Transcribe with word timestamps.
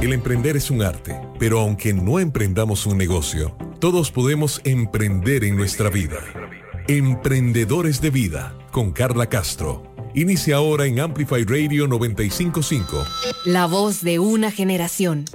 El 0.00 0.14
emprender 0.14 0.56
es 0.56 0.70
un 0.70 0.80
arte, 0.80 1.20
pero 1.38 1.60
aunque 1.60 1.92
no 1.92 2.20
emprendamos 2.20 2.86
un 2.86 2.96
negocio, 2.96 3.54
todos 3.80 4.10
podemos 4.10 4.62
emprender 4.64 5.44
en 5.44 5.58
nuestra 5.58 5.90
vida. 5.90 6.16
Emprendedores 6.88 8.00
de 8.00 8.08
Vida, 8.08 8.56
con 8.70 8.92
Carla 8.92 9.28
Castro. 9.28 9.82
Inicia 10.14 10.56
ahora 10.56 10.86
en 10.86 11.00
Amplify 11.00 11.44
Radio 11.44 11.86
955. 11.86 13.04
La 13.44 13.66
voz 13.66 14.00
de 14.02 14.18
una 14.18 14.50
generación. 14.50 15.26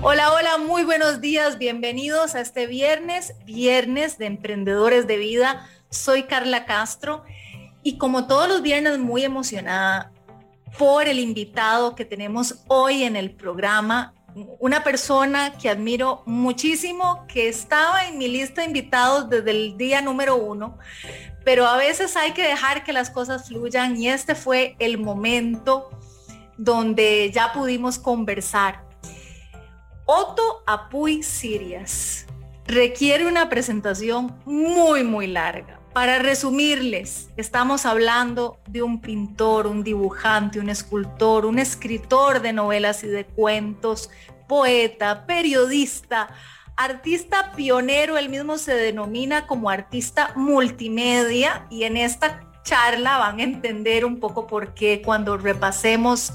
Hola, 0.00 0.32
hola, 0.32 0.56
muy 0.56 0.84
buenos 0.84 1.20
días, 1.20 1.58
bienvenidos 1.58 2.34
a 2.34 2.40
este 2.40 2.66
viernes, 2.66 3.34
viernes 3.44 4.16
de 4.16 4.24
Emprendedores 4.24 5.06
de 5.06 5.18
Vida. 5.18 5.68
Soy 5.90 6.22
Carla 6.22 6.64
Castro 6.64 7.22
y 7.82 7.98
como 7.98 8.26
todos 8.26 8.48
los 8.48 8.62
viernes 8.62 8.98
muy 8.98 9.24
emocionada 9.24 10.13
por 10.78 11.08
el 11.08 11.18
invitado 11.18 11.94
que 11.94 12.04
tenemos 12.04 12.64
hoy 12.68 13.04
en 13.04 13.16
el 13.16 13.30
programa, 13.30 14.14
una 14.58 14.82
persona 14.82 15.56
que 15.56 15.70
admiro 15.70 16.22
muchísimo, 16.26 17.24
que 17.28 17.48
estaba 17.48 18.06
en 18.06 18.18
mi 18.18 18.26
lista 18.26 18.62
de 18.62 18.68
invitados 18.68 19.30
desde 19.30 19.50
el 19.52 19.76
día 19.76 20.00
número 20.00 20.36
uno, 20.36 20.78
pero 21.44 21.66
a 21.66 21.76
veces 21.76 22.16
hay 22.16 22.32
que 22.32 22.42
dejar 22.42 22.82
que 22.82 22.92
las 22.92 23.10
cosas 23.10 23.46
fluyan 23.46 23.96
y 23.96 24.08
este 24.08 24.34
fue 24.34 24.74
el 24.80 24.98
momento 24.98 25.90
donde 26.56 27.30
ya 27.32 27.52
pudimos 27.52 27.98
conversar. 27.98 28.84
Otto 30.06 30.62
Apuy 30.66 31.22
Sirias 31.22 32.26
requiere 32.66 33.26
una 33.26 33.48
presentación 33.48 34.36
muy, 34.44 35.04
muy 35.04 35.26
larga 35.28 35.83
para 35.94 36.18
resumirles, 36.18 37.28
estamos 37.36 37.86
hablando 37.86 38.58
de 38.66 38.82
un 38.82 39.00
pintor, 39.00 39.68
un 39.68 39.84
dibujante, 39.84 40.58
un 40.58 40.68
escultor, 40.68 41.46
un 41.46 41.60
escritor 41.60 42.42
de 42.42 42.52
novelas 42.52 43.04
y 43.04 43.06
de 43.06 43.24
cuentos, 43.24 44.10
poeta, 44.48 45.24
periodista, 45.24 46.34
artista 46.76 47.52
pionero, 47.52 48.18
él 48.18 48.28
mismo 48.28 48.58
se 48.58 48.74
denomina 48.74 49.46
como 49.46 49.70
artista 49.70 50.32
multimedia 50.34 51.68
y 51.70 51.84
en 51.84 51.96
esta 51.96 52.44
charla 52.64 53.18
van 53.18 53.38
a 53.38 53.44
entender 53.44 54.04
un 54.04 54.18
poco 54.18 54.48
por 54.48 54.74
qué 54.74 55.00
cuando 55.00 55.36
repasemos 55.36 56.32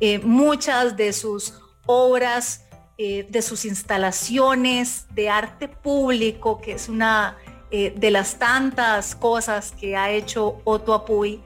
eh, 0.00 0.20
muchas 0.20 0.96
de 0.96 1.12
sus 1.12 1.60
obras, 1.84 2.64
eh, 2.96 3.26
de 3.28 3.42
sus 3.42 3.66
instalaciones 3.66 5.06
de 5.14 5.28
arte 5.28 5.68
público, 5.68 6.62
que 6.62 6.72
es 6.72 6.88
una 6.88 7.36
eh, 7.74 7.94
de 7.96 8.10
las 8.10 8.38
tantas 8.38 9.14
cosas 9.14 9.72
que 9.72 9.96
ha 9.96 10.10
hecho 10.10 10.60
Otto 10.64 10.92
Apuy, 10.92 11.40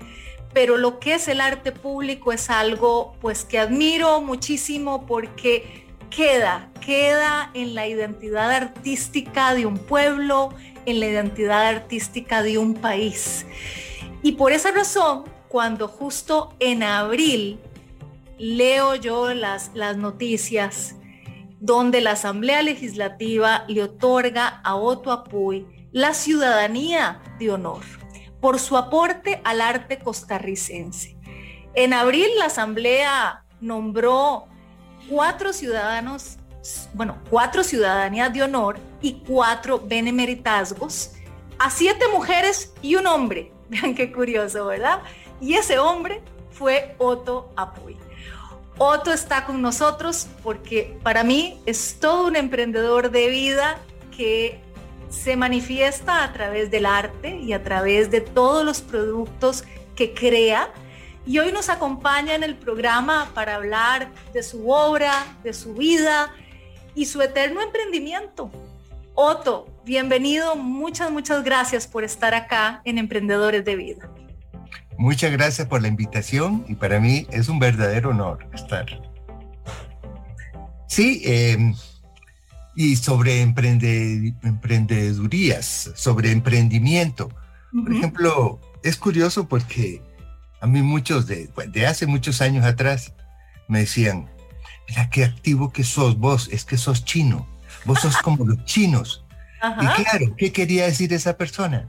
pero 0.52 0.76
lo 0.76 0.98
que 0.98 1.14
es 1.14 1.28
el 1.28 1.40
arte 1.40 1.70
público 1.70 2.32
es 2.32 2.50
algo 2.50 3.14
pues 3.20 3.44
que 3.44 3.60
admiro 3.60 4.20
muchísimo 4.20 5.06
porque 5.06 5.86
queda, 6.10 6.68
queda 6.84 7.52
en 7.54 7.76
la 7.76 7.86
identidad 7.86 8.50
artística 8.50 9.54
de 9.54 9.66
un 9.66 9.78
pueblo, 9.78 10.48
en 10.84 10.98
la 10.98 11.06
identidad 11.06 11.64
artística 11.64 12.42
de 12.42 12.58
un 12.58 12.74
país. 12.74 13.46
Y 14.22 14.32
por 14.32 14.50
esa 14.50 14.72
razón, 14.72 15.26
cuando 15.46 15.86
justo 15.86 16.56
en 16.58 16.82
abril 16.82 17.60
leo 18.36 18.96
yo 18.96 19.32
las, 19.32 19.70
las 19.74 19.96
noticias 19.96 20.96
donde 21.60 22.00
la 22.00 22.12
Asamblea 22.12 22.62
Legislativa 22.62 23.64
le 23.68 23.84
otorga 23.84 24.60
a 24.64 24.74
Otto 24.74 25.12
Apuy 25.12 25.75
la 25.96 26.12
ciudadanía 26.12 27.22
de 27.38 27.50
honor 27.50 27.80
por 28.38 28.58
su 28.58 28.76
aporte 28.76 29.40
al 29.44 29.62
arte 29.62 29.98
costarricense. 29.98 31.16
En 31.72 31.94
abril 31.94 32.26
la 32.36 32.44
Asamblea 32.46 33.46
nombró 33.62 34.46
cuatro 35.08 35.54
ciudadanos, 35.54 36.36
bueno, 36.92 37.16
cuatro 37.30 37.64
ciudadanías 37.64 38.30
de 38.30 38.42
honor 38.42 38.78
y 39.00 39.22
cuatro 39.26 39.80
benemeritazgos 39.82 41.12
a 41.58 41.70
siete 41.70 42.04
mujeres 42.12 42.74
y 42.82 42.96
un 42.96 43.06
hombre. 43.06 43.50
Vean 43.70 43.94
qué 43.94 44.12
curioso, 44.12 44.66
¿verdad? 44.66 45.00
Y 45.40 45.54
ese 45.54 45.78
hombre 45.78 46.20
fue 46.50 46.94
Otto 46.98 47.50
Apuy. 47.56 47.96
Otto 48.76 49.14
está 49.14 49.46
con 49.46 49.62
nosotros 49.62 50.28
porque 50.42 50.98
para 51.02 51.24
mí 51.24 51.58
es 51.64 51.98
todo 51.98 52.26
un 52.26 52.36
emprendedor 52.36 53.10
de 53.10 53.28
vida 53.30 53.78
que 54.14 54.65
se 55.16 55.36
manifiesta 55.36 56.22
a 56.22 56.32
través 56.32 56.70
del 56.70 56.86
arte 56.86 57.36
y 57.36 57.52
a 57.52 57.62
través 57.62 58.10
de 58.10 58.20
todos 58.20 58.64
los 58.64 58.80
productos 58.80 59.64
que 59.94 60.12
crea. 60.12 60.68
Y 61.26 61.38
hoy 61.38 61.52
nos 61.52 61.68
acompaña 61.68 62.34
en 62.34 62.44
el 62.44 62.54
programa 62.54 63.30
para 63.34 63.56
hablar 63.56 64.10
de 64.32 64.42
su 64.42 64.70
obra, 64.70 65.24
de 65.42 65.52
su 65.52 65.74
vida 65.74 66.32
y 66.94 67.06
su 67.06 67.20
eterno 67.22 67.62
emprendimiento. 67.62 68.50
Otto, 69.14 69.66
bienvenido, 69.84 70.54
muchas, 70.54 71.10
muchas 71.10 71.42
gracias 71.42 71.86
por 71.86 72.04
estar 72.04 72.34
acá 72.34 72.82
en 72.84 72.98
Emprendedores 72.98 73.64
de 73.64 73.74
Vida. 73.74 74.10
Muchas 74.98 75.32
gracias 75.32 75.66
por 75.66 75.82
la 75.82 75.88
invitación 75.88 76.64
y 76.68 76.74
para 76.74 77.00
mí 77.00 77.26
es 77.30 77.48
un 77.48 77.58
verdadero 77.58 78.10
honor 78.10 78.46
estar. 78.54 78.86
Sí, 80.86 81.22
eh, 81.24 81.74
y 82.76 82.96
sobre 82.96 83.40
emprende, 83.40 84.34
emprendedurías, 84.42 85.90
sobre 85.94 86.30
emprendimiento. 86.30 87.30
Por 87.72 87.92
ejemplo, 87.92 88.60
es 88.82 88.98
curioso 88.98 89.48
porque 89.48 90.02
a 90.60 90.66
mí 90.66 90.82
muchos 90.82 91.26
de, 91.26 91.48
de 91.68 91.86
hace 91.86 92.06
muchos 92.06 92.42
años 92.42 92.66
atrás 92.66 93.14
me 93.66 93.80
decían, 93.80 94.28
mira 94.88 95.08
qué 95.08 95.24
activo 95.24 95.72
que 95.72 95.84
sos 95.84 96.18
vos, 96.18 96.50
es 96.52 96.66
que 96.66 96.76
sos 96.76 97.04
chino, 97.04 97.48
vos 97.86 98.00
sos 98.00 98.18
como 98.18 98.44
los 98.44 98.62
chinos. 98.66 99.24
Y 99.80 100.02
claro, 100.02 100.36
¿qué 100.36 100.52
quería 100.52 100.84
decir 100.84 101.14
esa 101.14 101.38
persona? 101.38 101.88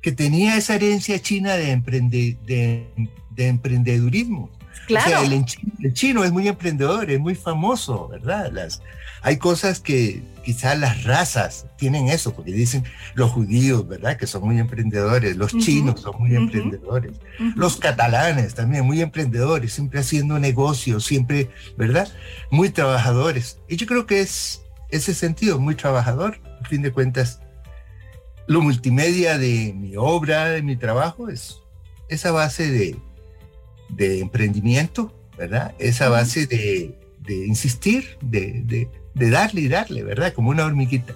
Que 0.00 0.12
tenía 0.12 0.56
esa 0.56 0.76
herencia 0.76 1.20
china 1.20 1.54
de, 1.54 1.72
emprende, 1.72 2.38
de, 2.46 2.88
de 3.30 3.48
emprendedurismo. 3.48 4.50
Claro. 4.86 5.22
el, 5.22 5.92
chino 5.92 6.24
es 6.24 6.32
muy 6.32 6.48
emprendedor, 6.48 7.10
es 7.10 7.20
muy 7.20 7.34
famoso, 7.34 8.08
¿verdad? 8.08 8.50
Las, 8.52 8.82
hay 9.22 9.36
cosas 9.36 9.80
que 9.80 10.22
quizás 10.44 10.78
las 10.78 11.04
razas 11.04 11.66
tienen 11.76 12.08
eso, 12.08 12.34
porque 12.34 12.52
dicen 12.52 12.84
los 13.14 13.30
judíos, 13.30 13.86
¿verdad? 13.86 14.16
Que 14.16 14.26
son 14.26 14.44
muy 14.44 14.58
emprendedores, 14.58 15.36
los 15.36 15.56
chinos 15.58 16.00
son 16.00 16.18
muy 16.18 16.34
emprendedores, 16.34 17.12
los 17.56 17.76
catalanes 17.76 18.54
también 18.54 18.84
muy 18.84 19.00
emprendedores, 19.00 19.72
siempre 19.72 20.00
haciendo 20.00 20.38
negocios, 20.38 21.04
siempre, 21.04 21.50
¿verdad? 21.76 22.08
Muy 22.50 22.70
trabajadores. 22.70 23.58
Y 23.68 23.76
yo 23.76 23.86
creo 23.86 24.06
que 24.06 24.20
es 24.20 24.62
ese 24.88 25.14
sentido, 25.14 25.58
muy 25.58 25.74
trabajador, 25.74 26.40
a 26.62 26.68
fin 26.68 26.82
de 26.82 26.92
cuentas. 26.92 27.40
Lo 28.46 28.60
multimedia 28.60 29.38
de 29.38 29.72
mi 29.76 29.96
obra, 29.96 30.46
de 30.46 30.62
mi 30.62 30.76
trabajo, 30.76 31.28
es 31.28 31.60
esa 32.08 32.32
base 32.32 32.70
de, 32.70 32.96
de 33.90 34.20
emprendimiento, 34.20 35.14
¿verdad? 35.38 35.74
Esa 35.78 36.08
base 36.08 36.46
de, 36.46 36.98
de 37.20 37.46
insistir, 37.46 38.18
de, 38.20 38.62
de, 38.64 38.88
de 39.14 39.30
darle 39.30 39.62
y 39.62 39.68
darle, 39.68 40.02
¿verdad? 40.02 40.32
Como 40.32 40.50
una 40.50 40.64
hormiguita. 40.64 41.14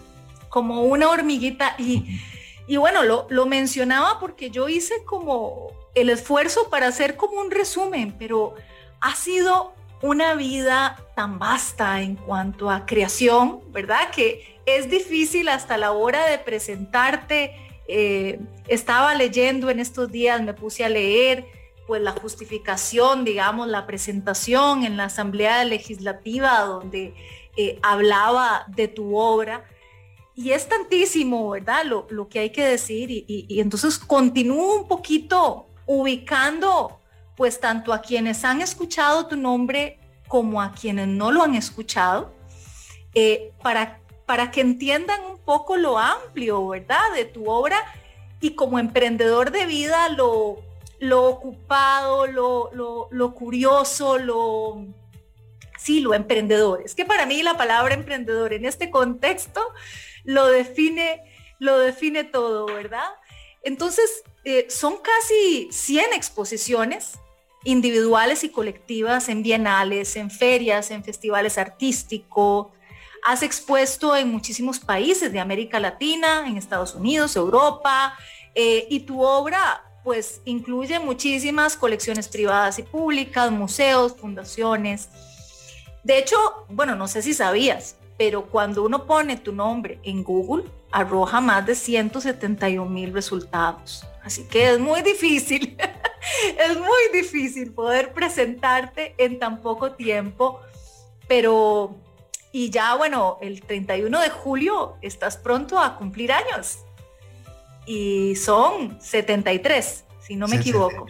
Como 0.49 0.83
una 0.83 1.09
hormiguita. 1.09 1.75
Y, 1.79 2.21
y 2.67 2.77
bueno, 2.77 3.03
lo, 3.03 3.27
lo 3.31 3.47
mencionaba 3.47 4.19
porque 4.21 4.51
yo 4.51 4.69
hice 4.69 5.05
como 5.05 5.71
el 5.95 6.11
esfuerzo 6.11 6.69
para 6.71 6.89
hacer 6.89 7.17
como 7.17 7.41
un 7.41 7.51
resumen, 7.51 8.15
pero 8.19 8.55
ha 9.01 9.15
sido 9.15 9.75
una 10.03 10.35
vida 10.35 10.99
tan 11.15 11.39
vasta 11.39 12.03
en 12.03 12.17
cuanto 12.17 12.71
a 12.71 12.85
creación, 12.85 13.61
¿verdad? 13.73 14.11
Que 14.11 14.59
es 14.67 14.91
difícil 14.91 15.49
hasta 15.49 15.79
la 15.79 15.93
hora 15.93 16.27
de 16.27 16.39
presentarte. 16.39 17.57
Eh, 17.89 18.41
estaba 18.69 19.15
leyendo 19.15 19.71
en 19.71 19.81
estos 19.81 20.11
días, 20.11 20.43
me 20.43 20.55
puse 20.55 20.85
a 20.85 20.89
leer 20.89 21.47
pues 21.87 22.01
la 22.01 22.13
justificación, 22.13 23.25
digamos, 23.25 23.69
la 23.69 23.87
presentación 23.87 24.85
en 24.85 24.97
la 24.97 25.05
Asamblea 25.05 25.65
Legislativa 25.65 26.61
donde 26.61 27.15
eh, 27.57 27.79
hablaba 27.83 28.65
de 28.69 28.89
tu 28.89 29.17
obra. 29.17 29.65
Y 30.35 30.51
es 30.51 30.69
tantísimo, 30.69 31.51
¿verdad? 31.51 31.85
Lo, 31.85 32.07
lo 32.11 32.29
que 32.29 32.41
hay 32.41 32.51
que 32.51 32.65
decir. 32.65 33.11
Y, 33.11 33.25
y, 33.29 33.61
entonces 33.61 33.99
continúo 33.99 34.75
un 34.81 34.89
poquito 34.89 35.67
ubicando, 35.87 36.99
pues 37.37 37.61
tanto 37.61 37.93
a 37.93 38.01
quienes 38.01 38.45
han 38.45 38.61
escuchado 38.61 39.27
tu 39.27 39.37
nombre 39.37 39.99
como 40.27 40.61
a 40.61 40.73
quienes 40.73 41.07
no 41.07 41.31
lo 41.31 41.43
han 41.43 41.55
escuchado, 41.55 42.33
eh, 43.15 43.53
para, 43.63 44.01
para 44.27 44.51
que 44.51 44.61
entiendan 44.61 45.21
un 45.31 45.39
poco 45.39 45.77
lo 45.77 45.99
amplio, 45.99 46.67
¿verdad? 46.69 47.13
De 47.15 47.25
tu 47.25 47.49
obra 47.49 47.79
y 48.41 48.55
como 48.55 48.79
emprendedor 48.79 49.53
de 49.53 49.67
vida, 49.67 50.09
lo, 50.09 50.57
lo 50.99 51.25
ocupado, 51.25 52.27
lo, 52.27 52.71
lo, 52.73 53.09
lo 53.11 53.35
curioso, 53.35 54.19
lo, 54.19 54.87
sí, 55.85 56.01
lo 56.01 56.15
emprendedor. 56.15 56.83
Es 56.85 56.95
que 56.95 57.05
para 57.05 57.27
mí 57.27 57.43
la 57.43 57.57
palabra 57.57 57.95
emprendedor 57.95 58.53
en 58.53 58.65
este 58.65 58.91
contexto 58.91 59.61
lo 60.25 60.47
define, 60.47 61.23
lo 61.59 61.79
define 61.79 62.25
todo, 62.25 62.67
¿verdad? 62.67 63.11
Entonces, 63.63 64.25
eh, 64.45 64.67
son 64.71 64.97
casi 64.99 65.69
100 65.71 66.15
exposiciones 66.15 67.19
individuales 67.65 68.45
y 68.45 68.51
colectivas 68.51 69.29
en 69.29 69.43
bienales, 69.43 70.17
en 70.17 70.31
ferias, 70.31 70.91
en 70.91 71.05
festivales 71.05 71.59
artísticos. 71.59 72.69
Has 73.27 73.43
expuesto 73.43 74.17
en 74.17 74.31
muchísimos 74.31 74.81
países 74.81 75.33
de 75.33 75.41
América 75.41 75.81
Latina, 75.81 76.47
en 76.47 76.57
Estados 76.57 76.95
Unidos, 76.95 77.37
Europa, 77.37 78.17
eh, 78.55 78.87
y 78.91 79.01
tu 79.01 79.23
obra 79.23 79.83
pues 80.05 80.43
incluye 80.45 80.99
muchísimas 80.99 81.77
colecciones 81.77 82.29
privadas 82.29 82.79
y 82.79 82.83
públicas, 82.83 83.51
museos, 83.51 84.15
fundaciones. 84.15 85.09
De 86.05 86.19
hecho, 86.19 86.37
bueno, 86.69 86.95
no 86.95 87.09
sé 87.09 87.23
si 87.23 87.35
sabías, 87.35 87.97
pero 88.17 88.47
cuando 88.47 88.85
uno 88.85 89.07
pone 89.07 89.37
tu 89.37 89.53
nombre 89.53 89.99
en 90.05 90.23
Google, 90.23 90.65
arroja 90.93 91.41
más 91.41 91.67
de 91.67 91.75
171 91.75 92.89
mil 92.89 93.13
resultados. 93.13 94.07
Así 94.23 94.45
que 94.45 94.73
es 94.73 94.79
muy 94.79 95.03
difícil, 95.03 95.77
es 96.59 96.79
muy 96.79 97.21
difícil 97.21 97.73
poder 97.73 98.13
presentarte 98.13 99.15
en 99.19 99.39
tan 99.39 99.61
poco 99.61 99.93
tiempo, 99.93 100.61
pero 101.27 101.97
y 102.53 102.71
ya 102.71 102.95
bueno, 102.95 103.39
el 103.41 103.63
31 103.63 104.21
de 104.21 104.31
julio 104.31 104.97
estás 105.03 105.37
pronto 105.37 105.79
a 105.79 105.97
cumplir 105.97 106.31
años 106.33 106.79
y 107.87 108.37
son 108.37 109.01
73, 109.01 110.05
si 110.21 110.37
no 110.37 110.47
me 110.49 110.57
equivoco. 110.57 111.07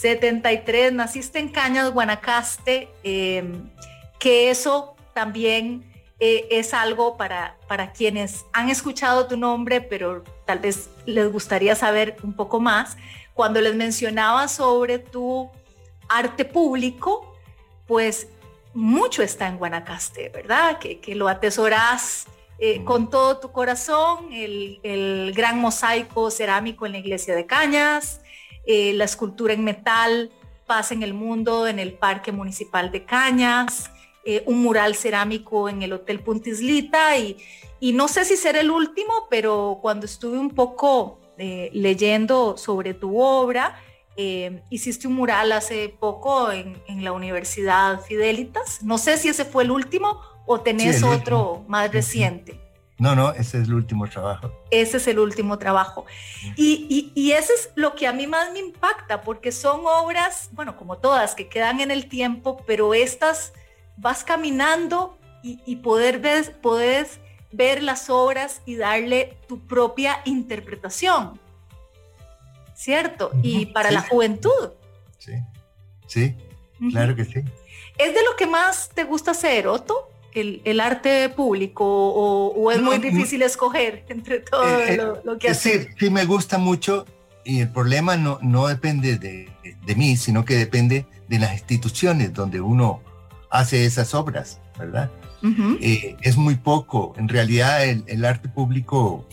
73, 0.00 0.92
naciste 0.92 1.38
en 1.38 1.48
Cañas, 1.48 1.90
Guanacaste, 1.90 2.88
em, 3.02 3.70
que 4.18 4.50
eso 4.50 4.96
también 5.14 5.84
eh, 6.18 6.46
es 6.50 6.72
algo 6.74 7.16
para, 7.16 7.56
para 7.68 7.92
quienes 7.92 8.46
han 8.52 8.70
escuchado 8.70 9.26
tu 9.26 9.36
nombre, 9.36 9.80
pero 9.80 10.24
tal 10.44 10.58
vez 10.60 10.90
les 11.04 11.30
gustaría 11.30 11.74
saber 11.74 12.16
un 12.22 12.34
poco 12.34 12.60
más. 12.60 12.96
Cuando 13.34 13.60
les 13.60 13.74
mencionaba 13.74 14.48
sobre 14.48 14.98
tu 14.98 15.50
arte 16.08 16.44
público, 16.44 17.34
pues 17.86 18.28
mucho 18.74 19.22
está 19.22 19.48
en 19.48 19.58
Guanacaste, 19.58 20.28
¿verdad? 20.30 20.78
Que, 20.78 21.00
que 21.00 21.14
lo 21.14 21.28
atesoras 21.28 22.26
eh, 22.58 22.84
con 22.84 23.10
todo 23.10 23.38
tu 23.38 23.52
corazón, 23.52 24.32
el, 24.32 25.32
gran 25.34 25.58
mosaico 25.58 26.30
cerámico 26.30 26.86
en 26.86 26.92
la 26.92 26.98
iglesia 26.98 27.34
de 27.34 27.44
Cañas, 27.44 28.22
eh, 28.66 28.92
la 28.94 29.04
escultura 29.04 29.54
en 29.54 29.64
metal 29.64 30.30
Paz 30.66 30.90
en 30.90 31.02
el 31.02 31.14
Mundo 31.14 31.66
en 31.66 31.78
el 31.78 31.92
Parque 31.92 32.32
Municipal 32.32 32.90
de 32.90 33.04
Cañas, 33.04 33.90
eh, 34.24 34.42
un 34.46 34.62
mural 34.62 34.96
cerámico 34.96 35.68
en 35.68 35.82
el 35.82 35.92
Hotel 35.92 36.20
Puntislita 36.20 37.16
y, 37.16 37.36
y, 37.78 37.92
no 37.92 38.08
sé 38.08 38.24
si 38.24 38.36
será 38.36 38.60
el 38.60 38.72
último, 38.72 39.12
pero 39.30 39.78
cuando 39.80 40.06
estuve 40.06 40.38
un 40.38 40.50
poco 40.50 41.20
leyendo 41.38 42.56
sobre 42.56 42.94
tu 42.94 43.20
obra, 43.20 43.78
hiciste 44.70 45.06
un 45.06 45.14
mural 45.14 45.52
hace 45.52 45.94
poco 46.00 46.50
en, 46.50 46.82
en 46.88 47.04
la 47.04 47.12
Universidad 47.12 48.00
Fidelitas. 48.00 48.82
No 48.82 48.96
sé 48.96 49.18
si 49.18 49.28
ese 49.28 49.44
fue 49.44 49.62
el 49.64 49.70
último 49.70 50.18
o 50.46 50.60
tenés 50.60 51.02
otro 51.02 51.64
más 51.68 51.92
reciente? 51.92 52.65
No, 52.98 53.14
no, 53.14 53.32
ese 53.32 53.60
es 53.60 53.68
el 53.68 53.74
último 53.74 54.08
trabajo. 54.08 54.50
Ese 54.70 54.96
es 54.96 55.06
el 55.06 55.18
último 55.18 55.58
trabajo. 55.58 56.06
Y, 56.56 57.12
y, 57.14 57.32
ese 57.32 57.52
es 57.52 57.70
lo 57.74 57.94
que 57.94 58.06
a 58.06 58.12
mí 58.12 58.26
más 58.26 58.52
me 58.52 58.58
impacta, 58.58 59.20
porque 59.20 59.52
son 59.52 59.82
obras, 59.84 60.48
bueno, 60.52 60.76
como 60.76 60.96
todas, 60.96 61.34
que 61.34 61.48
quedan 61.48 61.80
en 61.80 61.90
el 61.90 62.08
tiempo, 62.08 62.62
pero 62.66 62.94
estas 62.94 63.52
vas 63.98 64.24
caminando 64.24 65.18
y, 65.42 65.60
y 65.66 65.76
poder 65.76 66.20
ver, 66.20 66.58
puedes 66.62 67.20
ver 67.52 67.82
las 67.82 68.08
obras 68.08 68.62
y 68.64 68.76
darle 68.76 69.36
tu 69.46 69.60
propia 69.66 70.20
interpretación. 70.24 71.38
¿Cierto? 72.74 73.30
Y 73.42 73.66
para 73.66 73.90
la 73.90 74.02
juventud. 74.02 74.70
Sí, 75.18 75.32
sí, 76.06 76.36
claro 76.90 77.14
que 77.14 77.24
sí. 77.24 77.40
¿Es 77.98 78.14
de 78.14 78.22
lo 78.22 78.36
que 78.36 78.46
más 78.46 78.90
te 78.90 79.04
gusta 79.04 79.30
hacer, 79.30 79.66
Otto? 79.66 80.10
El, 80.36 80.80
arte 80.80 81.28
público 81.30 81.84
o, 81.84 82.70
es 82.70 82.80
muy 82.80 82.98
difícil 82.98 83.42
escoger 83.42 84.04
entre 84.08 84.40
todo 84.40 84.80
eh, 84.80 84.94
eh, 84.94 84.98
lo, 85.24 85.38
que 85.38 85.50
hace? 85.50 85.84
Sí, 85.84 85.88
sí, 85.98 86.10
me 86.10 86.24
gusta 86.24 86.58
mucho 86.58 87.06
y 87.44 87.60
el 87.60 87.70
problema 87.70 88.16
no, 88.16 88.38
no 88.42 88.66
depende 88.66 89.18
de, 89.18 89.48
de, 89.84 89.94
mí, 89.94 90.16
sino 90.16 90.44
que 90.44 90.56
depende 90.56 91.06
de 91.28 91.38
las 91.38 91.52
instituciones 91.52 92.34
donde 92.34 92.60
uno 92.60 93.00
hace 93.50 93.84
esas 93.84 94.14
obras, 94.14 94.60
¿verdad? 94.78 95.10
Eh, 95.80 96.16
es 96.22 96.36
muy 96.36 96.56
poco. 96.56 97.14
En 97.16 97.28
realidad 97.28 97.84
el, 97.84 98.02
el 98.08 98.24
arte 98.24 98.48
público 98.48 99.24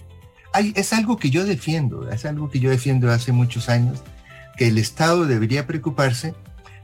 hay, 0.54 0.72
es 0.76 0.94
algo 0.94 1.18
que 1.18 1.32
yo 1.32 1.44
defiendo, 1.44 2.10
es 2.12 2.26
algo 2.26 2.52
que 2.52 2.60
yo 2.60 2.70
defiendo 2.70 3.12
hace 3.12 3.32
muchos 3.32 3.68
años, 3.68 4.04
que 4.58 4.68
el 4.68 4.78
Estado 4.78 5.26
debería 5.26 5.66
preocuparse 5.66 6.36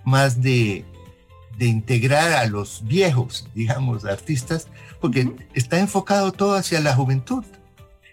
más 0.04 0.42
de 0.42 0.84
de 1.60 1.68
integrar 1.68 2.32
a 2.32 2.48
los 2.48 2.84
viejos, 2.86 3.50
digamos, 3.54 4.06
artistas, 4.06 4.68
porque 5.02 5.30
está 5.54 5.78
enfocado 5.78 6.32
todo 6.32 6.56
hacia 6.56 6.80
la 6.80 6.96
juventud. 6.96 7.44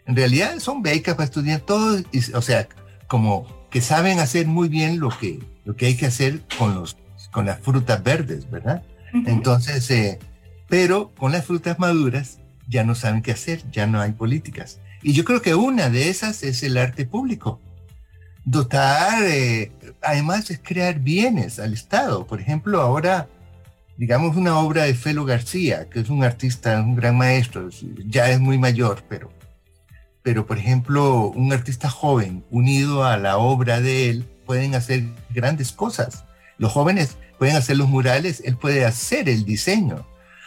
En 0.05 0.17
realidad 0.17 0.59
son 0.59 0.83
becas 0.83 1.15
para 1.15 1.27
estudiar 1.27 1.61
todo, 1.61 2.03
o 2.35 2.43
sea, 2.43 2.69
como 3.07 3.47
que 3.71 3.81
saben 3.81 4.19
hacer 4.19 4.49
muy 4.49 4.69
bien 4.69 4.99
lo 4.99 5.11
que, 5.11 5.39
lo 5.65 5.77
que 5.77 5.87
hay 5.87 5.97
que 5.97 6.07
hacer 6.07 6.43
con, 6.59 6.75
los, 6.75 6.97
con 7.31 7.47
las 7.47 7.61
frutas 7.61 8.03
verdes, 8.03 8.51
¿verdad? 8.51 8.83
Entonces, 9.13 9.89
eh, 9.93 10.19
pero 10.69 11.13
con 11.15 11.31
las 11.31 11.45
frutas 11.45 11.79
maduras 11.79 12.39
ya 12.67 12.83
no 12.83 12.97
saben 12.97 13.23
qué 13.23 13.31
hacer, 13.31 13.63
ya 13.71 13.87
no 13.87 14.01
hay 14.01 14.11
políticas. 14.11 14.81
Y 15.03 15.13
yo 15.13 15.25
creo 15.25 15.41
que 15.41 15.55
una 15.55 15.89
de 15.89 16.09
esas 16.09 16.43
es 16.43 16.65
el 16.65 16.77
arte 16.77 17.07
público. 17.07 17.61
Dotar, 18.45 19.23
eh, 19.23 19.71
además 20.03 20.51
es 20.51 20.61
crear 20.61 20.99
bienes 20.99 21.61
al 21.61 21.73
Estado. 21.73 22.27
Por 22.27 22.41
ejemplo, 22.41 22.81
ahora 22.81 23.29
digamos, 23.97 24.37
una 24.37 24.59
obra 24.59 24.85
de 24.85 24.95
Felo 24.95 25.25
García, 25.25 25.89
que 25.89 26.01
es 26.01 26.11
un 26.11 26.23
artista, 26.23 26.81
un 26.81 26.97
gran 26.97 27.17
maestro, 27.17 27.69
ya 28.07 28.31
es 28.31 28.41
muy 28.41 28.59
mayor, 28.59 29.03
pero, 29.09 29.33
pero 30.23 30.47
por 30.47 30.59
ejemplo, 30.59 31.29
un 31.29 31.53
artista 31.53 31.89
joven 31.89 32.45
unido 32.51 33.05
a 33.05 33.17
la 33.17 33.39
obra 33.39 33.81
de 33.81 34.11
él 34.11 34.25
pueden 34.45 34.75
hacer 34.75 35.05
grandes 35.31 35.73
cosas. 35.73 36.25
Los 36.59 36.73
jóvenes 36.73 37.17
pueden 37.39 37.57
hacer 37.57 37.77
los 37.77 37.89
murales, 37.89 38.43
él 38.45 38.57
puede 38.57 38.85
hacer 38.85 39.29
el 39.29 39.45
diseño. 39.45 40.07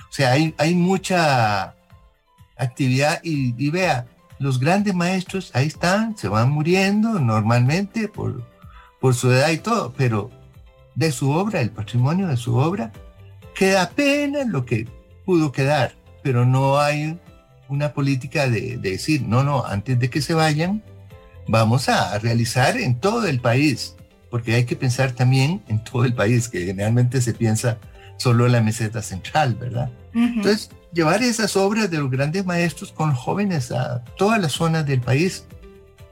O 0.10 0.12
sea, 0.12 0.32
hay, 0.32 0.54
hay 0.58 0.76
mucha 0.76 1.76
actividad 2.58 3.20
y, 3.24 3.70
vea, 3.70 4.06
los 4.38 4.60
grandes 4.60 4.94
maestros 4.94 5.52
ahí 5.54 5.68
están, 5.68 6.18
se 6.18 6.28
van 6.28 6.50
muriendo 6.50 7.20
normalmente 7.20 8.08
por, 8.08 8.44
por 9.00 9.16
su 9.16 9.32
edad 9.32 9.50
y 9.50 9.58
todo, 9.58 9.94
pero 9.98 10.30
de 10.96 11.12
su 11.12 11.32
obra, 11.32 11.62
el 11.62 11.72
patrimonio 11.72 12.28
de 12.28 12.38
su 12.38 12.56
obra, 12.56 12.92
queda 13.60 13.82
apenas 13.82 14.48
lo 14.48 14.66
que 14.66 14.88
pudo 15.26 15.52
quedar, 15.52 15.94
pero 16.24 16.46
no 16.46 16.80
hay 16.80 17.20
una 17.68 17.92
política 17.92 18.48
de, 18.48 18.78
decir, 18.78 19.24
no, 19.24 19.44
no, 19.44 19.66
antes 19.66 20.00
de 20.00 20.10
que 20.10 20.22
se 20.22 20.34
vayan, 20.34 20.82
vamos 21.46 21.90
a 21.90 22.18
realizar 22.20 22.78
en 22.78 22.98
todo 23.02 23.28
el 23.28 23.42
país, 23.42 23.98
porque 24.32 24.56
hay 24.56 24.64
que 24.64 24.78
pensar 24.78 25.12
también 25.12 25.62
en 25.68 25.84
todo 25.84 26.06
el 26.06 26.14
país, 26.14 26.48
que 26.48 26.68
generalmente 26.68 27.20
se 27.20 27.34
piensa 27.34 27.80
solo 28.16 28.46
en 28.46 28.54
la 28.54 28.62
meseta 28.62 29.02
central, 29.02 29.56
¿verdad? 29.56 29.92
Entonces, 30.14 30.70
llevar 30.94 31.22
esas 31.22 31.58
obras 31.58 31.92
de 31.92 31.98
los 31.98 32.10
grandes 32.10 32.46
maestros 32.46 32.94
con 32.94 33.14
jóvenes 33.14 33.74
a 33.74 34.06
todas 34.18 34.40
las 34.40 34.54
zonas 34.54 34.86
del 34.86 35.02
país 35.02 35.44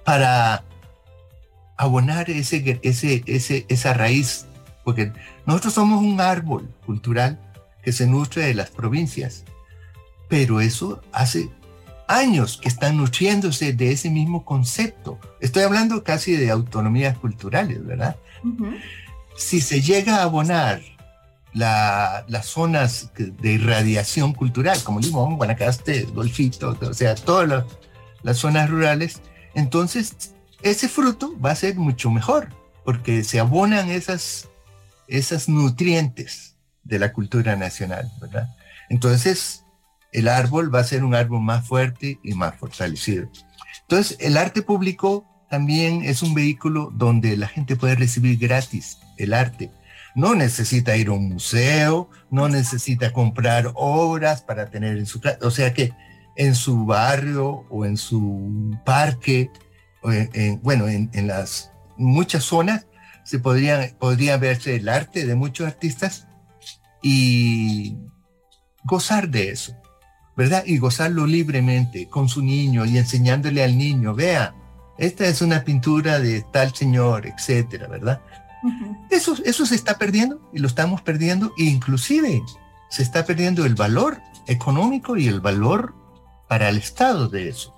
para 0.04 0.66
abonar 1.77 2.30
ese, 2.30 2.77
ese, 2.84 3.24
ese, 3.25 3.66
esa 3.70 3.94
raíz 3.94 4.48
porque 4.88 5.12
nosotros 5.46 5.74
somos 5.74 6.01
un 6.01 6.22
árbol 6.22 6.74
cultural 6.86 7.38
que 7.84 7.91
se 7.91 8.08
nutre 8.08 8.46
de 8.46 8.53
las 8.53 8.70
provincias, 8.70 9.44
pero 10.29 10.62
eso 10.62 11.01
hace 11.12 11.50
años 12.08 12.58
que 12.58 12.70
están 12.70 12.96
nutriéndose 12.96 13.74
de 13.74 13.91
ese 13.91 14.10
mismo 14.10 14.46
concepto. 14.46 15.20
Estoy 15.41 15.63
hablando 15.63 16.06
casi 16.06 16.38
de 16.38 16.51
autonomías 16.51 17.17
culturales, 17.17 17.86
¿verdad? 17.86 18.15
Si 19.36 19.60
se 19.60 19.82
llega 19.82 20.20
a 20.20 20.24
abonar 20.24 20.79
las 21.51 22.46
zonas 22.46 23.12
de 23.17 23.51
irradiación 23.51 24.34
cultural, 24.34 24.82
como 24.86 25.01
Limón, 25.01 25.36
Guanacaste, 25.36 26.03
Golfito, 26.13 26.77
o 26.79 26.94
sea, 26.94 27.13
todas 27.15 27.65
las 28.24 28.38
zonas 28.38 28.70
rurales, 28.70 29.22
entonces 29.53 30.34
ese 30.62 30.88
fruto 30.88 31.38
va 31.41 31.51
a 31.51 31.56
ser 31.56 31.75
mucho 31.75 32.10
mejor, 32.10 32.48
porque 32.86 33.25
se 33.25 33.41
abonan 33.41 33.89
esas 33.89 34.47
esas 35.08 35.50
nutrientes 35.50 36.56
de 36.84 37.00
la 37.00 37.14
cultura 37.14 37.56
nacional. 37.56 38.12
Entonces, 38.90 39.64
el 40.12 40.28
árbol 40.28 40.74
va 40.74 40.80
a 40.80 40.86
ser 40.86 41.04
un 41.04 41.16
árbol 41.16 41.42
más 41.42 41.68
fuerte 41.68 42.20
y 42.24 42.34
más 42.34 42.56
fortalecido. 42.56 43.30
Entonces, 43.82 44.18
el 44.20 44.38
arte 44.38 44.62
público 44.62 45.26
también 45.50 46.04
es 46.04 46.22
un 46.22 46.34
vehículo 46.34 46.92
donde 46.94 47.38
la 47.38 47.48
gente 47.48 47.76
puede 47.76 47.96
recibir 47.96 48.38
gratis 48.38 49.00
el 49.18 49.34
arte. 49.34 49.72
No 50.16 50.36
necesita 50.36 50.98
ir 50.98 51.10
a 51.10 51.14
un 51.14 51.30
museo, 51.30 52.10
no 52.32 52.50
necesita 52.50 53.14
comprar 53.14 53.72
obras 53.76 54.42
para 54.42 54.70
tener 54.70 54.98
en 54.98 55.06
su 55.06 55.22
casa. 55.22 55.38
O 55.42 55.52
sea 55.52 55.74
que 55.74 55.94
en 56.36 56.56
su 56.56 56.86
barrio 56.86 57.66
o 57.70 57.86
en 57.86 57.98
su 57.98 58.78
parque, 58.86 59.52
bueno, 60.62 60.88
en, 60.88 61.10
en 61.14 61.28
las 61.28 61.72
muchas 61.98 62.44
zonas, 62.44 62.88
se 63.27 63.39
podría, 63.39 63.91
podría 64.00 64.38
verse 64.38 64.77
el 64.77 64.88
arte 64.88 65.25
de 65.25 65.36
muchos 65.36 65.67
artistas 65.67 66.27
y 67.03 67.98
gozar 68.86 69.27
de 69.27 69.50
eso, 69.50 69.75
¿verdad? 70.38 70.63
Y 70.65 70.77
gozarlo 70.77 71.27
libremente 71.27 72.07
con 72.07 72.29
su 72.29 72.41
niño 72.41 72.86
y 72.86 72.98
enseñándole 72.98 73.65
al 73.65 73.77
niño, 73.77 74.15
vea, 74.15 74.55
esta 74.98 75.25
es 75.25 75.41
una 75.41 75.65
pintura 75.65 76.19
de 76.19 76.46
tal 76.53 76.74
señor, 76.74 77.27
etcétera, 77.27 77.89
¿verdad? 77.89 78.22
eso, 79.12 79.36
eso 79.43 79.65
se 79.65 79.75
está 79.75 79.98
perdiendo 79.98 80.50
y 80.53 80.60
lo 80.60 80.67
estamos 80.69 81.01
perdiendo, 81.01 81.53
e 81.57 81.63
inclusive 81.65 82.41
se 82.89 83.03
está 83.03 83.25
perdiendo 83.25 83.65
el 83.65 83.75
valor 83.75 84.22
económico 84.48 85.17
y 85.17 85.27
el 85.27 85.41
valor 85.41 85.93
para 86.48 86.69
el 86.69 86.77
Estado 86.77 87.27
de 87.27 87.50
eso. 87.50 87.75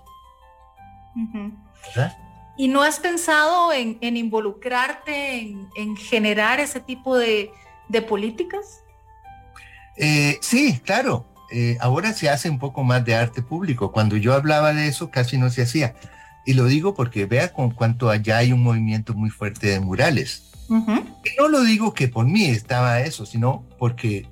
¿verdad? 1.96 2.16
¿Y 2.60 2.68
no 2.68 2.84
has 2.84 3.00
pensado 3.00 3.72
en, 3.72 3.98
involucrarte, 4.02 5.56
en, 5.78 5.96
generar 5.96 6.60
ese 6.60 6.82
tipo 6.82 7.18
de, 7.18 7.52
políticas? 8.06 8.84
Eh, 9.96 10.38
sí, 10.42 10.82
claro. 10.84 11.26
Eh, 11.54 11.78
ahora 11.80 12.12
se 12.12 12.30
hace 12.30 12.50
un 12.50 12.60
poco 12.60 12.84
más 12.84 13.06
de 13.06 13.16
arte 13.16 13.42
público. 13.42 13.94
Cuando 13.94 14.18
yo 14.18 14.34
hablaba 14.34 14.74
de 14.74 14.90
eso, 14.90 15.10
casi 15.10 15.38
no 15.38 15.50
se 15.50 15.62
hacía. 15.62 15.96
Y 16.46 16.52
lo 16.52 16.66
digo 16.66 16.96
porque 16.96 17.26
vea 17.26 17.54
con 17.54 17.72
cuánto 17.72 18.10
allá 18.10 18.40
hay 18.40 18.52
un 18.52 18.62
movimiento 18.62 19.14
muy 19.14 19.30
fuerte 19.30 19.68
de 19.68 19.80
murales. 19.80 20.52
Y 20.70 21.40
no 21.40 21.48
lo 21.48 21.64
digo 21.64 21.94
que 21.94 22.10
por 22.10 22.26
mí 22.26 22.44
estaba 22.44 23.00
eso, 23.00 23.26
sino 23.26 23.64
porque 23.78 24.28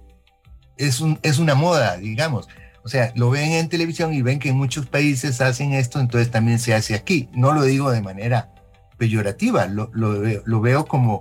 es, 0.75 1.00
un, 1.00 1.17
es 1.24 1.39
una 1.39 1.55
moda, 1.55 1.96
digamos. 1.96 2.50
O 2.88 2.89
sea, 2.89 3.12
lo 3.15 3.29
ven 3.29 3.51
en 3.51 3.67
televisión 3.67 4.13
y 4.13 4.22
ven 4.22 4.39
que 4.39 4.48
en 4.48 4.56
muchos 4.56 4.86
países 4.86 5.41
hacen 5.41 5.74
esto, 5.74 6.00
entonces 6.00 6.32
también 6.32 6.58
se 6.58 6.74
hace 6.74 6.96
aquí. 6.96 7.27
No 7.34 7.51
lo 7.51 7.63
digo 7.63 7.91
de 7.91 8.01
manera 8.01 8.53
peyorativa, 8.98 9.65
lo, 9.65 9.91
lo, 9.94 10.62
veo, 10.62 10.86
como, 10.86 11.20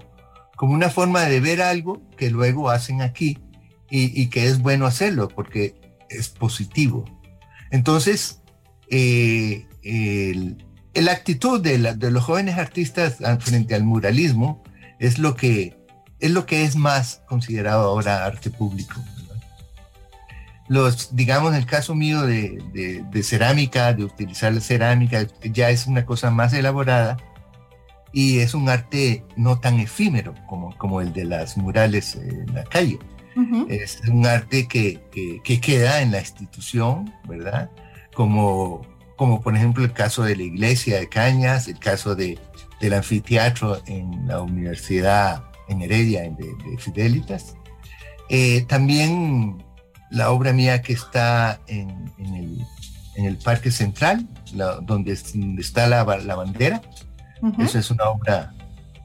como 0.54 0.75
una 0.75 0.90
forma 0.90 1.23
de 1.23 1.40
ver 1.40 1.62
algo 1.62 2.08
que 2.16 2.30
luego 2.30 2.70
hacen 2.70 3.02
aquí 3.02 3.40
y, 3.90 4.28
que 4.28 4.46
es 4.46 4.61
bueno 4.61 4.87
hacerlo 4.87 5.26
porque 5.26 5.75
es 6.08 6.28
positivo. 6.28 7.04
Entonces, 7.73 8.42
eh, 8.88 9.66
la 10.94 11.11
actitud 11.11 11.61
de, 11.61 11.78
de, 11.94 12.11
los 12.12 12.23
jóvenes 12.23 12.58
artistas 12.58 13.16
frente 13.40 13.75
al 13.75 13.82
muralismo 13.82 14.62
es 15.00 15.18
lo 15.18 15.35
que 15.35 15.76
es 16.20 16.30
lo 16.30 16.46
que 16.46 16.62
es 16.62 16.76
más 16.76 17.23
considerado 17.26 17.88
ahora 17.88 18.25
arte 18.25 18.50
público 18.50 19.02
los, 20.68 21.14
digamos, 21.14 21.54
el 21.54 21.66
caso 21.66 21.94
mío 21.94 22.23
de, 22.23 22.62
de, 22.73 23.23
cerámica, 23.23 23.92
de 23.92 24.04
utilizar 24.04 24.52
la 24.52 24.61
cerámica, 24.61 25.26
ya 25.42 25.70
es 25.70 25.87
una 25.87 26.04
cosa 26.04 26.30
más 26.30 26.52
elaborada 26.52 27.16
y 28.12 28.38
es 28.38 28.54
un 28.54 28.68
arte 28.68 29.25
no 29.37 29.61
tan 29.61 29.78
efímero 29.78 30.35
como, 30.49 30.76
como 30.76 31.00
el 31.00 31.12
de 31.12 31.25
las 31.25 31.56
murales 31.56 32.16
en 32.16 32.52
la 32.54 32.64
calle. 32.64 32.99
Es 33.68 34.00
un 34.08 34.25
arte 34.25 34.66
que, 34.66 34.99
que, 35.44 35.61
queda 35.61 36.00
en 36.00 36.11
la 36.11 36.20
institución, 36.20 37.12
¿verdad? 37.28 37.70
Como, 38.14 38.80
como 39.16 39.42
por 39.42 39.54
ejemplo 39.54 39.85
el 39.85 39.92
caso 39.92 40.23
de 40.23 40.37
la 40.37 40.42
iglesia 40.42 40.99
de 40.99 41.08
Cañas, 41.11 41.68
el 41.68 41.78
caso 41.78 42.14
de, 42.14 42.38
del 42.80 42.94
anfiteatro 42.94 43.82
en 43.87 44.26
la 44.26 44.40
universidad 44.40 45.44
en 45.68 45.82
Heredia 45.82 46.23
de, 46.23 46.30
de 46.30 46.78
Fidelitas. 46.78 47.56
Eh, 48.30 48.64
también 48.66 49.65
la 50.10 50.30
obra 50.30 50.52
mía 50.52 50.82
que 50.82 50.92
está 50.92 51.60
en, 51.66 52.12
el, 53.16 53.36
Parque 53.38 53.70
Central, 53.70 54.26
donde, 54.82 55.12
está 55.58 55.86
la, 55.86 56.04
bandera. 56.04 56.82
Esa 57.58 57.78
es 57.78 57.90
una 57.90 58.04
obra 58.04 58.52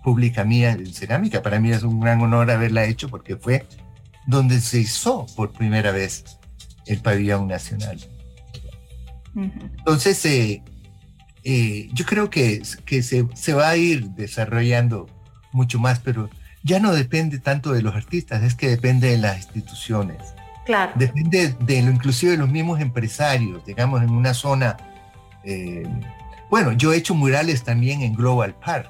pública 0.04 0.44
mía 0.44 0.72
en 0.72 0.94
cerámica. 0.94 1.42
Para 1.42 1.60
mí 1.60 1.72
es 1.72 1.84
un 1.84 2.00
gran 2.00 2.22
honor 2.22 2.52
haberla 2.52 2.86
hecho 2.86 3.10
porque 3.10 3.38
fue 3.38 3.66
donde 4.28 4.60
se 4.60 4.80
hizo 4.80 5.26
por 5.36 5.52
primera 5.52 5.92
vez 5.92 6.24
el 6.86 7.00
pabellón 7.00 7.48
nacional. 7.48 8.00
Entonces, 9.36 10.26
eh, 10.26 10.64
eh, 11.44 11.90
yo 11.94 12.06
creo 12.06 12.30
que, 12.30 12.62
que 12.86 13.02
se, 13.02 13.28
se, 13.34 13.54
va 13.54 13.70
a 13.70 13.78
ir 13.78 14.10
desarrollando 14.12 15.08
mucho 15.54 15.80
más, 15.80 16.00
pero 16.00 16.30
ya 16.64 16.80
no 16.80 16.92
depende 16.94 17.40
tanto 17.40 17.72
de 17.72 17.82
los 17.82 17.96
artistas, 17.96 18.44
es 18.44 18.56
que 18.56 18.70
depende 18.70 19.10
de 19.10 19.18
las 19.18 19.38
instituciones. 19.38 20.18
Claro. 20.66 20.92
Depende 20.96 21.56
de 21.60 21.82
lo 21.82 21.92
inclusive 21.92 22.34
de 22.34 22.38
los 22.38 22.50
mismos 22.50 22.80
empresarios, 22.80 23.66
digamos, 23.66 24.02
en 24.02 24.12
una 24.12 24.34
zona. 24.34 24.78
Eh, 25.44 25.88
bueno, 26.50 26.74
yo 26.74 26.94
he 26.94 26.98
hecho 26.98 27.16
murales 27.16 27.64
también 27.64 28.02
en 28.02 28.14
Global 28.14 28.54
Park, 28.54 28.90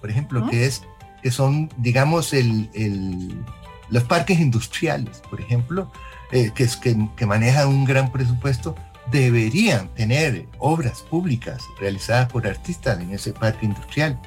por 0.00 0.10
ejemplo, 0.10 0.46
que 0.48 0.66
es 0.66 0.82
que 1.22 1.30
son, 1.30 1.68
digamos, 1.78 2.32
el, 2.32 3.44
los 3.88 4.04
parques 4.04 4.38
industriales, 4.38 5.22
por 5.28 5.40
ejemplo, 5.40 5.90
eh, 6.30 6.52
que, 6.54 6.62
es, 6.64 6.76
que, 6.76 6.96
que 7.16 7.26
manejan 7.26 7.68
un 7.68 7.84
gran 7.84 8.12
presupuesto, 8.12 8.76
deberían 9.10 9.88
tener 9.94 10.46
obras 10.58 11.00
públicas 11.00 11.64
realizadas 11.80 12.30
por 12.30 12.46
artistas 12.46 13.00
en 13.00 13.10
ese 13.10 13.32
parque 13.32 13.66
industrial, 13.66 14.20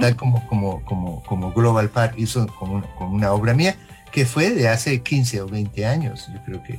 tal 0.00 0.16
como, 0.16 0.46
como, 0.48 0.82
como, 0.84 1.22
como 1.22 1.52
Global 1.52 1.88
Park 1.88 2.14
hizo 2.16 2.46
con 2.58 2.82
con 2.98 3.12
una 3.12 3.32
obra 3.32 3.54
mía 3.54 3.76
que 4.12 4.26
fue 4.26 4.50
de 4.50 4.68
hace 4.68 5.02
15 5.02 5.40
o 5.40 5.48
20 5.48 5.86
años, 5.86 6.28
yo 6.32 6.40
creo 6.44 6.62
que, 6.62 6.78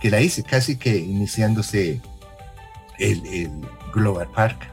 que 0.00 0.10
la 0.10 0.20
hice, 0.20 0.42
casi 0.44 0.76
que 0.76 0.96
iniciándose 0.96 2.00
el, 2.98 3.50
Global 3.92 4.28
Park. 4.28 4.68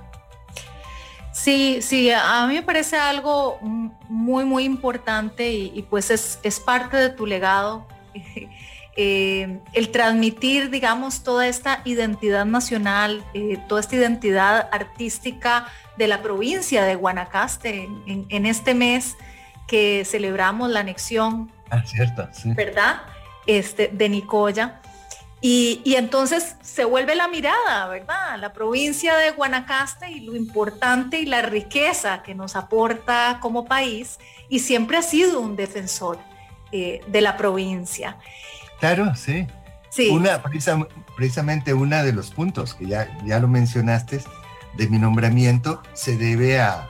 Sí, 1.33 1.79
sí, 1.81 2.09
a 2.11 2.45
mí 2.47 2.53
me 2.53 2.61
parece 2.61 2.97
algo 2.97 3.59
muy, 3.61 4.45
muy 4.45 4.63
importante 4.63 5.51
y, 5.51 5.85
pues 5.89 6.09
es, 6.09 6.39
es, 6.43 6.59
parte 6.59 6.95
de 6.95 7.09
tu 7.09 7.25
legado. 7.25 7.85
Eh, 9.01 9.59
el 9.71 9.91
transmitir, 9.91 10.69
digamos, 10.69 11.23
toda 11.23 11.47
esta 11.47 11.81
identidad 11.85 12.45
nacional, 12.45 13.23
eh, 13.33 13.57
toda 13.69 13.79
esta 13.79 13.95
identidad 13.95 14.67
artística 14.73 15.67
de 15.95 16.09
la 16.09 16.21
provincia 16.21 16.83
de 16.83 16.95
Guanacaste 16.95 17.87
en 18.07 18.45
este 18.45 18.73
mes 18.73 19.15
que 19.69 20.03
celebramos 20.03 20.69
la 20.69 20.81
anexión 20.81 21.49
Ah, 21.69 21.83
cierto, 21.85 22.27
sí. 22.31 22.53
¿Verdad? 22.53 23.01
Este, 23.45 23.89
de 23.91 24.09
Nicoya. 24.09 24.81
Y, 25.41 25.81
y, 25.85 25.95
entonces 25.95 26.57
se 26.61 26.83
vuelve 26.83 27.15
la 27.15 27.29
mirada, 27.29 27.87
¿verdad? 27.87 28.37
La 28.39 28.51
provincia 28.51 29.15
de 29.15 29.31
Guanacaste 29.31 30.11
y 30.11 30.19
lo 30.19 30.35
importante 30.35 31.19
y 31.19 31.25
la 31.25 31.41
riqueza 31.41 32.23
que 32.23 32.35
nos 32.35 32.57
aporta 32.57 33.39
como 33.39 33.63
país 33.63 34.19
y 34.49 34.59
siempre 34.59 34.97
ha 34.97 35.01
sido 35.01 35.39
un 35.39 35.55
defensor 35.55 36.19
eh, 36.73 37.01
de 37.07 37.21
la 37.21 37.37
provincia. 37.37 38.17
Claro, 38.79 39.15
sí. 39.15 39.47
Sí. 39.89 40.09
Una, 40.09 40.43
precisamente 41.15 41.73
uno 41.73 42.03
de 42.03 42.13
los 42.13 42.31
puntos 42.31 42.75
que 42.75 42.85
ya, 42.85 43.17
ya 43.25 43.39
lo 43.39 43.47
mencionaste 43.47 44.21
de 44.77 44.87
mi 44.87 44.99
nombramiento 44.99 45.81
se 45.93 46.15
debe 46.15 46.59
a, 46.59 46.87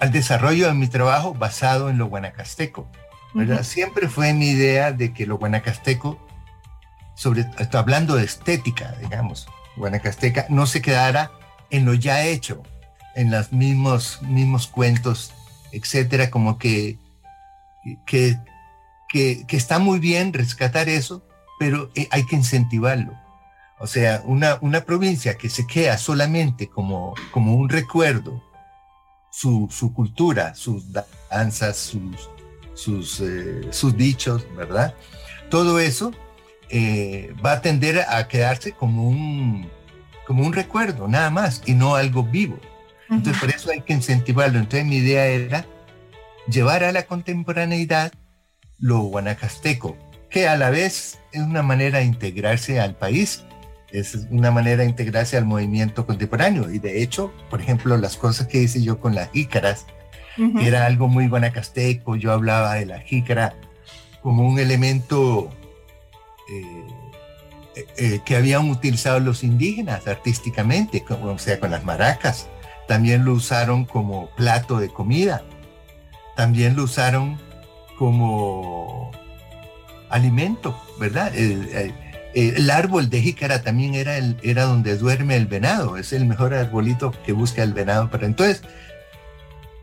al 0.00 0.12
desarrollo 0.12 0.68
de 0.68 0.74
mi 0.74 0.86
trabajo 0.86 1.34
basado 1.34 1.90
en 1.90 1.98
lo 1.98 2.06
guanacasteco. 2.06 2.86
Siempre 3.62 4.08
fue 4.08 4.32
mi 4.32 4.50
idea 4.50 4.92
de 4.92 5.12
que 5.12 5.26
lo 5.26 5.38
guanacasteco, 5.38 6.18
sobre, 7.14 7.42
estoy 7.58 7.80
hablando 7.80 8.14
de 8.14 8.24
estética, 8.24 8.92
digamos, 9.00 9.48
guanacasteca, 9.76 10.46
no 10.48 10.66
se 10.66 10.80
quedara 10.80 11.32
en 11.70 11.84
lo 11.84 11.94
ya 11.94 12.24
hecho, 12.24 12.62
en 13.16 13.32
los 13.32 13.52
mismos, 13.52 14.22
mismos 14.22 14.68
cuentos, 14.68 15.32
etcétera, 15.72 16.30
como 16.30 16.58
que, 16.58 16.98
que, 18.06 18.38
que, 19.08 19.44
está 19.48 19.80
muy 19.80 19.98
bien 19.98 20.32
rescatar 20.32 20.88
eso, 20.88 21.26
pero 21.58 21.90
eh, 21.96 22.08
hay 22.12 22.24
que 22.26 22.36
incentivarlo. 22.36 23.18
O 23.80 23.88
sea, 23.88 24.22
una, 24.24 24.58
una 24.60 24.82
provincia 24.82 25.36
que 25.36 25.50
se 25.50 25.66
queda 25.66 25.98
solamente 25.98 26.68
como, 26.68 27.14
como 27.32 27.54
un 27.54 27.68
recuerdo, 27.68 28.42
su, 29.30 29.68
su 29.70 29.92
cultura, 29.92 30.54
sus 30.54 30.84
danzas, 31.28 31.76
sus, 31.76 32.30
sus, 32.74 33.20
eh, 33.20 33.62
sus 33.70 33.96
dichos, 33.96 34.46
¿verdad? 34.56 34.94
Todo 35.48 35.78
eso 35.78 36.12
eh, 36.68 37.34
va 37.44 37.52
a 37.52 37.62
tender 37.62 38.00
a 38.08 38.28
quedarse 38.28 38.72
como 38.72 39.08
un, 39.08 39.70
como 40.26 40.44
un 40.44 40.52
recuerdo, 40.52 41.08
nada 41.08 41.30
más, 41.30 41.62
y 41.66 41.74
no 41.74 41.94
algo 41.94 42.24
vivo. 42.24 42.58
Entonces, 43.10 43.40
por 43.40 43.50
eso 43.50 43.70
hay 43.70 43.82
que 43.82 43.92
incentivarlo. 43.92 44.58
Entonces, 44.58 44.86
mi 44.86 44.96
idea 44.96 45.26
era 45.26 45.66
llevar 46.48 46.84
a 46.84 46.92
la 46.92 47.04
contemporaneidad 47.04 48.12
lo 48.78 49.00
guanacasteco, 49.00 49.96
que 50.30 50.48
a 50.48 50.56
la 50.56 50.70
vez 50.70 51.18
es 51.32 51.42
una 51.42 51.62
manera 51.62 52.00
de 52.00 52.06
integrarse 52.06 52.80
al 52.80 52.96
país, 52.96 53.44
es 53.92 54.26
una 54.30 54.50
manera 54.50 54.82
de 54.82 54.88
integrarse 54.88 55.36
al 55.36 55.44
movimiento 55.44 56.06
contemporáneo. 56.06 56.70
Y 56.72 56.78
de 56.78 57.02
hecho, 57.02 57.32
por 57.50 57.60
ejemplo, 57.60 57.96
las 57.96 58.16
cosas 58.16 58.48
que 58.48 58.62
hice 58.62 58.82
yo 58.82 58.98
con 58.98 59.14
las 59.14 59.30
era 60.60 60.86
algo 60.86 61.08
muy 61.08 61.28
guanacasteco, 61.28 62.16
yo 62.16 62.32
hablaba 62.32 62.74
de 62.74 62.86
la 62.86 63.00
jícara 63.00 63.54
como 64.22 64.48
un 64.48 64.58
elemento 64.58 65.50
eh, 66.50 66.86
eh, 67.76 67.86
eh, 67.96 68.20
que 68.24 68.36
habían 68.36 68.70
utilizado 68.70 69.20
los 69.20 69.44
indígenas 69.44 70.06
artísticamente, 70.06 71.04
como, 71.04 71.26
o 71.26 71.38
sea, 71.38 71.60
con 71.60 71.70
las 71.70 71.84
maracas. 71.84 72.48
También 72.88 73.24
lo 73.24 73.34
usaron 73.34 73.84
como 73.84 74.30
plato 74.36 74.78
de 74.78 74.88
comida. 74.88 75.42
también 76.36 76.74
lo 76.74 76.84
usaron 76.84 77.38
como 77.98 79.10
alimento, 80.08 80.76
¿verdad? 80.98 81.32
El, 81.36 82.70
árbol 82.70 83.10
de 83.10 83.20
jícara 83.20 83.62
también 83.62 83.94
era, 83.94 84.16
el, 84.16 84.36
era 84.42 84.64
donde 84.64 84.96
duerme 84.96 85.36
el 85.36 85.46
venado, 85.46 85.96
es 85.96 86.12
el 86.12 86.24
mejor 86.24 86.54
arbolito 86.54 87.12
que 87.24 87.32
busca 87.32 87.62
el 87.62 87.72
venado. 87.72 88.08
Pero 88.10 88.26
entonces, 88.26 88.62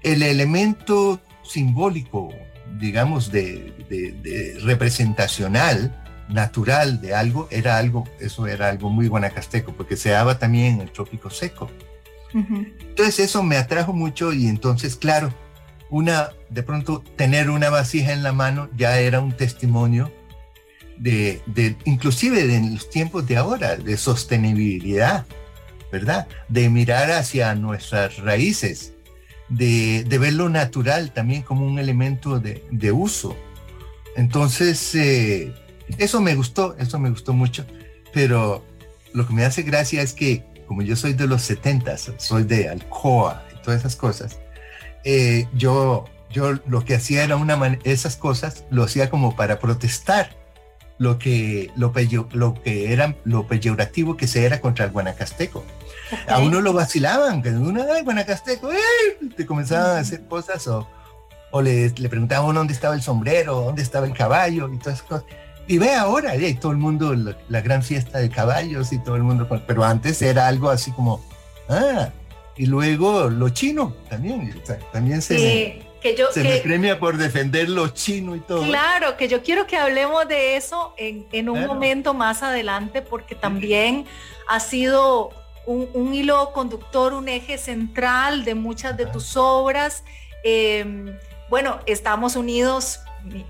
el 0.03 0.23
elemento 0.23 1.19
simbólico, 1.43 2.29
digamos, 2.79 3.31
de, 3.31 3.73
de 3.89 4.57
representacional, 4.63 5.97
natural 6.31 7.01
de 7.01 7.13
algo, 7.13 7.47
era 7.51 7.77
algo, 7.77 8.05
eso 8.19 8.47
era 8.47 8.69
algo 8.69 8.89
muy 8.89 9.07
guanacasteco, 9.07 9.73
porque 9.73 9.97
se 9.97 10.09
daba 10.09 10.39
también 10.39 10.75
en 10.75 10.81
el 10.81 10.91
trópico 10.91 11.29
seco. 11.29 11.69
Entonces 12.33 13.19
eso 13.19 13.43
me 13.43 13.57
atrajo 13.57 13.91
mucho 13.91 14.31
y 14.31 14.47
entonces, 14.47 14.95
claro, 14.95 15.33
una, 15.89 16.29
de 16.49 16.63
pronto 16.63 17.03
tener 17.17 17.49
una 17.49 17.69
vasija 17.69 18.13
en 18.13 18.23
la 18.23 18.31
mano 18.31 18.69
ya 18.77 18.99
era 18.99 19.19
un 19.19 19.33
testimonio 19.33 20.13
de, 20.97 21.41
de 21.45 21.75
inclusive 21.83 22.47
de 22.47 22.61
los 22.71 22.89
tiempos 22.89 23.27
de 23.27 23.35
ahora, 23.35 23.75
de 23.75 23.97
sostenibilidad, 23.97 25.25
¿verdad? 25.91 26.27
De 26.47 26.69
mirar 26.69 27.11
hacia 27.11 27.53
nuestras 27.55 28.17
raíces, 28.19 28.93
de, 29.51 30.05
de 30.05 30.17
ver 30.17 30.33
lo 30.33 30.49
natural 30.49 31.11
también 31.11 31.41
como 31.41 31.67
un 31.67 31.77
elemento 31.77 32.39
de, 32.39 32.91
uso. 32.91 33.35
Entonces, 34.15 34.95
eh, 34.95 35.53
eso 35.97 36.21
me 36.21 36.35
gustó, 36.35 36.75
eso 36.77 36.99
me 36.99 37.09
gustó 37.09 37.33
mucho, 37.33 37.65
pero 38.13 38.65
lo 39.13 39.27
que 39.27 39.33
me 39.33 39.45
hace 39.45 39.61
gracia 39.61 40.01
es 40.01 40.13
que 40.13 40.43
como 40.67 40.81
yo 40.81 40.95
soy 40.95 41.13
de 41.13 41.27
los 41.27 41.41
70, 41.41 41.97
soy 42.17 42.43
de 42.43 42.69
Alcoa 42.69 43.43
y 43.53 43.61
todas 43.61 43.81
esas 43.81 43.97
cosas, 43.97 44.39
eh, 45.03 45.47
yo, 45.53 46.05
yo 46.29 46.53
lo 46.65 46.85
que 46.85 46.95
hacía 46.95 47.23
era 47.25 47.35
una 47.35 47.77
esas 47.83 48.15
cosas, 48.15 48.63
lo 48.69 48.83
hacía 48.83 49.09
como 49.09 49.35
para 49.35 49.59
protestar 49.59 50.29
lo 50.97 51.19
que, 51.19 51.71
lo, 51.75 51.91
lo 52.31 52.53
que 52.53 52.93
era 52.93 53.15
lo 53.25 53.47
peyorativo 53.47 54.15
que 54.15 54.27
se 54.27 54.45
era 54.45 54.61
contra 54.61 54.85
el 54.85 54.91
guanacasteco. 54.91 55.65
A 56.27 56.39
uno 56.39 56.61
lo 56.61 56.73
vacilaban, 56.73 57.41
que 57.41 57.49
uno, 57.49 57.85
ay, 57.93 58.03
guanacasteco, 58.03 58.69
te 59.35 59.45
comenzaban 59.45 59.97
a 59.97 59.99
hacer 59.99 60.25
cosas 60.27 60.67
o, 60.67 60.87
o 61.51 61.61
le, 61.61 61.89
le 61.89 62.09
preguntaban 62.09 62.45
uno 62.45 62.59
dónde 62.59 62.73
estaba 62.73 62.95
el 62.95 63.01
sombrero, 63.01 63.61
dónde 63.61 63.81
estaba 63.81 64.05
el 64.05 64.13
caballo 64.13 64.69
y 64.73 64.77
todas 64.77 64.99
esas 64.99 65.07
cosas. 65.07 65.25
Y 65.67 65.77
ve 65.77 65.93
ahora, 65.93 66.35
y 66.35 66.53
todo 66.55 66.71
el 66.71 66.77
mundo, 66.77 67.13
la, 67.15 67.61
gran 67.61 67.83
fiesta 67.83 68.19
de 68.19 68.29
caballos 68.29 68.91
y 68.91 68.99
todo 68.99 69.15
el 69.15 69.23
mundo, 69.23 69.47
pero 69.67 69.83
antes 69.83 70.21
era 70.21 70.47
algo 70.47 70.69
así 70.69 70.91
como, 70.91 71.23
ah, 71.69 72.09
y 72.57 72.65
luego 72.65 73.29
lo 73.29 73.49
chino 73.49 73.95
también, 74.09 74.61
también 74.91 75.21
se, 75.21 75.35
me, 75.35 75.81
que 76.01 76.15
yo, 76.15 76.31
se 76.31 76.43
me 76.43 76.57
premia 76.57 76.99
por 76.99 77.15
defender 77.15 77.69
lo 77.69 77.89
chino 77.89 78.35
y 78.35 78.39
todo. 78.39 78.63
Claro, 78.63 79.15
que 79.17 79.27
yo 79.27 79.43
quiero 79.43 79.67
que 79.67 79.77
hablemos 79.77 80.27
de 80.27 80.57
eso 80.57 80.93
en, 80.97 81.25
en 81.31 81.47
un 81.47 81.65
momento 81.65 82.13
más 82.13 82.43
adelante, 82.43 83.01
porque 83.01 83.35
también 83.35 84.05
ha 84.49 84.59
sido 84.59 85.29
un, 85.65 85.89
un, 85.93 86.13
hilo 86.13 86.51
conductor, 86.53 87.13
un 87.13 87.29
eje 87.29 87.57
central 87.57 88.43
de 88.45 88.55
muchas 88.55 88.97
de 88.97 89.05
tus 89.05 89.37
obras. 89.37 90.03
Eh, 90.43 91.15
bueno, 91.49 91.79
estamos 91.85 92.35
unidos 92.35 92.99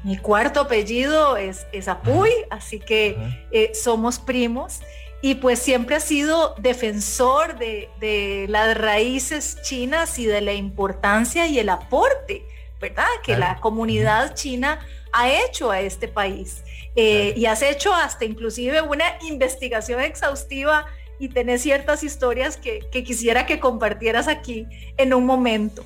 mi, 0.04 0.18
cuarto 0.18 0.62
apellido 0.62 1.38
es, 1.38 1.66
es 1.72 1.88
Apuy, 1.88 2.30
así 2.50 2.80
que 2.80 3.18
eh, 3.52 3.72
somos 3.74 4.20
primos. 4.20 4.82
Y 5.24 5.36
pues 5.36 5.60
siempre 5.60 5.96
ha 5.96 6.00
sido 6.00 6.56
defensor 6.58 7.60
de, 7.60 8.48
las 8.50 8.76
raíces 8.76 9.62
chinas 9.62 10.18
y 10.18 10.26
de 10.26 10.42
la 10.42 10.54
importancia 10.54 11.46
y 11.46 11.60
el 11.60 11.70
aporte, 11.70 12.44
¿verdad? 12.80 13.06
Que 13.24 13.38
la 13.38 13.60
comunidad 13.60 14.34
china 14.34 14.80
ha 15.14 15.30
hecho 15.30 15.70
a 15.70 15.80
este 15.82 16.08
país. 16.08 16.64
Eh, 16.96 17.34
y 17.38 17.46
has 17.46 17.62
hecho 17.62 17.94
hasta 17.94 18.26
inclusive 18.26 18.82
una 18.82 19.06
investigación 19.22 20.02
exhaustiva 20.02 20.88
y 21.22 21.30
tenés 21.30 21.62
ciertas 21.62 22.04
historias 22.04 22.58
que, 22.58 22.80
que 22.92 23.04
quisiera 23.04 23.46
que 23.46 23.60
compartieras 23.60 24.28
aquí 24.28 24.66
en 24.98 25.14
un 25.14 25.24
momento. 25.24 25.86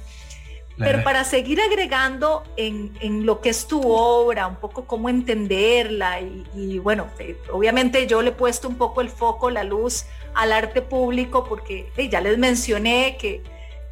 Pero 0.77 1.03
para 1.03 1.23
seguir 1.25 1.59
agregando 1.61 2.43
en, 2.57 2.93
en, 3.01 3.25
lo 3.25 3.41
que 3.41 3.49
es 3.49 3.67
tu 3.67 3.81
obra, 3.91 4.47
un 4.47 4.55
poco 4.57 4.85
cómo 4.85 5.09
entenderla 5.09 6.19
y, 6.21 6.79
bueno, 6.79 7.07
eh, 7.19 7.37
obviamente 7.51 8.07
yo 8.07 8.21
le 8.21 8.29
he 8.29 8.33
puesto 8.33 8.67
un 8.67 8.75
poco 8.75 9.01
el 9.01 9.09
foco, 9.09 9.49
la 9.49 9.63
luz 9.63 10.05
al 10.33 10.51
arte 10.51 10.81
público 10.81 11.45
porque 11.45 11.89
ya 12.09 12.19
les 12.19 12.37
mencioné 12.37 13.17
que, 13.17 13.41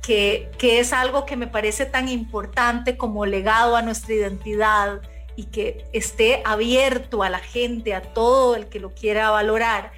que, 0.02 0.50
que 0.58 0.80
es 0.80 0.92
algo 0.92 1.26
que 1.26 1.38
me 1.38 1.48
parece 1.48 1.86
tan 1.86 2.10
importante 2.10 2.98
como 2.98 3.26
legado 3.26 3.78
a 3.78 3.82
nuestra 3.82 4.14
identidad 4.14 5.02
y 5.36 5.46
que 5.46 5.86
esté 5.94 6.42
abierto 6.46 7.24
a 7.24 7.30
la 7.30 7.40
gente, 7.40 7.94
a 7.94 8.02
todo 8.02 8.56
el 8.56 8.68
que 8.68 8.80
lo 8.80 8.94
quiera 8.94 9.30
valorar. 9.30 9.92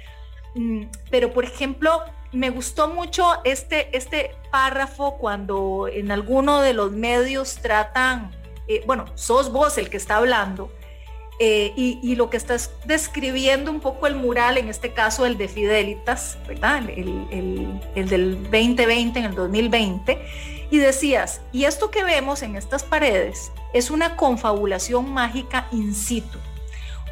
Mm, 0.56 0.84
pero 1.10 1.32
por 1.32 1.44
ejemplo, 1.44 2.00
me 2.32 2.50
gustó 2.50 2.88
mucho 2.88 3.24
este, 3.44 3.94
este 3.96 4.34
párrafo 4.50 5.16
cuando 5.18 5.88
en 5.92 6.10
alguno 6.10 6.60
de 6.60 6.72
los 6.72 6.92
medios 6.92 7.56
tratan, 7.56 8.34
eh, 8.66 8.82
bueno, 8.86 9.04
sos 9.14 9.52
vos 9.52 9.78
el 9.78 9.90
que 9.90 9.98
está 9.98 10.16
hablando, 10.16 10.72
eh, 11.38 11.74
y, 11.76 12.16
lo 12.16 12.30
que 12.30 12.38
estás 12.38 12.70
describiendo 12.86 13.70
un 13.70 13.80
poco 13.80 14.06
el 14.06 14.14
mural, 14.14 14.56
en 14.56 14.70
este 14.70 14.94
caso 14.94 15.26
el 15.26 15.36
de 15.36 15.48
Fidelitas, 15.48 16.38
¿verdad? 16.48 16.88
El, 16.88 17.26
el, 17.30 17.80
el, 17.94 18.08
del 18.08 18.42
2020 18.44 19.18
en 19.18 19.24
el 19.26 19.34
2020, 19.34 20.18
y 20.70 20.78
decías, 20.78 21.42
y 21.52 21.64
esto 21.64 21.90
que 21.90 22.04
vemos 22.04 22.42
en 22.42 22.56
estas 22.56 22.84
paredes 22.84 23.52
es 23.74 23.90
una 23.90 24.16
confabulación 24.16 25.12
mágica 25.12 25.68
in 25.72 25.94
situ 25.94 26.38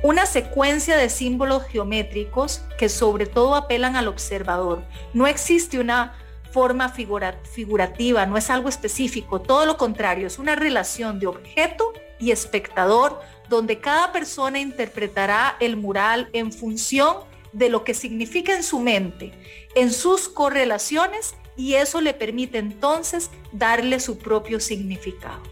una 0.04 0.26
secuencia 0.26 0.98
de 0.98 1.08
símbolos 1.08 1.64
geométricos 1.64 2.60
que 2.76 2.90
sobre 2.90 3.24
todo 3.24 3.54
apelan 3.54 3.96
al 3.96 4.06
observador. 4.06 4.84
No 5.14 5.26
existe 5.26 5.78
una 5.78 6.12
forma 6.52 6.90
figurativa, 6.90 8.26
no 8.26 8.36
es 8.36 8.50
algo 8.50 8.68
específico, 8.68 9.40
todo 9.40 9.64
lo 9.64 9.78
contrario, 9.78 10.26
es 10.26 10.38
una 10.38 10.56
relación 10.56 11.20
de 11.20 11.26
objeto 11.26 11.94
y 12.20 12.32
espectador 12.32 13.18
donde 13.48 13.80
cada 13.80 14.12
persona 14.12 14.60
interpretará 14.60 15.56
el 15.58 15.78
mural 15.78 16.28
en 16.34 16.52
función 16.52 17.16
de 17.54 17.70
lo 17.70 17.82
que 17.82 17.94
significa 17.94 18.54
en 18.54 18.62
su 18.62 18.80
mente, 18.80 19.32
en 19.74 19.90
sus 19.90 20.28
correlaciones 20.28 21.34
y 21.56 21.76
eso 21.76 22.02
le 22.02 22.12
permite 22.12 22.58
entonces 22.58 23.30
darle 23.52 23.98
su 24.00 24.18
propio 24.18 24.60
significado. 24.60 25.42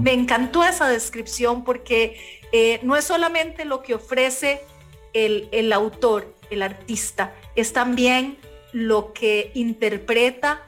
Me 0.00 0.14
encantó 0.14 0.64
esa 0.64 0.88
descripción 0.88 1.64
porque 1.64 2.41
eh, 2.52 2.80
no 2.82 2.96
es 2.96 3.04
solamente 3.04 3.64
lo 3.64 3.82
que 3.82 3.94
ofrece 3.94 4.60
el, 5.14 5.72
autor, 5.72 6.34
el 6.50 6.62
artista, 6.62 7.34
es 7.56 7.72
también 7.72 8.38
lo 8.72 9.12
que 9.12 9.50
interpreta 9.54 10.62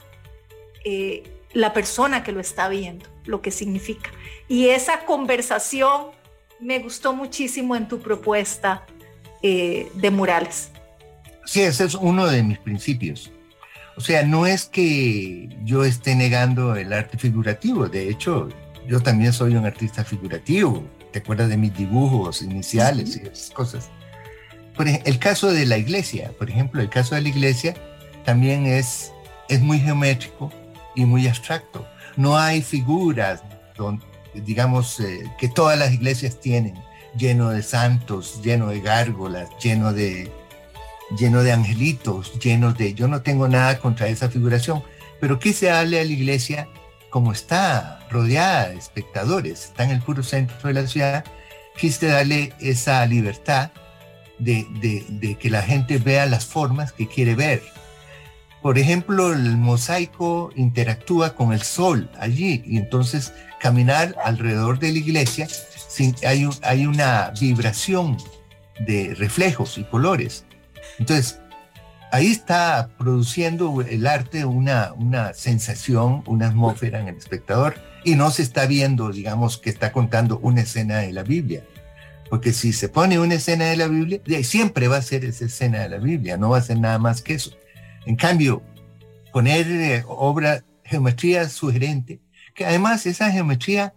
eh, 0.84 1.22
la 1.52 1.72
persona 1.72 2.22
que 2.22 2.32
lo 2.32 2.40
está 2.40 2.68
viendo, 2.68 3.06
lo 3.24 3.40
que 3.40 3.50
significa. 3.50 4.10
Y 4.48 4.68
esa 4.68 5.04
conversación 5.04 6.08
me 6.60 6.78
gustó 6.78 7.14
muchísimo 7.14 7.76
en 7.76 7.88
tu 7.88 8.00
propuesta 8.00 8.86
eh, 9.42 9.90
de 9.94 10.10
murales. 10.10 10.70
Sí, 11.44 11.60
ese 11.60 11.84
es 11.84 11.94
uno 11.94 12.26
de 12.26 12.42
mis 12.42 12.58
principios. 12.58 13.30
O 13.96 14.00
sea, 14.00 14.24
no 14.24 14.46
es 14.46 14.64
que 14.64 15.48
yo 15.62 15.84
esté 15.84 16.14
negando 16.14 16.74
el 16.74 16.92
arte 16.92 17.16
figurativo, 17.16 17.88
de 17.88 18.08
hecho, 18.08 18.48
yo 18.88 19.00
también 19.00 19.32
soy 19.32 19.54
un 19.54 19.64
artista 19.64 20.04
figurativo, 20.04 20.82
te 21.14 21.20
acuerdas 21.20 21.48
de 21.48 21.56
mis 21.56 21.72
dibujos 21.72 22.42
iniciales 22.42 23.16
y 23.16 23.24
esas 23.24 23.50
cosas. 23.50 23.88
Por 24.74 24.88
el 24.88 25.18
caso 25.20 25.52
de 25.52 25.64
la 25.64 25.78
iglesia, 25.78 26.32
por 26.36 26.50
ejemplo, 26.50 26.82
el 26.82 26.90
caso 26.90 27.14
de 27.14 27.20
la 27.20 27.28
iglesia 27.28 27.72
también 28.24 28.66
es, 28.66 29.12
es 29.48 29.60
muy 29.60 29.78
geométrico 29.78 30.50
y 30.96 31.04
muy 31.04 31.28
abstracto. 31.28 31.86
No 32.16 32.36
hay 32.36 32.62
figuras, 32.62 33.44
digamos, 34.34 34.98
eh, 34.98 35.22
que 35.38 35.48
todas 35.48 35.78
las 35.78 35.92
iglesias 35.92 36.40
tienen, 36.40 36.74
lleno 37.16 37.50
de 37.50 37.62
santos, 37.62 38.42
lleno 38.42 38.70
de 38.70 38.80
gárgolas, 38.80 39.48
lleno 39.62 39.92
de, 39.92 40.32
lleno 41.16 41.44
de 41.44 41.52
angelitos, 41.52 42.36
lleno 42.40 42.72
de... 42.72 42.92
Yo 42.94 43.06
no 43.06 43.22
tengo 43.22 43.46
nada 43.46 43.78
contra 43.78 44.08
esa 44.08 44.28
figuración, 44.28 44.82
pero 45.20 45.38
quise 45.38 45.66
darle 45.66 46.00
a 46.00 46.04
la 46.04 46.10
iglesia 46.10 46.68
como 47.14 47.30
está 47.30 48.00
rodeada 48.10 48.70
de 48.70 48.76
espectadores, 48.76 49.66
está 49.66 49.84
en 49.84 49.90
el 49.90 50.02
puro 50.02 50.24
centro 50.24 50.56
de 50.66 50.74
la 50.74 50.84
ciudad, 50.88 51.24
quise 51.76 52.08
darle 52.08 52.52
esa 52.58 53.06
libertad 53.06 53.70
de, 54.40 55.36
que 55.38 55.48
la 55.48 55.62
gente 55.62 55.98
vea 55.98 56.26
las 56.26 56.44
formas 56.44 56.90
que 56.90 57.06
quiere 57.06 57.36
ver. 57.36 57.62
Por 58.62 58.78
ejemplo, 58.78 59.32
el 59.32 59.56
mosaico 59.56 60.50
interactúa 60.56 61.36
con 61.36 61.52
el 61.52 61.62
sol 61.62 62.10
allí 62.18 62.64
y 62.66 62.78
entonces 62.78 63.32
caminar 63.60 64.16
alrededor 64.24 64.80
de 64.80 64.90
la 64.90 64.98
iglesia 64.98 65.46
hay, 66.26 66.48
hay 66.62 66.86
una 66.86 67.32
vibración 67.40 68.16
de 68.88 69.14
reflejos 69.14 69.78
y 69.78 69.84
colores. 69.84 70.46
Entonces, 70.98 71.38
ahí 72.14 72.28
está 72.28 72.90
produciendo 72.96 73.80
el 73.82 74.06
arte 74.06 74.44
una, 74.44 74.92
una 74.92 75.34
sensación, 75.34 76.22
una 76.26 76.46
atmósfera 76.46 77.00
en 77.00 77.08
el 77.08 77.16
espectador 77.16 77.74
y 78.04 78.14
no 78.14 78.30
se 78.30 78.42
está 78.42 78.66
viendo, 78.66 79.10
digamos, 79.10 79.58
que 79.58 79.68
está 79.68 79.90
contando 79.90 80.38
una 80.38 80.60
escena 80.60 80.98
de 80.98 81.12
la 81.12 81.24
Biblia. 81.24 81.64
Porque 82.30 82.52
si 82.52 82.72
se 82.72 82.88
pone 82.88 83.18
una 83.18 83.34
escena 83.34 83.64
de 83.64 83.76
la 83.76 83.88
Biblia, 83.88 84.20
siempre 84.44 84.86
va 84.86 84.98
a 84.98 85.02
ser 85.02 85.24
esa 85.24 85.46
escena 85.46 85.80
de 85.80 85.88
la 85.88 85.98
Biblia, 85.98 86.36
no 86.36 86.50
va 86.50 86.58
a 86.58 86.62
ser 86.62 86.78
nada 86.78 87.00
más 87.00 87.20
que 87.20 87.34
eso. 87.34 87.50
En 88.06 88.14
cambio, 88.14 88.62
poner 89.32 89.66
eh, 89.66 90.04
obra, 90.06 90.62
geometría 90.84 91.48
sugerente, 91.48 92.20
que 92.54 92.64
además 92.64 93.06
esa 93.06 93.32
geometría 93.32 93.92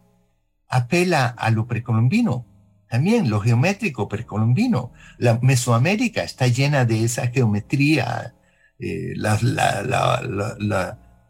apela 0.67 1.27
a 1.27 1.51
lo 1.51 1.67
precolombino, 1.67 2.47
también 2.89 3.29
lo 3.29 3.39
geométrico 3.39 4.07
precolombino. 4.07 4.91
La 5.17 5.39
Mesoamérica 5.41 6.23
está 6.23 6.47
llena 6.47 6.85
de 6.85 7.03
esa 7.03 7.27
geometría, 7.27 8.33
eh, 8.79 9.13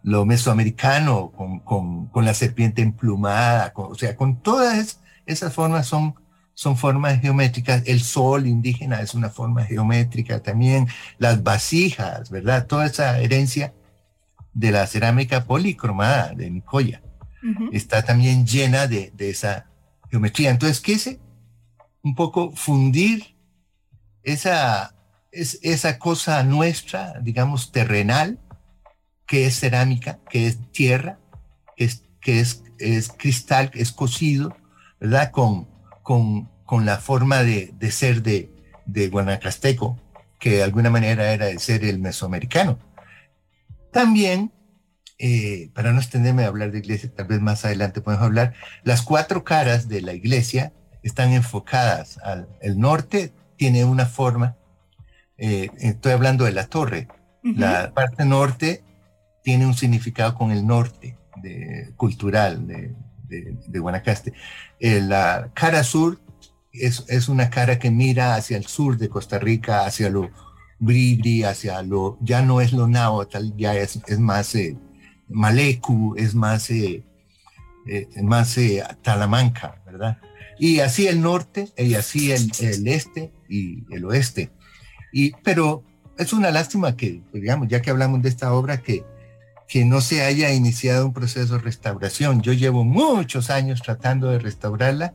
lo 0.04 0.26
mesoamericano 0.26 1.32
con, 1.32 2.10
con, 2.10 2.26
la 2.26 2.34
serpiente 2.34 2.82
emplumada, 2.82 3.74
o 3.76 3.96
sea, 3.96 4.16
con 4.16 4.42
todas 4.42 5.00
esas 5.26 5.54
formas 5.54 5.88
son, 5.88 6.16
son 6.54 6.78
formas 6.78 7.20
geométricas. 7.20 7.84
El 7.86 8.02
sol 8.02 8.48
indígena 8.48 9.02
es 9.02 9.14
una 9.14 9.30
forma 9.30 9.64
geométrica 9.64 10.42
también. 10.42 10.88
Las 11.18 11.44
vasijas, 11.44 12.30
¿verdad? 12.30 12.68
Toda 12.68 12.86
esa 12.86 13.20
herencia 13.20 13.74
de 14.54 14.72
la 14.72 14.88
cerámica 14.88 15.46
policromada 15.46 16.34
de 16.34 16.50
Nicoya 16.50 17.02
está 17.72 18.04
también 18.04 18.46
llena 18.46 18.88
de, 18.88 19.12
de 19.16 19.30
esa 19.30 19.68
geometría. 20.10 20.50
Entonces, 20.50 20.82
¿qué 20.82 20.94
es? 20.94 21.18
Un 22.08 22.16
poco 22.16 22.52
fundir 22.56 23.36
esa, 24.24 24.96
es, 25.32 25.60
esa 25.62 26.00
cosa 26.00 26.42
nuestra, 26.44 27.20
digamos, 27.22 27.74
terrenal, 27.74 28.40
que 29.26 29.46
es 29.46 29.60
cerámica, 29.60 30.20
que 30.30 30.48
es 30.48 30.72
tierra, 30.72 31.20
que 31.76 31.84
es, 31.84 32.04
que 32.22 32.40
es, 32.40 32.64
es 32.80 33.10
cristal, 33.10 33.72
que 33.72 33.82
es 33.82 33.92
cocido, 33.92 34.56
¿verdad? 35.02 35.32
Con, 35.32 35.68
con, 36.02 36.50
con 36.66 36.86
la 36.86 36.98
forma 36.98 37.44
de, 37.44 37.74
de 37.78 37.92
ser 37.92 38.24
de, 38.24 38.50
de 38.86 39.10
Guanacasteco, 39.10 40.00
que 40.40 40.52
de 40.52 40.64
alguna 40.64 40.90
manera 40.90 41.34
era 41.34 41.48
de 41.48 41.60
ser 41.60 41.84
el 41.84 42.00
mesoamericano. 42.00 42.80
También, 43.92 44.54
eh, 45.18 45.72
para 45.74 45.92
no 45.92 46.00
extenderme 46.00 46.46
a 46.46 46.48
hablar 46.48 46.72
de 46.72 46.80
iglesia, 46.80 47.14
tal 47.14 47.28
vez 47.28 47.42
más 47.42 47.66
adelante 47.66 48.00
podemos 48.00 48.26
hablar, 48.26 48.54
las 48.84 49.02
cuatro 49.02 49.44
caras 49.44 49.90
de 49.90 50.02
la 50.02 50.14
iglesia 50.14 50.72
están 51.04 51.32
enfocadas 51.34 52.18
al 52.20 52.48
el 52.62 52.80
norte, 52.80 53.32
tiene 53.58 53.86
una 53.86 54.06
forma, 54.06 54.56
eh, 55.38 55.70
estoy 55.80 56.14
hablando 56.14 56.46
de 56.46 56.52
la 56.52 56.68
torre, 56.68 57.08
la 57.44 57.94
parte 57.94 58.26
norte 58.26 58.84
tiene 59.42 59.66
un 59.66 59.74
significado 59.74 60.36
con 60.36 60.52
el 60.52 60.68
norte 60.68 61.16
de, 61.38 61.94
cultural 61.96 62.68
de, 62.68 62.94
de, 63.30 63.80
Guanacaste. 63.80 64.34
Eh, 64.80 65.00
la 65.00 65.50
cara 65.54 65.84
sur 65.84 66.20
es, 66.74 67.06
es, 67.08 67.30
una 67.30 67.50
cara 67.50 67.80
que 67.80 67.90
mira 67.90 68.36
hacia 68.36 68.58
el 68.58 68.66
sur 68.66 68.98
de 68.98 69.08
Costa 69.08 69.40
Rica, 69.40 69.86
hacia 69.86 70.10
lo 70.10 70.30
bribri, 70.80 71.44
hacia 71.44 71.82
lo, 71.84 72.18
ya 72.20 72.42
no 72.42 72.60
es 72.60 72.74
lo 72.74 72.88
náhuatl, 72.88 73.56
ya 73.56 73.76
es, 73.76 74.02
es 74.08 74.20
más 74.20 74.54
eh, 74.56 74.78
malecu, 75.30 76.16
es 76.18 76.36
más, 76.36 76.70
más 78.22 78.60
talamanca, 79.02 79.82
¿verdad? 79.86 80.18
Y 80.60 80.80
así 80.80 81.08
el 81.08 81.22
norte, 81.22 81.70
y 81.78 81.94
así 81.96 82.32
el, 82.32 82.52
este 82.88 83.32
y 83.50 83.84
el 83.94 84.06
oeste. 84.06 84.52
Y, 85.12 85.32
pero 85.44 85.84
es 86.18 86.34
una 86.34 86.52
lástima 86.52 86.96
que, 86.96 87.22
pues, 87.32 87.42
digamos, 87.42 87.68
ya 87.68 87.82
que 87.82 87.90
hablamos 87.90 88.22
de 88.22 88.30
esta 88.30 88.54
obra, 88.54 88.82
que, 88.82 89.04
que 89.68 89.86
no 89.86 90.02
se 90.02 90.24
haya 90.24 90.52
iniciado 90.54 91.06
un 91.06 91.14
proceso 91.14 91.56
de 91.56 91.62
restauración. 91.62 92.42
Yo 92.42 92.54
llevo 92.54 92.84
muchos 92.84 93.50
años 93.50 93.82
tratando 93.82 94.30
de 94.30 94.40
restaurarla 94.40 95.14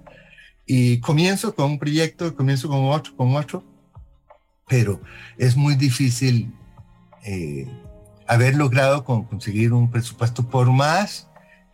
y 0.67 1.01
comienzo 1.01 1.55
con 1.55 1.73
un 1.73 1.79
proyecto, 1.79 2.35
comienzo 2.37 2.69
con 2.69 2.85
otro, 2.85 3.17
con 3.17 3.35
otro, 3.35 3.65
pero 4.69 5.01
es 5.39 5.57
muy 5.57 5.75
difícil 5.75 6.55
eh, 7.25 7.67
haber 8.27 8.55
logrado 8.55 9.05
conseguir 9.05 9.73
un 9.73 9.91
presupuesto 9.91 10.49
por 10.49 10.71
más 10.71 11.29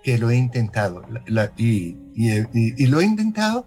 que 0.09 0.17
lo 0.17 0.31
he 0.31 0.37
intentado. 0.37 1.03
y, 1.59 1.99
y, 2.15 2.87
lo 2.87 3.01
he 3.01 3.05
intentado 3.05 3.67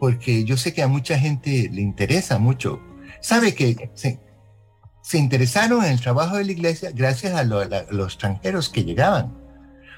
porque 0.00 0.44
yo 0.44 0.56
sé 0.56 0.72
que 0.72 0.82
a 0.82 0.88
mucha 0.88 1.18
gente 1.18 1.68
le 1.70 1.82
interesa 1.82 2.38
mucho. 2.38 2.80
Sabe 3.20 3.54
que 3.54 3.90
se, 3.92 4.18
se 5.02 5.18
interesaron 5.18 5.84
en 5.84 5.92
el 5.92 6.00
trabajo 6.00 6.38
de 6.38 6.46
la 6.46 6.52
iglesia 6.52 6.92
gracias 6.94 7.34
a, 7.34 7.44
los 7.44 8.06
extranjeros 8.06 8.70
que 8.70 8.84
llegaban. 8.84 9.26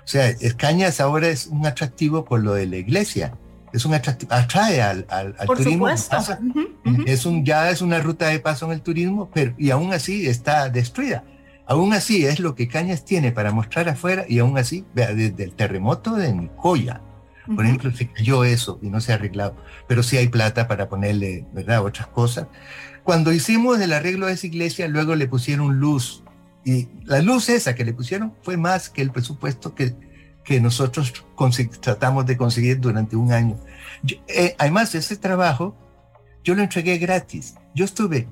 O 0.02 0.06
sea, 0.06 0.30
Escañas 0.30 1.00
ahora 1.00 1.28
es 1.28 1.46
un 1.46 1.64
atractivo 1.64 2.24
por 2.24 2.42
lo 2.42 2.54
de 2.54 2.66
la 2.66 2.78
iglesia. 2.78 3.38
Es 3.72 3.84
un 3.84 3.94
atractivo, 3.94 4.32
atrae 4.32 4.82
al, 4.82 5.06
al, 5.10 5.36
turismo. 5.46 5.88
Es 7.06 7.24
un, 7.24 7.44
ya 7.44 7.70
es 7.70 7.82
una 7.82 8.00
ruta 8.00 8.26
de 8.26 8.40
paso 8.40 8.66
en 8.66 8.72
el 8.72 8.80
turismo, 8.80 9.30
pero 9.32 9.54
y 9.56 9.70
aún 9.70 9.92
así 9.92 10.26
está 10.26 10.70
destruida. 10.70 11.22
Aún 11.68 11.92
así 11.92 12.24
es 12.24 12.40
lo 12.40 12.54
que 12.54 12.66
Cañas 12.66 13.04
tiene 13.04 13.30
para 13.30 13.52
mostrar 13.52 13.90
afuera 13.90 14.24
y 14.26 14.38
aún 14.38 14.56
así, 14.56 14.86
vea, 14.94 15.12
desde 15.12 15.44
el 15.44 15.52
terremoto 15.52 16.14
de 16.14 16.32
Nicoya, 16.32 17.02
por 17.54 17.64
ejemplo, 17.64 17.90
se 17.92 18.10
cayó 18.10 18.44
eso 18.44 18.78
y 18.82 18.88
no 18.88 19.00
se 19.00 19.12
ha 19.12 19.16
arreglado, 19.16 19.54
pero 19.86 20.02
sí 20.02 20.16
hay 20.16 20.28
plata 20.28 20.66
para 20.66 20.88
ponerle, 20.88 21.46
¿verdad?, 21.52 21.84
otras 21.84 22.08
cosas. 22.08 22.46
Cuando 23.04 23.32
hicimos 23.32 23.80
el 23.80 23.92
arreglo 23.92 24.26
de 24.26 24.34
esa 24.34 24.46
iglesia, 24.46 24.88
luego 24.88 25.14
le 25.14 25.28
pusieron 25.28 25.78
luz 25.78 26.24
y 26.64 26.88
la 27.04 27.20
luz 27.20 27.48
esa 27.48 27.74
que 27.74 27.84
le 27.84 27.94
pusieron 27.94 28.34
fue 28.42 28.56
más 28.56 28.90
que 28.90 29.02
el 29.02 29.10
presupuesto 29.10 29.74
que, 29.74 29.94
que 30.44 30.60
nosotros 30.60 31.12
tratamos 31.80 32.26
de 32.26 32.36
conseguir 32.36 32.80
durante 32.80 33.16
un 33.16 33.32
año. 33.32 33.58
Eh, 34.26 34.54
además, 34.58 34.94
ese 34.94 35.16
trabajo 35.16 35.76
yo 36.44 36.54
lo 36.54 36.62
entregué 36.62 36.98
gratis. 36.98 37.54
Yo 37.74 37.84
estuve 37.84 38.28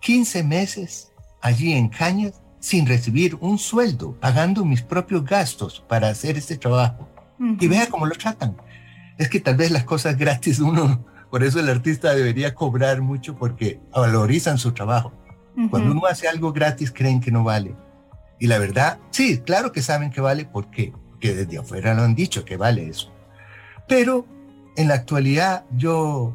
15 0.00 0.42
meses 0.44 1.12
allí 1.40 1.72
en 1.72 1.88
Cañas 1.88 2.41
sin 2.62 2.86
recibir 2.86 3.36
un 3.40 3.58
sueldo, 3.58 4.16
pagando 4.20 4.64
mis 4.64 4.82
propios 4.82 5.24
gastos 5.24 5.84
para 5.88 6.08
hacer 6.08 6.38
este 6.38 6.56
trabajo. 6.56 7.08
Y 7.58 7.66
vea 7.66 7.88
cómo 7.88 8.06
lo 8.06 8.14
tratan. 8.14 8.56
Es 9.18 9.28
que 9.28 9.40
tal 9.40 9.56
vez 9.56 9.72
las 9.72 9.82
cosas 9.82 10.16
gratis 10.16 10.60
uno, 10.60 11.04
por 11.28 11.42
eso 11.42 11.58
el 11.58 11.68
artista 11.68 12.14
debería 12.14 12.54
cobrar 12.54 13.02
mucho 13.02 13.34
porque 13.34 13.80
valorizan 13.92 14.58
su 14.58 14.72
trabajo. 14.72 15.12
Cuando 15.70 15.90
uno 15.90 16.06
hace 16.06 16.28
algo 16.28 16.52
gratis 16.52 16.92
creen 16.92 17.20
que 17.20 17.32
no 17.32 17.42
vale. 17.42 17.74
Y 18.38 18.46
la 18.46 18.58
verdad, 18.58 18.98
sí, 19.10 19.38
claro 19.38 19.72
que 19.72 19.82
saben 19.82 20.10
que 20.10 20.20
vale 20.20 20.44
porque, 20.44 20.92
porque 21.10 21.34
desde 21.34 21.58
afuera 21.58 21.94
lo 21.94 22.02
han 22.02 22.14
dicho 22.14 22.44
que 22.44 22.56
vale 22.56 22.88
eso. 22.88 23.12
Pero 23.88 24.24
en 24.76 24.86
la 24.86 24.94
actualidad 24.94 25.64
yo, 25.76 26.32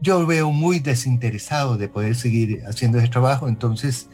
yo 0.00 0.24
veo 0.24 0.52
muy 0.52 0.78
desinteresado 0.78 1.76
de 1.76 1.88
poder 1.88 2.14
seguir 2.14 2.62
haciendo 2.66 2.98
ese 2.98 3.08
trabajo, 3.08 3.48
entonces 3.48 4.08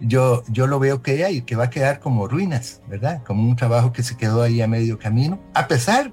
yo, 0.00 0.44
yo 0.48 0.66
lo 0.66 0.78
veo 0.78 1.02
que 1.02 1.24
hay, 1.24 1.42
que 1.42 1.56
va 1.56 1.64
a 1.64 1.70
quedar 1.70 2.00
como 2.00 2.28
ruinas, 2.28 2.80
¿verdad? 2.88 3.22
Como 3.24 3.48
un 3.48 3.56
trabajo 3.56 3.92
que 3.92 4.02
se 4.02 4.16
quedó 4.16 4.42
ahí 4.42 4.60
a 4.60 4.68
medio 4.68 4.98
camino, 4.98 5.40
a 5.54 5.66
pesar 5.66 6.12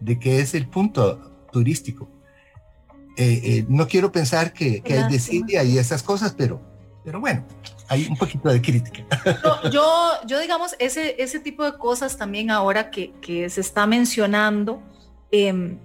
de 0.00 0.18
que 0.18 0.40
es 0.40 0.54
el 0.54 0.68
punto 0.68 1.46
turístico. 1.52 2.08
Eh, 3.16 3.40
eh, 3.44 3.66
no 3.68 3.88
quiero 3.88 4.12
pensar 4.12 4.52
que, 4.52 4.82
que 4.82 4.98
es 4.98 5.08
desidia 5.08 5.64
y 5.64 5.78
esas 5.78 6.02
cosas, 6.02 6.34
pero, 6.36 6.60
pero 7.04 7.18
bueno, 7.18 7.44
hay 7.88 8.06
un 8.06 8.16
poquito 8.16 8.48
de 8.48 8.60
crítica. 8.60 9.04
yo, 9.72 10.12
yo 10.26 10.38
digamos, 10.38 10.76
ese, 10.78 11.20
ese 11.22 11.40
tipo 11.40 11.64
de 11.64 11.78
cosas 11.78 12.16
también 12.16 12.50
ahora 12.50 12.90
que, 12.90 13.12
que 13.22 13.48
se 13.48 13.62
está 13.62 13.86
mencionando, 13.86 14.82
eh, 15.30 15.78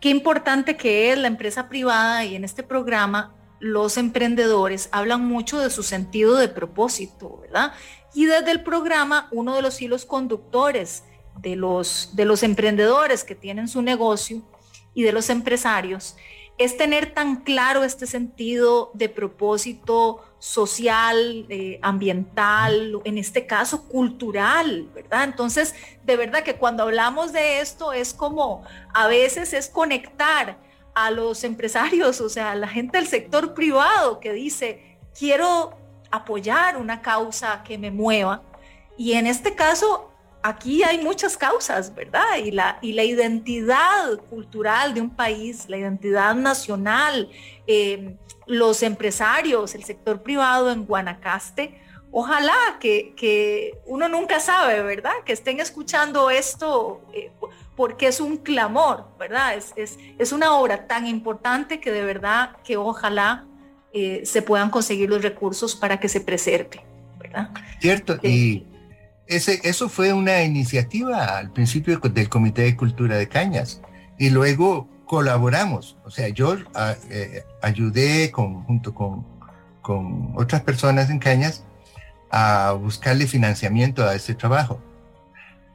qué 0.00 0.08
importante 0.08 0.76
que 0.76 1.12
es 1.12 1.18
la 1.18 1.28
empresa 1.28 1.68
privada 1.68 2.24
y 2.24 2.36
en 2.36 2.44
este 2.44 2.62
programa 2.62 3.35
los 3.58 3.96
emprendedores 3.96 4.88
hablan 4.92 5.24
mucho 5.24 5.58
de 5.58 5.70
su 5.70 5.82
sentido 5.82 6.36
de 6.36 6.48
propósito, 6.48 7.38
¿verdad? 7.42 7.72
Y 8.14 8.26
desde 8.26 8.50
el 8.50 8.62
programa, 8.62 9.28
uno 9.32 9.54
de 9.54 9.62
los 9.62 9.80
hilos 9.80 10.04
conductores 10.04 11.04
de 11.38 11.56
los, 11.56 12.10
de 12.14 12.24
los 12.24 12.42
emprendedores 12.42 13.24
que 13.24 13.34
tienen 13.34 13.68
su 13.68 13.82
negocio 13.82 14.42
y 14.94 15.02
de 15.02 15.12
los 15.12 15.28
empresarios 15.30 16.16
es 16.58 16.76
tener 16.78 17.12
tan 17.12 17.42
claro 17.42 17.84
este 17.84 18.06
sentido 18.06 18.90
de 18.94 19.10
propósito 19.10 20.22
social, 20.38 21.44
eh, 21.50 21.78
ambiental, 21.82 22.98
en 23.04 23.18
este 23.18 23.46
caso 23.46 23.86
cultural, 23.88 24.88
¿verdad? 24.94 25.24
Entonces, 25.24 25.74
de 26.04 26.16
verdad 26.16 26.42
que 26.42 26.56
cuando 26.56 26.84
hablamos 26.84 27.32
de 27.32 27.60
esto 27.60 27.92
es 27.92 28.14
como 28.14 28.64
a 28.94 29.06
veces 29.06 29.52
es 29.52 29.68
conectar 29.68 30.58
a 30.96 31.10
los 31.10 31.44
empresarios, 31.44 32.22
o 32.22 32.30
sea, 32.30 32.52
a 32.52 32.54
la 32.54 32.66
gente 32.66 32.96
del 32.96 33.06
sector 33.06 33.52
privado 33.52 34.18
que 34.18 34.32
dice, 34.32 34.98
quiero 35.16 35.76
apoyar 36.10 36.78
una 36.78 37.02
causa 37.02 37.62
que 37.62 37.76
me 37.76 37.90
mueva. 37.90 38.42
Y 38.96 39.12
en 39.12 39.26
este 39.26 39.54
caso, 39.54 40.10
aquí 40.42 40.82
hay 40.82 40.96
muchas 40.96 41.36
causas, 41.36 41.94
¿verdad? 41.94 42.38
Y 42.42 42.50
la, 42.50 42.78
y 42.80 42.94
la 42.94 43.04
identidad 43.04 44.16
cultural 44.30 44.94
de 44.94 45.02
un 45.02 45.10
país, 45.10 45.68
la 45.68 45.76
identidad 45.76 46.34
nacional, 46.34 47.28
eh, 47.66 48.16
los 48.46 48.82
empresarios, 48.82 49.74
el 49.74 49.84
sector 49.84 50.22
privado 50.22 50.72
en 50.72 50.86
Guanacaste, 50.86 51.78
ojalá 52.10 52.78
que, 52.80 53.12
que, 53.14 53.78
uno 53.84 54.08
nunca 54.08 54.40
sabe, 54.40 54.82
¿verdad? 54.82 55.12
Que 55.26 55.34
estén 55.34 55.60
escuchando 55.60 56.30
esto. 56.30 57.02
Eh, 57.12 57.30
porque 57.76 58.08
es 58.08 58.20
un 58.20 58.38
clamor, 58.38 59.06
¿verdad? 59.18 59.54
Es, 59.54 59.72
es, 59.76 59.98
es 60.18 60.32
una 60.32 60.54
obra 60.54 60.86
tan 60.86 61.06
importante 61.06 61.78
que 61.78 61.92
de 61.92 62.02
verdad 62.02 62.56
que 62.64 62.76
ojalá 62.76 63.44
eh, 63.92 64.22
se 64.24 64.42
puedan 64.42 64.70
conseguir 64.70 65.10
los 65.10 65.22
recursos 65.22 65.76
para 65.76 66.00
que 66.00 66.08
se 66.08 66.20
preserve, 66.20 66.84
¿verdad? 67.18 67.50
Cierto, 67.80 68.18
y 68.22 68.66
ese, 69.26 69.60
eso 69.64 69.88
fue 69.88 70.12
una 70.12 70.42
iniciativa 70.42 71.38
al 71.38 71.52
principio 71.52 71.98
del 71.98 72.28
Comité 72.28 72.62
de 72.62 72.76
Cultura 72.76 73.16
de 73.16 73.28
Cañas 73.28 73.80
y 74.18 74.30
luego 74.30 74.88
colaboramos, 75.04 75.96
o 76.04 76.10
sea, 76.10 76.28
yo 76.28 76.56
eh, 77.10 77.44
ayudé 77.62 78.30
con, 78.32 78.64
junto 78.64 78.94
con, 78.94 79.24
con 79.82 80.32
otras 80.36 80.62
personas 80.62 81.10
en 81.10 81.18
Cañas 81.18 81.64
a 82.30 82.72
buscarle 82.72 83.26
financiamiento 83.26 84.04
a 84.04 84.14
ese 84.14 84.34
trabajo. 84.34 84.80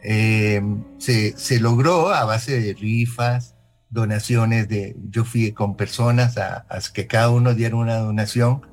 Eh, 0.03 0.61
se, 0.97 1.37
se, 1.37 1.59
logró 1.59 2.09
a 2.09 2.25
base 2.25 2.59
de 2.59 2.73
rifas, 2.73 3.55
donaciones 3.89 4.67
de, 4.67 4.95
yo 5.09 5.25
fui 5.25 5.51
con 5.51 5.75
personas 5.75 6.37
a, 6.37 6.65
a 6.69 6.79
que 6.93 7.07
cada 7.07 7.29
uno 7.29 7.53
diera 7.53 7.75
una 7.75 7.97
donación 7.97 8.65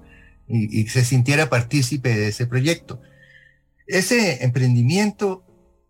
y, 0.47 0.81
y, 0.81 0.89
se 0.89 1.05
sintiera 1.05 1.51
partícipe 1.51 2.09
de 2.09 2.29
ese 2.29 2.47
proyecto. 2.47 3.01
Ese 3.87 4.45
emprendimiento 4.45 5.45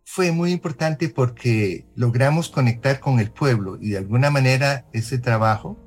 fue 0.04 0.32
muy 0.32 0.52
importante 0.52 1.08
porque 1.08 1.86
logramos 1.94 2.48
conectar 2.48 2.98
con 2.98 3.20
el 3.20 3.30
pueblo 3.30 3.78
y 3.80 3.90
de 3.90 3.98
alguna 3.98 4.30
manera 4.30 4.86
ese 4.92 5.18
trabajo 5.18 5.78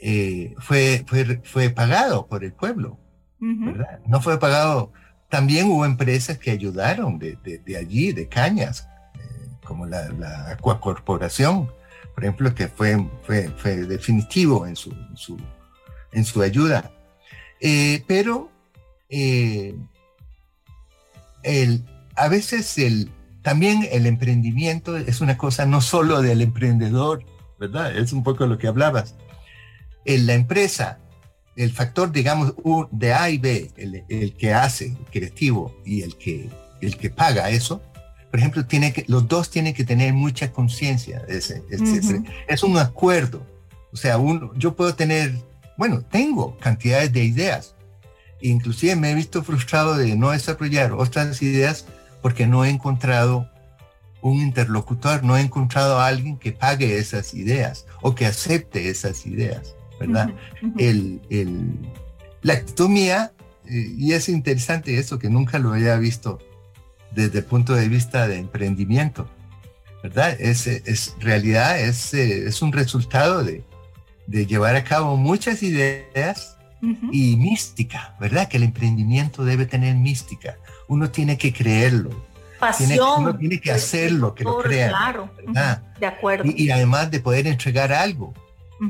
eh, 0.00 0.54
fue, 0.58 1.04
fue, 1.06 1.40
fue 1.44 1.70
pagado 1.70 2.26
por 2.26 2.44
el 2.44 2.52
pueblo, 2.52 2.98
¿verdad? 3.38 4.00
No 4.06 4.20
fue 4.20 4.38
pagado 4.38 4.92
también 5.34 5.66
hubo 5.66 5.84
empresas 5.84 6.38
que 6.38 6.52
ayudaron 6.52 7.18
de, 7.18 7.36
de, 7.42 7.76
allí, 7.76 8.12
de 8.12 8.28
Cañas, 8.28 8.86
eh, 9.16 9.48
como 9.64 9.84
la, 9.84 10.08
la 10.10 10.50
Acuacorporación, 10.50 11.68
por 12.14 12.22
ejemplo, 12.22 12.54
que 12.54 12.68
fue, 12.68 13.04
fue, 13.24 13.50
fue 13.56 13.78
definitivo 13.78 14.64
en 14.64 14.76
su, 14.76 14.92
en 14.92 15.16
su, 15.16 15.36
en 16.12 16.24
su 16.24 16.40
ayuda. 16.40 16.92
Eh, 17.60 18.04
pero 18.06 18.48
eh, 19.08 19.74
el, 21.42 21.84
a 22.14 22.28
veces 22.28 22.78
el, 22.78 23.10
también 23.42 23.88
el 23.90 24.06
emprendimiento 24.06 24.96
es 24.96 25.20
una 25.20 25.36
cosa 25.36 25.66
no 25.66 25.80
solo 25.80 26.22
del 26.22 26.42
emprendedor, 26.42 27.24
¿verdad? 27.58 27.98
Es 27.98 28.12
un 28.12 28.22
poco 28.22 28.46
lo 28.46 28.56
que 28.56 28.68
hablabas. 28.68 29.16
En 30.04 30.26
la 30.26 30.34
empresa 30.34 31.00
el 31.56 31.72
factor, 31.72 32.10
digamos, 32.10 32.54
de 32.90 33.12
A 33.12 33.30
y 33.30 33.38
B, 33.38 33.70
el, 34.08 34.34
que 34.36 34.52
hace, 34.52 34.86
el 34.86 35.04
creativo 35.10 35.74
y 35.84 36.02
el 36.02 36.16
que, 36.16 36.50
el 36.80 36.96
que 36.96 37.10
paga 37.10 37.50
eso, 37.50 37.80
por 38.30 38.40
ejemplo, 38.40 38.66
tiene 38.66 38.92
que, 38.92 39.04
los 39.06 39.28
dos 39.28 39.48
tienen 39.50 39.74
que 39.74 39.84
tener 39.84 40.12
mucha 40.12 40.50
conciencia. 40.50 41.22
Ese, 41.28 41.62
Es 42.48 42.64
un 42.64 42.76
acuerdo. 42.78 43.46
O 43.92 43.96
sea, 43.96 44.18
uno, 44.18 44.52
yo 44.56 44.74
puedo 44.74 44.94
tener, 44.96 45.32
bueno, 45.76 46.02
tengo 46.02 46.58
cantidades 46.58 47.12
de 47.12 47.22
ideas. 47.22 47.76
Inclusive 48.40 48.96
me 48.96 49.12
he 49.12 49.14
visto 49.14 49.44
frustrado 49.44 49.96
de 49.96 50.16
no 50.16 50.32
desarrollar 50.32 50.92
otras 50.94 51.40
ideas 51.42 51.86
porque 52.22 52.48
no 52.48 52.64
he 52.64 52.70
encontrado 52.70 53.48
un 54.20 54.40
interlocutor, 54.40 55.22
no 55.22 55.36
he 55.36 55.40
encontrado 55.42 56.00
a 56.00 56.06
alguien 56.08 56.36
que 56.36 56.50
pague 56.50 56.98
esas 56.98 57.34
ideas 57.34 57.86
o 58.02 58.14
que 58.16 58.26
acepte 58.26 58.88
esas 58.88 59.26
ideas. 59.26 59.76
¿Verdad? 60.06 60.30
el, 60.78 61.20
el, 61.30 61.78
la 62.42 62.54
actitud 62.54 62.88
mía, 62.88 63.32
eh, 63.66 63.94
y 63.96 64.12
es 64.12 64.28
interesante 64.28 64.98
eso 64.98 65.18
que 65.18 65.30
nunca 65.30 65.58
lo 65.58 65.72
había 65.72 65.96
visto 65.96 66.38
desde 67.12 67.38
el 67.38 67.44
punto 67.44 67.74
de 67.74 67.88
vista 67.88 68.28
de 68.28 68.38
emprendimiento, 68.38 69.28
¿verdad? 70.02 70.36
Es, 70.40 70.66
es 70.66 71.14
realidad, 71.20 71.80
es, 71.80 72.12
eh, 72.12 72.46
es 72.46 72.60
un 72.60 72.72
resultado 72.72 73.42
de, 73.44 73.64
de 74.26 74.46
llevar 74.46 74.76
a 74.76 74.84
cabo 74.84 75.16
muchas 75.16 75.62
ideas 75.62 76.56
y 77.12 77.36
mística, 77.36 78.14
¿verdad? 78.20 78.48
Que 78.48 78.58
el 78.58 78.62
emprendimiento 78.62 79.44
debe 79.44 79.64
tener 79.64 79.94
mística. 79.96 80.58
Uno 80.86 81.10
tiene 81.10 81.38
que 81.38 81.50
creerlo. 81.50 82.10
Pasión. 82.60 82.88
Tiene, 82.88 83.02
uno 83.02 83.36
tiene 83.36 83.58
que 83.58 83.72
hacerlo, 83.72 84.34
que 84.34 84.44
lo 84.44 84.58
crea. 84.58 84.88
Claro. 84.90 85.30
De 85.98 86.06
acuerdo. 86.06 86.44
Y, 86.46 86.64
y, 86.64 86.70
además 86.70 87.10
de 87.10 87.20
poder 87.20 87.46
entregar 87.46 87.90
algo. 87.92 88.34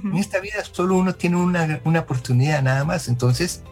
En 0.02 0.16
esta 0.16 0.40
vida 0.40 0.64
solo 0.64 0.96
uno 0.96 1.14
tiene 1.14 1.36
una, 1.36 1.80
una, 1.84 2.00
oportunidad 2.00 2.62
nada 2.62 2.84
más. 2.84 3.08
Entonces, 3.08 3.62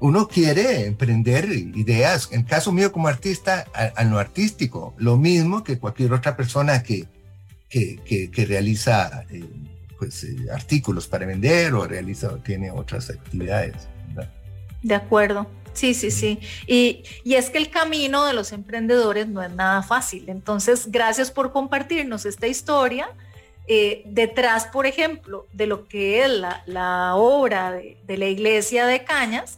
uno 0.00 0.26
quiere 0.26 0.86
emprender 0.86 1.50
ideas. 1.52 2.28
En 2.32 2.42
caso 2.42 2.72
mío 2.72 2.90
como 2.92 3.08
artista, 3.08 3.66
a, 3.72 4.02
lo 4.04 4.18
artístico, 4.18 4.94
lo 4.98 5.16
mismo 5.16 5.62
que 5.62 5.78
cualquier 5.78 6.12
otra 6.12 6.36
persona 6.36 6.82
que, 6.82 7.06
que, 7.68 8.30
que, 8.30 8.44
realiza 8.44 9.24
eh, 9.30 9.44
pues, 9.98 10.24
eh, 10.24 10.36
artículos 10.52 11.06
para 11.06 11.24
vender 11.24 11.72
o 11.74 11.86
realiza 11.86 12.36
tiene 12.42 12.70
otras 12.70 13.10
actividades. 13.10 13.88
De 14.82 14.94
acuerdo. 14.94 15.46
Sí, 15.72 15.94
sí, 15.94 16.10
sí. 16.10 16.40
Y, 16.66 17.04
y, 17.24 17.34
es 17.34 17.48
que 17.48 17.58
el 17.58 17.70
camino 17.70 18.26
de 18.26 18.34
los 18.34 18.52
emprendedores 18.52 19.28
no 19.28 19.42
es 19.42 19.52
nada 19.52 19.82
fácil. 19.82 20.28
Entonces, 20.28 20.90
gracias 20.90 21.30
por 21.30 21.52
compartirnos 21.52 22.26
esta 22.26 22.46
historia 22.46 23.08
eh, 23.74 24.02
detrás, 24.04 24.66
por 24.66 24.84
ejemplo, 24.84 25.46
de 25.50 25.66
lo 25.66 25.88
que 25.88 26.22
es 26.22 26.28
la, 26.28 27.14
obra 27.16 27.72
de, 27.72 28.16
la 28.18 28.26
iglesia 28.26 28.84
de 28.84 29.02
Cañas, 29.02 29.56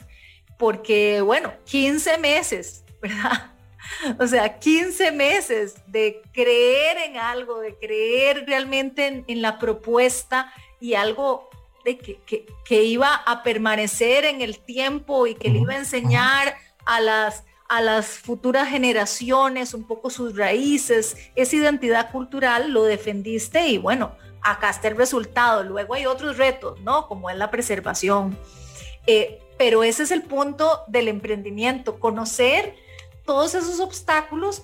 porque, 0.56 1.20
bueno, 1.20 1.52
15 1.64 2.18
meses, 2.18 2.84
¿verdad? 3.02 3.50
O 4.20 4.26
sea, 4.28 4.60
15 4.60 5.10
meses 5.10 5.74
de 5.88 6.22
creer 6.32 6.96
en 6.98 7.16
algo, 7.16 7.58
de 7.58 7.74
creer 7.74 8.44
realmente 8.46 9.24
en, 9.26 9.42
la 9.42 9.58
propuesta 9.58 10.54
y 10.80 10.94
algo 10.94 11.50
de 11.84 11.98
que, 11.98 12.46
que, 12.64 12.82
iba 12.84 13.16
a 13.16 13.42
permanecer 13.42 14.26
en 14.26 14.42
el 14.42 14.60
tiempo 14.60 15.26
y 15.26 15.34
que 15.34 15.48
le 15.48 15.58
iba 15.58 15.72
a 15.72 15.78
enseñar 15.78 16.54
a 16.86 17.00
las 17.00 17.42
a 17.68 17.80
las 17.80 18.18
futuras 18.18 18.68
generaciones, 18.68 19.74
un 19.74 19.84
poco 19.84 20.10
sus 20.10 20.36
raíces, 20.36 21.16
esa 21.34 21.56
identidad 21.56 22.10
cultural, 22.10 22.70
lo 22.70 22.84
defendiste 22.84 23.68
y 23.68 23.78
bueno, 23.78 24.14
acá 24.42 24.70
está 24.70 24.88
el 24.88 24.96
resultado. 24.96 25.64
Luego 25.64 25.94
hay 25.94 26.06
otros 26.06 26.36
retos, 26.36 26.80
¿no? 26.80 27.08
Como 27.08 27.30
es 27.30 27.36
la 27.36 27.50
preservación. 27.50 28.38
Eh, 29.06 29.40
pero 29.58 29.84
ese 29.84 30.02
es 30.02 30.10
el 30.10 30.22
punto 30.22 30.82
del 30.88 31.08
emprendimiento, 31.08 31.98
conocer 31.98 32.74
todos 33.24 33.54
esos 33.54 33.80
obstáculos, 33.80 34.62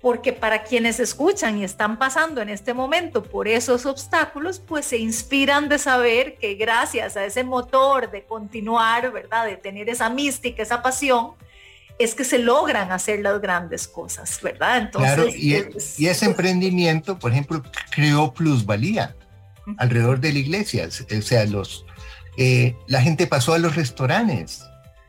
porque 0.00 0.32
para 0.32 0.62
quienes 0.62 1.00
escuchan 1.00 1.58
y 1.58 1.64
están 1.64 1.98
pasando 1.98 2.40
en 2.40 2.48
este 2.48 2.72
momento 2.72 3.22
por 3.22 3.48
esos 3.48 3.84
obstáculos, 3.84 4.60
pues 4.60 4.86
se 4.86 4.96
inspiran 4.96 5.68
de 5.68 5.78
saber 5.78 6.36
que 6.36 6.54
gracias 6.54 7.16
a 7.16 7.24
ese 7.24 7.42
motor 7.42 8.10
de 8.10 8.24
continuar, 8.24 9.10
¿verdad? 9.10 9.46
De 9.46 9.56
tener 9.56 9.88
esa 9.88 10.08
mística, 10.08 10.62
esa 10.62 10.82
pasión, 10.82 11.32
es 11.98 12.14
que 12.14 12.24
se 12.24 12.38
logran 12.38 12.92
hacer 12.92 13.20
las 13.20 13.40
grandes 13.40 13.88
cosas, 13.88 14.38
¿verdad? 14.42 14.78
Entonces, 14.78 15.14
claro, 15.14 15.28
y, 15.34 15.54
e, 15.54 15.68
y 15.98 16.06
ese 16.06 16.26
emprendimiento, 16.26 17.18
por 17.18 17.32
ejemplo, 17.32 17.62
creó 17.90 18.32
plusvalía 18.32 19.16
alrededor 19.76 20.20
de 20.20 20.32
la 20.32 20.38
iglesia. 20.38 20.88
O 20.88 21.22
sea, 21.22 21.44
los, 21.44 21.84
eh, 22.36 22.76
la 22.86 23.02
gente 23.02 23.26
pasó 23.26 23.54
a 23.54 23.58
los 23.58 23.74
restaurantes, 23.74 24.62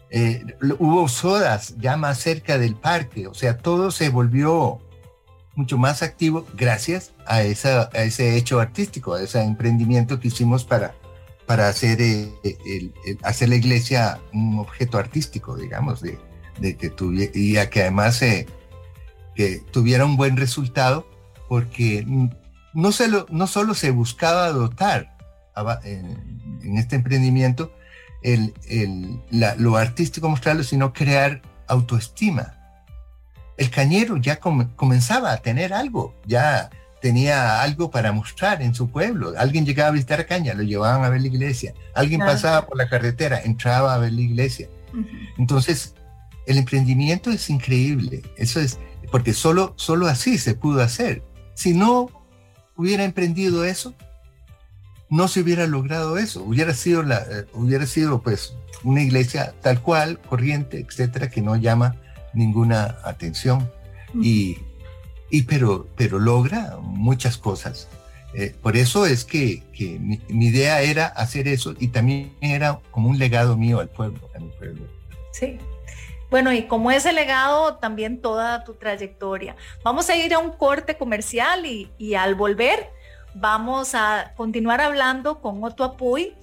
eh, 0.09 0.43
hubo 0.79 1.07
sodas 1.07 1.75
ya 1.77 1.95
más 1.95 2.19
cerca 2.19 2.57
del 2.57 2.75
parque, 2.75 3.27
o 3.27 3.35
sea, 3.35 3.57
todo 3.57 3.91
se 3.91 4.09
volvió 4.09 4.81
mucho 5.53 5.77
más 5.77 6.01
activo 6.01 6.47
gracias 6.55 7.11
a, 7.27 7.43
esa, 7.43 7.89
a 7.93 8.03
ese 8.03 8.35
hecho 8.35 8.59
artístico, 8.59 9.13
a 9.13 9.21
ese 9.21 9.41
emprendimiento 9.41 10.19
que 10.19 10.29
hicimos 10.29 10.63
para, 10.63 10.95
para 11.45 11.67
hacer, 11.67 12.01
eh, 12.01 12.91
hacer 13.21 13.49
la 13.49 13.55
iglesia 13.55 14.19
un 14.33 14.57
objeto 14.57 14.97
artístico, 14.97 15.55
digamos, 15.55 16.01
de, 16.01 16.17
de 16.59 16.75
que 16.77 16.89
tuviera, 16.89 17.31
y 17.35 17.57
a 17.57 17.69
que 17.69 17.81
además 17.81 18.19
que 18.19 19.63
tuviera 19.71 20.05
un 20.05 20.17
buen 20.17 20.37
resultado, 20.37 21.07
porque 21.47 22.05
no, 22.73 22.91
se 22.91 23.09
no 23.29 23.47
solo 23.47 23.73
se 23.73 23.91
buscaba 23.91 24.51
dotar 24.51 25.17
en, 25.83 26.77
este 26.77 26.95
emprendimiento 26.95 27.73
el, 28.21 28.53
el, 28.67 29.19
lo 29.57 29.77
artístico 29.77 30.29
mostrarlo, 30.29 30.63
sino 30.63 30.93
crear 30.93 31.41
autoestima. 31.67 32.55
El 33.57 33.69
cañero 33.69 34.17
ya 34.17 34.39
comenzaba 34.39 35.33
a 35.33 35.37
tener 35.37 35.73
algo, 35.73 36.15
ya 36.25 36.69
tenía 37.01 37.61
algo 37.61 37.91
para 37.91 38.11
mostrar 38.11 38.61
en 38.61 38.73
su 38.73 38.89
pueblo. 38.89 39.33
Alguien 39.37 39.65
llegaba 39.65 39.89
a 39.89 39.93
visitar 39.93 40.19
a 40.19 40.25
Caña, 40.25 40.53
lo 40.53 40.63
llevaban 40.63 41.03
a 41.03 41.09
ver 41.09 41.21
la 41.21 41.27
iglesia. 41.27 41.73
Alguien 41.93 42.19
pasaba 42.19 42.65
por 42.65 42.77
la 42.77 42.89
carretera, 42.89 43.41
entraba 43.41 43.93
a 43.93 43.97
ver 43.97 44.13
la 44.13 44.21
iglesia. 44.21 44.69
Entonces, 45.37 45.93
el 46.49 46.57
emprendimiento 46.57 47.29
es 47.29 47.49
increíble, 47.49 48.23
eso 48.35 48.59
es, 48.59 48.79
porque 49.11 49.33
solo, 49.33 49.73
solo 49.77 50.07
así 50.07 50.37
se 50.37 50.55
pudo 50.55 50.81
hacer. 50.81 51.23
Si 51.53 51.73
no 51.73 52.09
hubiera 52.75 53.03
emprendido 53.03 53.65
eso, 53.65 53.93
no 55.09 55.27
se 55.27 55.41
hubiera 55.41 55.67
logrado 55.67 56.17
eso. 56.17 56.43
Hubiera 56.43 56.73
sido, 56.73 57.03
la, 57.03 57.17
eh, 57.17 57.45
hubiera 57.53 57.85
sido 57.85 58.21
pues 58.21 58.55
una 58.83 59.01
iglesia 59.03 59.53
tal 59.61 59.81
cual, 59.81 60.19
corriente, 60.21 60.79
etcétera, 60.79 61.29
que 61.29 61.41
no 61.41 61.55
llama 61.55 61.95
ninguna 62.33 62.97
atención. 63.03 63.69
Y, 64.19 64.57
y 65.29 65.43
pero, 65.43 65.87
pero 65.95 66.17
logra 66.17 66.77
muchas 66.81 67.37
cosas. 67.37 67.87
Eh, 68.33 68.55
por 68.61 68.77
eso 68.77 69.05
es 69.05 69.25
que, 69.25 69.63
mi, 69.79 70.45
idea 70.45 70.81
era 70.81 71.07
hacer 71.07 71.47
eso 71.47 71.73
y 71.79 71.87
también 71.87 72.33
era 72.41 72.79
como 72.91 73.09
un 73.09 73.17
legado 73.17 73.57
mío 73.57 73.79
al 73.79 73.89
pueblo, 73.89 74.19
a 74.35 74.39
mi 74.39 74.49
pueblo. 74.49 74.85
Sí. 75.31 75.57
Bueno, 76.29 76.53
y 76.53 76.63
como 76.63 76.91
ese 76.91 77.11
legado, 77.11 77.77
también 77.77 78.21
toda 78.21 78.63
tu 78.63 78.75
trayectoria. 78.75 79.55
Vamos 79.83 80.09
a 80.09 80.15
ir 80.15 80.33
a 80.33 80.39
un 80.39 80.51
corte 80.51 80.97
comercial 80.97 81.65
y, 81.65 81.91
y 81.97 82.13
al 82.13 82.35
volver 82.35 82.89
vamos 83.33 83.95
a 83.95 84.33
continuar 84.35 84.81
hablando 84.81 85.41
con 85.41 85.63
Otto 85.63 85.83
Apuy 85.83 86.35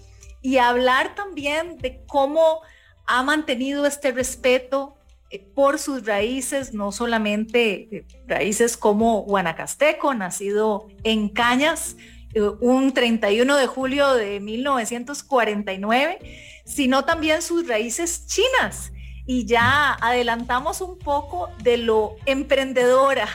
y 0.43 0.59
hablar 0.59 1.15
también 1.15 1.79
de 1.79 2.05
cómo 2.07 2.61
ha 3.07 3.23
mantenido 3.23 3.87
este 3.87 4.13
respeto 4.13 4.97
eh, 5.31 5.45
por 5.55 5.79
sus 5.79 6.07
raíces, 6.07 6.73
no 6.73 6.93
solamente 6.93 7.89
eh, 7.91 8.07
raíces 8.27 8.77
como 8.77 9.23
guanacasteco, 9.23 10.15
nacido 10.15 10.87
en 11.03 11.29
Cañas, 11.29 11.97
eh, 12.35 12.43
un 12.61 12.93
31 12.93 13.57
de 13.57 13.67
julio 13.67 14.15
de 14.15 14.39
1949, 14.39 16.19
sino 16.65 17.05
también 17.05 17.43
sus 17.43 17.67
raíces 17.67 18.27
chinas. 18.27 18.93
Y 19.27 19.45
ya 19.45 19.93
adelantamos 19.95 20.81
un 20.81 20.99
poco 20.99 21.51
de 21.63 21.77
lo 21.79 22.17
emprendedora 22.27 23.29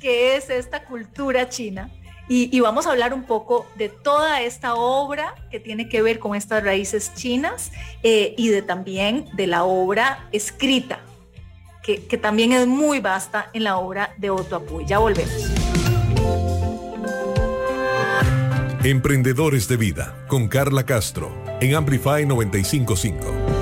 que 0.00 0.36
es 0.36 0.50
esta 0.50 0.84
cultura 0.84 1.48
china 1.48 1.88
y, 2.28 2.60
vamos 2.60 2.86
a 2.86 2.92
hablar 2.92 3.12
un 3.12 3.24
poco 3.24 3.66
de 3.76 3.90
toda 3.90 4.40
esta 4.40 4.74
obra 4.74 5.34
que 5.50 5.60
tiene 5.60 5.88
que 5.88 6.00
ver 6.00 6.18
con 6.18 6.34
estas 6.34 6.64
raíces 6.64 7.12
chinas 7.14 7.72
eh, 8.02 8.34
y 8.38 8.48
de 8.48 8.62
también 8.62 9.26
de 9.34 9.46
la 9.46 9.64
obra 9.64 10.28
escrita, 10.32 11.00
que, 11.82 11.98
también 12.16 12.52
es 12.52 12.66
muy 12.66 13.00
vasta 13.00 13.50
en 13.52 13.64
la 13.64 13.76
obra 13.76 14.14
de 14.16 14.30
Otto 14.30 14.56
Apuy. 14.56 14.86
Ya 14.86 14.98
volvemos. 14.98 15.52
Emprendedores 18.82 19.68
de 19.68 19.76
Vida 19.76 20.24
con 20.26 20.48
Carla 20.48 20.86
Castro 20.86 21.30
en 21.60 21.74
Amplify 21.74 22.24
955. 22.24 23.61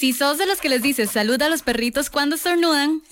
Si 0.00 0.14
sos 0.14 0.38
de 0.38 0.46
los 0.46 0.62
que 0.62 0.70
les 0.70 0.80
dices 0.80 1.10
salud 1.10 1.42
a 1.42 1.50
los 1.50 1.60
perritos 1.60 2.08
cuando 2.08 2.36
estornudan, 2.36 3.02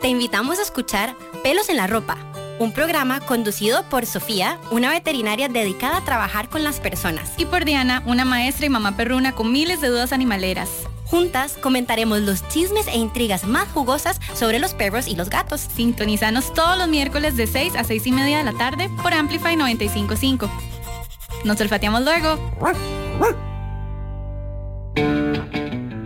te 0.00 0.08
invitamos 0.08 0.58
a 0.58 0.62
escuchar 0.62 1.14
Pelos 1.42 1.68
en 1.68 1.76
la 1.76 1.86
Ropa, 1.86 2.16
un 2.58 2.72
programa 2.72 3.20
conducido 3.20 3.86
por 3.90 4.06
Sofía, 4.06 4.58
una 4.70 4.88
veterinaria 4.88 5.50
dedicada 5.50 5.98
a 5.98 6.04
trabajar 6.06 6.48
con 6.48 6.64
las 6.64 6.80
personas. 6.80 7.34
Y 7.36 7.44
por 7.44 7.66
Diana, 7.66 8.02
una 8.06 8.24
maestra 8.24 8.64
y 8.64 8.70
mamá 8.70 8.96
perruna 8.96 9.34
con 9.34 9.52
miles 9.52 9.82
de 9.82 9.88
dudas 9.88 10.14
animaleras. 10.14 10.70
Juntas 11.04 11.58
comentaremos 11.60 12.20
los 12.20 12.48
chismes 12.48 12.86
e 12.86 12.96
intrigas 12.96 13.44
más 13.44 13.68
jugosas 13.68 14.22
sobre 14.32 14.58
los 14.58 14.72
perros 14.72 15.06
y 15.06 15.16
los 15.16 15.28
gatos. 15.28 15.68
Sintonizanos 15.76 16.54
todos 16.54 16.78
los 16.78 16.88
miércoles 16.88 17.36
de 17.36 17.46
6 17.46 17.76
a 17.76 17.84
6 17.84 18.06
y 18.06 18.12
media 18.12 18.38
de 18.38 18.44
la 18.44 18.54
tarde 18.54 18.88
por 19.02 19.12
Amplify 19.12 19.54
955. 19.54 20.50
Nos 21.44 21.60
olfateamos 21.60 22.00
luego. 22.00 22.38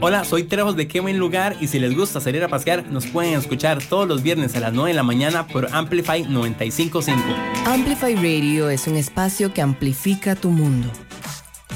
Hola, 0.07 0.23
soy 0.27 0.43
Trejos 0.43 0.77
de 0.77 0.87
Qué 0.87 1.01
Buen 1.01 1.19
Lugar 1.19 1.57
y 1.62 1.69
si 1.69 1.79
les 1.79 1.97
gusta 1.97 2.21
salir 2.21 2.45
a 2.45 2.49
pasear, 2.49 2.87
nos 2.93 3.07
pueden 3.07 3.38
escuchar 3.38 3.83
todos 3.83 4.07
los 4.07 4.23
viernes 4.23 4.55
a 4.55 4.61
las 4.61 4.75
9 4.75 4.90
de 4.90 4.95
la 4.95 5.03
mañana 5.03 5.47
por 5.47 5.67
Amplify 5.73 6.25
955. 6.25 7.23
Amplify 7.64 8.14
Radio 8.14 8.69
es 8.69 8.87
un 8.87 8.97
espacio 8.97 9.55
que 9.55 9.62
amplifica 9.62 10.37
tu 10.37 10.51
mundo. 10.51 10.90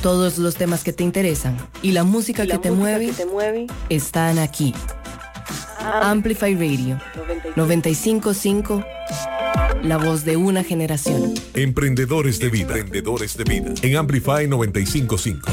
Todos 0.03 0.37
los 0.37 0.57
temas 0.57 0.85
que 0.85 0.93
te 0.93 1.05
interesan 1.05 1.57
y 1.81 1.93
la 1.93 2.05
música, 2.05 2.47
que, 2.47 2.59
te 2.59 2.71
mueve, 2.71 3.15
están 3.89 4.39
aquí. 4.39 4.75
Amplify 6.03 6.53
Radio 6.53 7.01
955 7.57 8.85
la 9.83 9.97
voz 9.97 10.27
de 10.27 10.37
una 10.37 10.65
generación. 10.65 11.33
Emprendedores 11.55 12.39
de 12.41 12.51
vida. 12.51 12.77
Emprendedores 12.77 13.39
de 13.39 13.45
vida. 13.45 13.73
En 13.81 13.97
Amplify 13.97 14.47
955. 14.47 15.51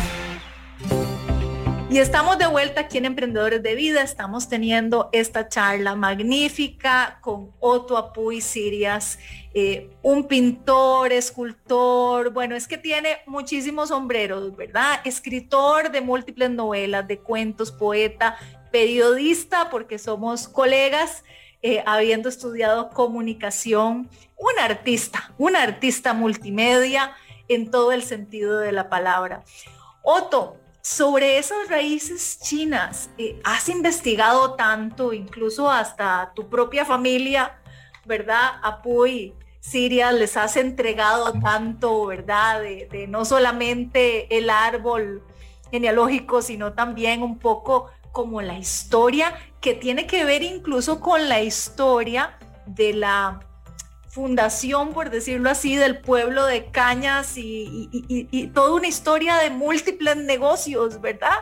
Y 1.96 2.00
estamos 2.00 2.38
de 2.38 2.48
vuelta 2.48 2.82
aquí 2.82 2.98
en 2.98 3.06
Emprendedores 3.06 3.64
de 3.64 3.74
Vida. 3.74 4.02
Estamos 4.02 4.50
teniendo 4.50 5.08
esta 5.14 5.48
charla 5.48 5.96
magnífica 5.96 7.20
con 7.22 7.54
Otto 7.62 7.98
Apuy 7.98 8.42
Sirias, 8.42 9.18
eh, 9.54 9.90
un 10.02 10.28
pintor, 10.28 11.14
escultor, 11.14 12.34
bueno, 12.34 12.54
es 12.54 12.68
que 12.68 12.78
tiene 12.78 13.20
muchísimos 13.28 13.88
sombreros, 13.88 14.58
¿verdad? 14.58 15.00
Escritor 15.06 15.90
de 15.90 16.02
múltiples 16.02 16.50
novelas, 16.50 17.08
de 17.08 17.20
cuentos, 17.20 17.72
poeta, 17.72 18.36
periodista, 18.74 19.70
porque 19.70 19.98
somos 19.98 20.50
colegas, 20.50 21.24
eh, 21.62 21.82
habiendo 21.86 22.28
estudiado 22.28 22.90
comunicación, 22.90 24.10
un 24.36 24.60
artista, 24.62 25.34
un 25.38 25.56
artista 25.56 26.14
multimedia 26.14 27.16
en 27.48 27.72
todo 27.72 27.94
el 27.94 28.04
sentido 28.04 28.60
de 28.60 28.74
la 28.74 28.90
palabra. 28.90 29.46
Otto, 30.04 30.58
sobre 30.86 31.40
esas 31.40 31.68
raíces 31.68 32.40
chinas, 32.40 33.10
eh, 33.18 33.42
has 33.44 33.70
investigado 33.70 34.54
tanto, 34.54 35.14
incluso 35.14 35.68
hasta 35.68 36.32
tu 36.36 36.48
propia 36.48 36.86
familia, 36.86 37.58
¿verdad? 38.06 38.60
Apuy, 38.62 39.34
Siria, 39.60 40.12
les 40.12 40.38
has 40.38 40.58
entregado 40.58 41.34
tanto, 41.42 42.06
¿verdad? 42.06 42.62
De, 42.62 43.08
no 43.10 43.26
solamente 43.26 44.38
el 44.38 44.52
árbol 44.52 45.24
genealógico, 45.72 46.44
sino 46.44 46.74
también 46.74 47.24
un 47.24 47.40
poco 47.40 47.90
como 48.12 48.44
la 48.44 48.60
historia 48.60 49.34
que 49.62 49.74
tiene 49.74 50.06
que 50.06 50.24
ver 50.24 50.44
incluso 50.44 51.00
con 51.00 51.28
la 51.28 51.42
historia 51.42 52.38
de 52.68 52.94
la 52.94 53.40
fundación, 54.16 54.94
por 54.94 55.10
decirlo 55.10 55.50
así, 55.50 55.76
del 55.76 56.00
pueblo 56.00 56.46
de 56.46 56.68
Cañas 56.72 57.34
y, 57.36 58.50
toda 58.54 58.72
una 58.72 58.88
historia 58.88 59.36
de 59.36 59.50
múltiples 59.50 60.16
negocios, 60.16 61.02
¿verdad? 61.02 61.36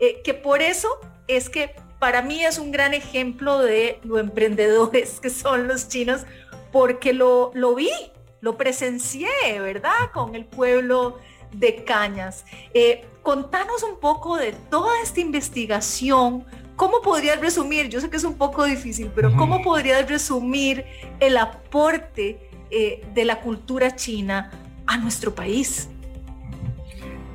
Eh, 0.00 0.22
que 0.24 0.34
por 0.34 0.60
eso 0.60 0.88
es 1.28 1.48
que 1.48 1.76
para 2.00 2.22
mí 2.22 2.44
es 2.44 2.58
un 2.58 2.72
gran 2.72 2.94
ejemplo 2.94 3.60
de 3.60 4.00
lo 4.02 4.18
emprendedores 4.18 5.20
que 5.20 5.30
son 5.30 5.68
los 5.68 5.88
chinos, 5.88 6.26
porque 6.72 7.12
lo, 7.12 7.52
lo 7.54 7.76
vi, 7.76 7.92
lo 8.40 8.56
presencié, 8.56 9.60
¿verdad? 9.60 10.10
Con 10.12 10.34
el 10.34 10.46
pueblo 10.46 11.20
de 11.52 11.84
Cañas. 11.84 12.44
Eh, 12.74 13.06
contanos 13.22 13.84
un 13.84 14.00
poco 14.00 14.36
de 14.36 14.50
toda 14.52 15.00
esta 15.00 15.20
investigación, 15.20 16.44
¿Cómo 16.76 17.00
podrías 17.02 17.40
resumir? 17.40 17.88
Yo 17.88 18.00
sé 18.00 18.10
que 18.10 18.18
es 18.18 18.24
un 18.24 18.34
poco 18.34 18.64
difícil, 18.64 19.10
pero 19.14 19.34
¿cómo 19.34 19.62
podrías 19.62 20.08
resumir 20.08 20.84
el 21.20 21.38
aporte 21.38 22.50
eh, 22.70 23.06
de 23.14 23.24
la 23.24 23.40
cultura 23.40 23.96
china 23.96 24.50
a 24.86 24.98
nuestro 24.98 25.34
país? 25.34 25.88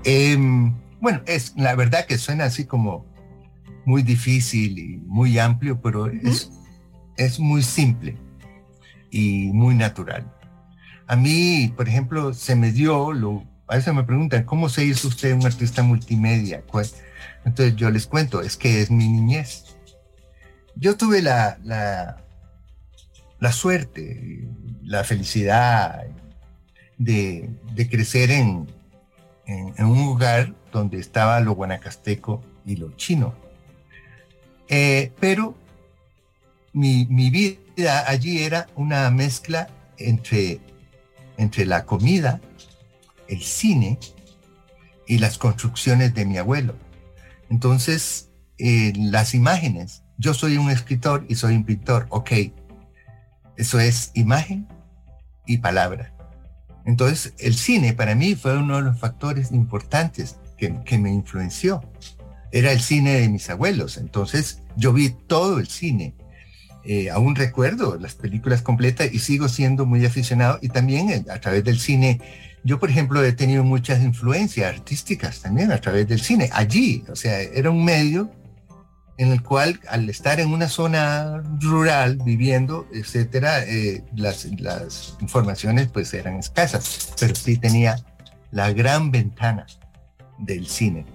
Em, 0.04 0.74
bueno, 1.00 1.22
es 1.26 1.54
la 1.58 1.76
verdad 1.76 2.06
que 2.06 2.20
suena 2.20 2.46
así 2.46 2.66
como 2.66 3.06
muy 3.86 4.04
difícil 4.04 4.78
y 4.78 4.98
muy 5.08 5.40
amplio, 5.40 5.82
pero 5.82 6.08
es, 6.08 6.52
es 7.18 7.40
muy 7.40 7.64
simple 7.64 8.16
y 9.10 9.52
muy 9.54 9.74
natural. 9.74 10.32
A 11.08 11.16
mí, 11.16 11.74
por 11.76 11.90
ejemplo, 11.90 12.34
se 12.34 12.56
me 12.56 12.72
dio, 12.72 13.12
lo, 13.12 13.44
a 13.68 13.76
veces 13.76 13.94
me 13.94 14.04
preguntan, 14.04 14.44
¿cómo 14.44 14.70
se 14.70 14.86
hizo 14.86 15.08
usted 15.08 15.34
un 15.34 15.46
artista 15.46 15.82
multimedia? 15.82 16.64
Pues, 16.72 17.02
entonces 17.46 17.76
yo 17.76 17.90
les 17.90 18.08
cuento, 18.08 18.42
es 18.42 18.58
que 18.58 18.82
es 18.82 18.92
mi 18.92 19.08
niñez. 19.08 19.76
Yo 20.76 20.96
tuve 20.96 21.22
la, 21.22 21.58
la, 23.40 23.52
suerte, 23.52 24.48
la 24.84 25.04
felicidad 25.04 26.06
de, 26.98 27.50
crecer 27.90 28.32
en, 28.32 28.68
un 29.80 30.06
lugar 30.06 30.54
donde 30.72 31.00
estaba 31.00 31.40
lo 31.40 31.54
guanacasteco 31.54 32.44
y 32.66 32.78
lo 32.78 32.96
chino. 32.96 33.34
Eh, 34.70 35.12
pero 35.20 35.56
mi, 36.74 37.06
vida 37.06 38.08
allí 38.08 38.44
era 38.44 38.68
una 38.76 39.10
mezcla 39.12 39.68
entre, 39.98 40.62
entre 41.38 41.66
la 41.66 41.86
comida, 41.86 42.40
el 43.28 43.42
cine 43.42 44.00
y 45.06 45.18
las 45.18 45.38
construcciones 45.38 46.14
de 46.14 46.26
mi 46.26 46.38
abuelo. 46.38 46.76
Entonces, 47.52 48.32
eh, 48.58 48.94
las 48.96 49.36
imágenes, 49.36 50.04
yo 50.18 50.34
soy 50.34 50.58
un 50.58 50.72
escritor 50.72 51.26
y 51.28 51.36
soy 51.36 51.56
un 51.56 51.66
pintor, 51.66 52.08
ok, 52.10 52.32
Eso 53.58 53.80
es 53.80 54.12
imagen 54.16 54.68
y 55.46 55.58
palabra. 55.58 56.16
Entonces, 56.86 57.34
el 57.38 57.54
cine 57.56 57.94
para 57.94 58.16
mí 58.16 58.36
fue 58.36 58.58
uno 58.58 58.78
de 58.78 58.84
los 58.84 58.98
factores 58.98 59.52
importantes 59.52 60.38
que, 60.58 60.98
me 60.98 61.12
influenció. 61.12 61.84
Era 62.52 62.72
el 62.72 62.80
cine 62.80 63.20
de 63.20 63.30
mis 63.30 63.50
abuelos. 63.50 63.98
Entonces, 63.98 64.64
yo 64.78 64.94
vi 64.94 65.10
todo 65.10 65.60
el 65.60 65.68
cine. 65.68 66.16
Eh, 66.86 67.10
aún 67.12 67.36
recuerdo 67.36 67.98
las 68.00 68.16
películas 68.16 68.62
completas 68.62 69.14
y 69.14 69.20
sigo 69.20 69.50
siendo 69.50 69.86
muy 69.86 70.06
aficionado. 70.06 70.58
Y 70.62 70.70
también 70.70 71.10
eh, 71.10 71.26
a 71.30 71.40
través 71.40 71.64
del 71.64 71.80
cine, 71.80 72.22
yo, 72.64 72.80
por 72.80 72.90
ejemplo, 72.90 73.24
he 73.24 73.34
tenido 73.34 73.64
muchas 73.64 74.02
influencias 74.02 74.76
artísticas 74.76 75.42
también 75.42 75.72
a 75.72 75.80
través 75.80 76.08
del 76.08 76.22
cine. 76.22 76.50
Allí, 76.54 77.04
o 77.10 77.16
sea, 77.16 77.42
era 77.42 77.72
un 77.72 77.84
medio 77.84 78.32
en 79.18 79.32
el 79.32 79.44
cual 79.44 79.80
al 79.88 80.10
estar 80.10 80.40
en 80.40 80.50
una 80.50 80.68
zona 80.68 81.44
rural 81.60 82.18
viviendo, 82.24 82.88
etcétera, 82.94 83.64
eh, 83.64 84.04
las, 84.16 84.46
las, 84.60 85.18
informaciones 85.22 85.90
pues 85.90 86.14
eran 86.14 86.38
escasas, 86.38 87.14
pero 87.20 87.36
sí 87.36 87.58
tenía 87.58 88.04
la 88.52 88.72
gran 88.74 89.12
ventana 89.12 89.66
del 90.40 90.68
cine. 90.68 91.06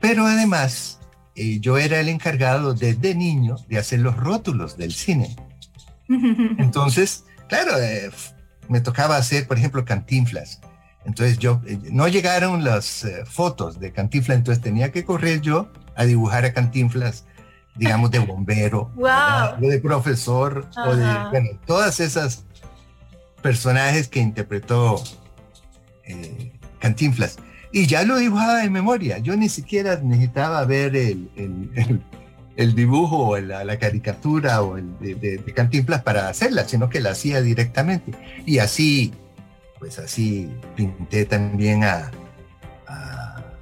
Pero 0.00 0.26
además, 0.26 1.00
eh, 1.36 1.58
yo 1.60 1.78
era 1.78 2.00
el 2.00 2.08
encargado 2.08 2.74
desde 2.74 3.14
niño 3.14 3.56
de 3.68 3.78
hacer 3.78 4.00
los 4.00 4.16
rótulos 4.16 4.76
del 4.76 4.92
cine. 4.92 5.34
Entonces, 6.08 7.24
claro, 7.48 7.78
eh, 7.80 8.10
me 8.68 8.80
tocaba 8.80 9.16
hacer, 9.16 9.46
por 9.46 9.58
ejemplo, 9.58 9.84
cantinflas. 9.84 10.60
Entonces 11.04 11.38
yo, 11.38 11.60
no 11.90 12.08
llegaron 12.08 12.64
las 12.64 13.06
fotos 13.26 13.78
de 13.78 13.92
cantinflas, 13.92 14.38
entonces 14.38 14.62
tenía 14.62 14.90
que 14.90 15.04
correr 15.04 15.40
yo 15.40 15.70
a 15.94 16.04
dibujar 16.04 16.44
a 16.44 16.52
Cantinflas, 16.52 17.24
digamos, 17.76 18.10
de 18.10 18.18
bombero, 18.20 18.90
o 18.96 19.60
de 19.60 19.78
profesor, 19.80 20.68
o 20.76 20.96
de, 20.96 21.06
bueno, 21.30 21.50
todas 21.66 22.00
esas 22.00 22.44
personajes 23.42 24.08
que 24.08 24.20
interpretó 24.20 25.02
eh, 26.04 26.52
Cantinflas. 26.78 27.36
Y 27.72 27.86
ya 27.86 28.04
lo 28.04 28.16
dibujaba 28.16 28.58
de 28.58 28.70
memoria. 28.70 29.18
Yo 29.18 29.36
ni 29.36 29.48
siquiera 29.48 29.96
necesitaba 29.96 30.64
ver 30.64 30.94
el, 30.94 31.28
el, 31.34 32.00
dibujo 32.74 33.28
o 33.28 33.38
la, 33.38 33.78
caricatura 33.78 34.62
o 34.62 34.76
el 34.76 34.98
de, 34.98 35.14
de, 35.14 35.98
para 36.04 36.28
hacerla, 36.28 36.66
sino 36.68 36.88
que 36.88 37.00
la 37.00 37.10
hacía 37.10 37.40
directamente. 37.40 38.12
Y 38.46 38.58
así, 38.58 39.12
pues 39.78 39.98
así 39.98 40.50
pinté 40.76 41.24
también 41.24 41.84
a, 41.84 42.10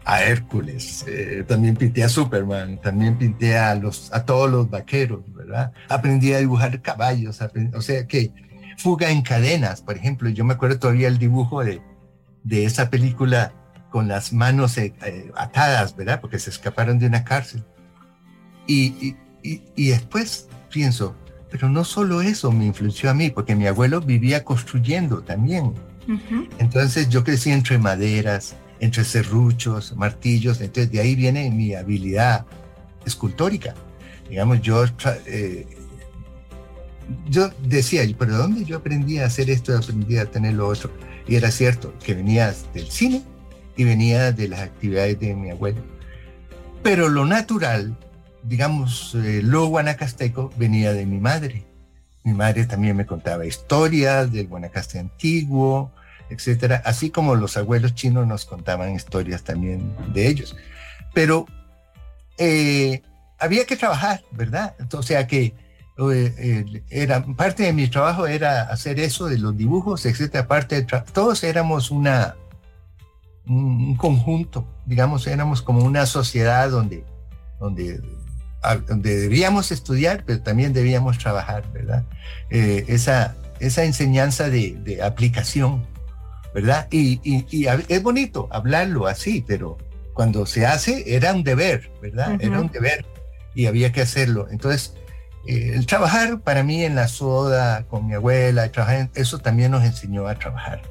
a 0.05 0.25
Hércules, 0.25 1.05
eh, 1.07 1.45
también 1.47 1.77
pinté 1.77 2.03
a 2.03 2.09
Superman, 2.09 2.81
también 2.81 3.17
pinté 3.17 3.57
a, 3.57 3.75
los, 3.75 4.13
a 4.13 4.25
todos 4.25 4.51
los 4.51 4.69
vaqueros, 4.69 5.21
¿verdad? 5.33 5.73
Aprendí 5.89 6.33
a 6.33 6.39
dibujar 6.39 6.81
caballos, 6.83 7.41
o 7.75 7.83
sea 7.83 8.07
que 8.07 8.33
fuga 8.79 9.11
en 9.11 9.23
cadenas, 9.23 9.81
por 9.81 9.97
ejemplo, 9.97 10.29
yo 10.29 10.45
me 10.45 10.55
acuerdo 10.55 10.79
todavía 10.79 11.09
el 11.09 11.19
dibujo 11.19 11.65
de, 11.65 11.81
de 12.43 12.65
esa 12.65 12.91
película 12.91 13.53
con 13.91 14.09
las 14.09 14.33
manos 14.33 14.77
eh, 14.79 14.93
eh, 15.05 15.31
atadas, 15.37 15.95
¿verdad? 15.95 16.21
Porque 16.21 16.39
se 16.39 16.51
escaparon 16.51 16.99
de 16.99 17.07
una 17.07 17.25
cárcel. 17.25 17.65
Y, 18.67 19.17
y, 19.43 19.63
y, 19.75 19.89
después 19.89 20.49
pienso, 20.71 21.17
pero 21.51 21.69
no 21.69 21.85
solo 21.85 22.23
eso 22.23 22.53
me 22.53 22.67
influenció 22.67 23.11
a 23.11 23.15
mí, 23.15 23.31
porque 23.31 23.57
mi 23.57 23.67
abuelo 23.67 24.01
vivía 24.01 24.45
construyendo 24.45 25.23
también. 25.23 25.75
Entonces 26.59 27.09
yo 27.09 27.23
crecí 27.23 27.51
entre 27.51 27.79
maderas, 27.79 28.57
entre 28.81 29.05
serruchos, 29.05 29.95
martillos, 29.97 30.61
entonces 30.61 30.91
de 30.91 31.01
ahí 31.01 31.15
viene 31.15 31.51
mi 31.51 31.75
habilidad 31.75 32.45
escultórica. 33.07 33.75
Digamos, 34.29 34.61
yo, 34.63 34.85
eh, 35.27 35.67
yo 37.29 37.51
decía, 37.63 38.03
¿pero 38.19 38.37
dónde 38.37 38.65
yo 38.65 38.79
aprendí 38.79 39.19
a 39.19 39.27
hacer 39.27 39.51
esto, 39.51 39.77
aprendí 39.77 40.17
a 40.17 40.27
tener 40.27 40.55
lo 40.55 40.69
otro? 40.69 40.91
Y 41.29 41.37
era 41.37 41.51
cierto, 41.51 41.95
que 42.05 42.15
venía 42.15 42.55
del 42.75 42.91
cine 42.91 43.23
y 43.77 43.85
venía 43.85 44.33
de 44.33 44.49
las 44.49 44.61
actividades 44.61 45.21
de 45.21 45.35
mi 45.35 45.51
abuelo. 45.51 45.83
Pero 46.83 47.09
lo 47.09 47.25
natural, 47.25 47.97
digamos, 48.43 49.15
eh, 49.15 49.41
lo 49.43 49.67
guanacasteco 49.67 50.53
venía 50.57 50.93
de 50.93 51.07
mi 51.07 51.19
madre. 51.19 51.65
Mi 52.25 52.33
madre 52.35 52.67
también 52.67 52.97
me 52.97 53.07
contaba 53.07 53.47
historias 53.47 54.33
del 54.33 54.47
Guanacaste 54.47 54.99
antiguo, 54.99 55.91
etcétera, 56.31 56.81
así 56.85 57.11
como 57.11 57.35
los 57.35 57.57
abuelos 57.57 57.95
chinos 57.95 58.27
nos 58.27 58.45
contaban 58.45 58.95
historias 58.95 59.43
también 59.43 59.95
de 60.13 60.29
ellos. 60.29 60.57
Pero 61.13 61.47
eh, 62.39 63.03
había 63.39 63.67
que 63.67 63.77
trabajar, 63.77 64.23
¿verdad? 64.31 64.75
O 64.93 65.03
sea 65.03 65.27
que 65.27 65.55
eh, 65.99 66.83
era, 66.89 67.25
parte 67.37 67.65
de 67.65 67.73
mi 67.73 67.89
trabajo 67.89 68.27
era 68.27 68.63
hacer 68.63 68.99
eso 69.01 69.27
de 69.27 69.39
los 69.39 69.57
dibujos, 69.57 70.07
etcétera. 70.07 70.47
Parte 70.47 70.87
todos 71.13 71.45
éramos 71.45 71.91
una, 71.91 72.37
un, 73.47 73.97
conjunto, 73.97 74.67
digamos, 74.87 75.27
éramos 75.27 75.61
como 75.61 75.85
una 75.85 76.07
sociedad 76.07 76.71
donde, 76.71 77.05
donde, 77.61 78.01
donde 78.87 79.21
debíamos 79.21 79.73
estudiar, 79.73 80.25
pero 80.25 80.41
también 80.43 80.73
debíamos 80.73 81.19
trabajar, 81.19 81.65
¿verdad? 81.73 82.05
Eh, 82.51 82.85
esa, 82.89 83.35
esa 83.61 83.85
enseñanza 83.85 84.49
de, 84.49 84.77
de 84.85 85.03
aplicación 85.03 85.85
¿verdad? 86.55 86.87
Y, 86.91 87.21
es 87.89 88.03
bonito 88.03 88.49
hablarlo 88.51 89.07
así, 89.07 89.45
pero 89.47 89.79
cuando 90.13 90.47
se 90.47 90.67
hace 90.67 91.15
era 91.15 91.33
un 91.33 91.45
deber, 91.45 91.91
¿verdad? 92.01 92.37
Era 92.41 92.61
un 92.61 92.71
deber 92.71 93.05
y 93.55 93.67
había 93.67 93.93
que 93.93 94.03
hacerlo. 94.03 94.49
Entonces, 94.51 94.95
eh, 95.47 95.73
el 95.75 95.87
trabajar 95.87 96.41
para 96.41 96.63
mí 96.63 96.85
en 96.85 96.95
la 96.95 97.09
soda, 97.09 97.85
con 97.89 98.07
mi 98.07 98.15
abuela, 98.15 98.71
trabajar, 98.71 99.11
eso 99.15 99.39
también 99.39 99.71
nos 99.71 99.85
enseñó 99.85 100.27
a 100.29 100.35
trabajar. 100.35 100.83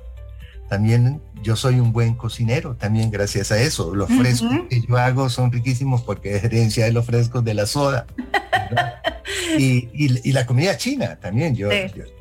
También 0.72 1.22
yo 1.44 1.58
soy 1.58 1.82
un 1.82 1.92
buen 1.92 2.14
cocinero, 2.14 2.78
también 2.78 3.12
gracias 3.12 3.52
a 3.52 3.60
eso. 3.60 3.94
Los 3.94 4.08
frescos 4.08 4.54
que 4.70 4.80
yo 4.80 4.96
hago 4.96 5.28
son 5.28 5.52
riquísimos 5.52 6.02
porque 6.02 6.38
es 6.38 6.46
herencia 6.46 6.86
de 6.86 6.94
los 6.94 7.06
frescos 7.06 7.44
de 7.44 7.54
la 7.54 7.66
soda. 7.66 8.06
y, 9.60 10.32
la 10.32 10.46
comida 10.46 10.78
china 10.78 11.18
también. 11.18 11.58
Yo, 11.58 11.70
a 11.70 11.74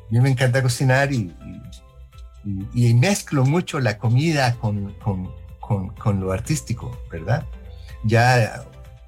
mí 0.09 0.19
me 0.19 0.29
encanta 0.29 0.61
cocinar 0.61 1.13
y, 1.13 1.33
y, 2.73 2.93
mezclo 2.93 3.45
mucho 3.45 3.79
la 3.79 3.97
comida 3.97 4.57
con, 4.57 4.93
con, 4.99 6.19
lo 6.19 6.33
artístico, 6.33 6.91
¿verdad? 7.09 7.45
Ya 8.03 8.65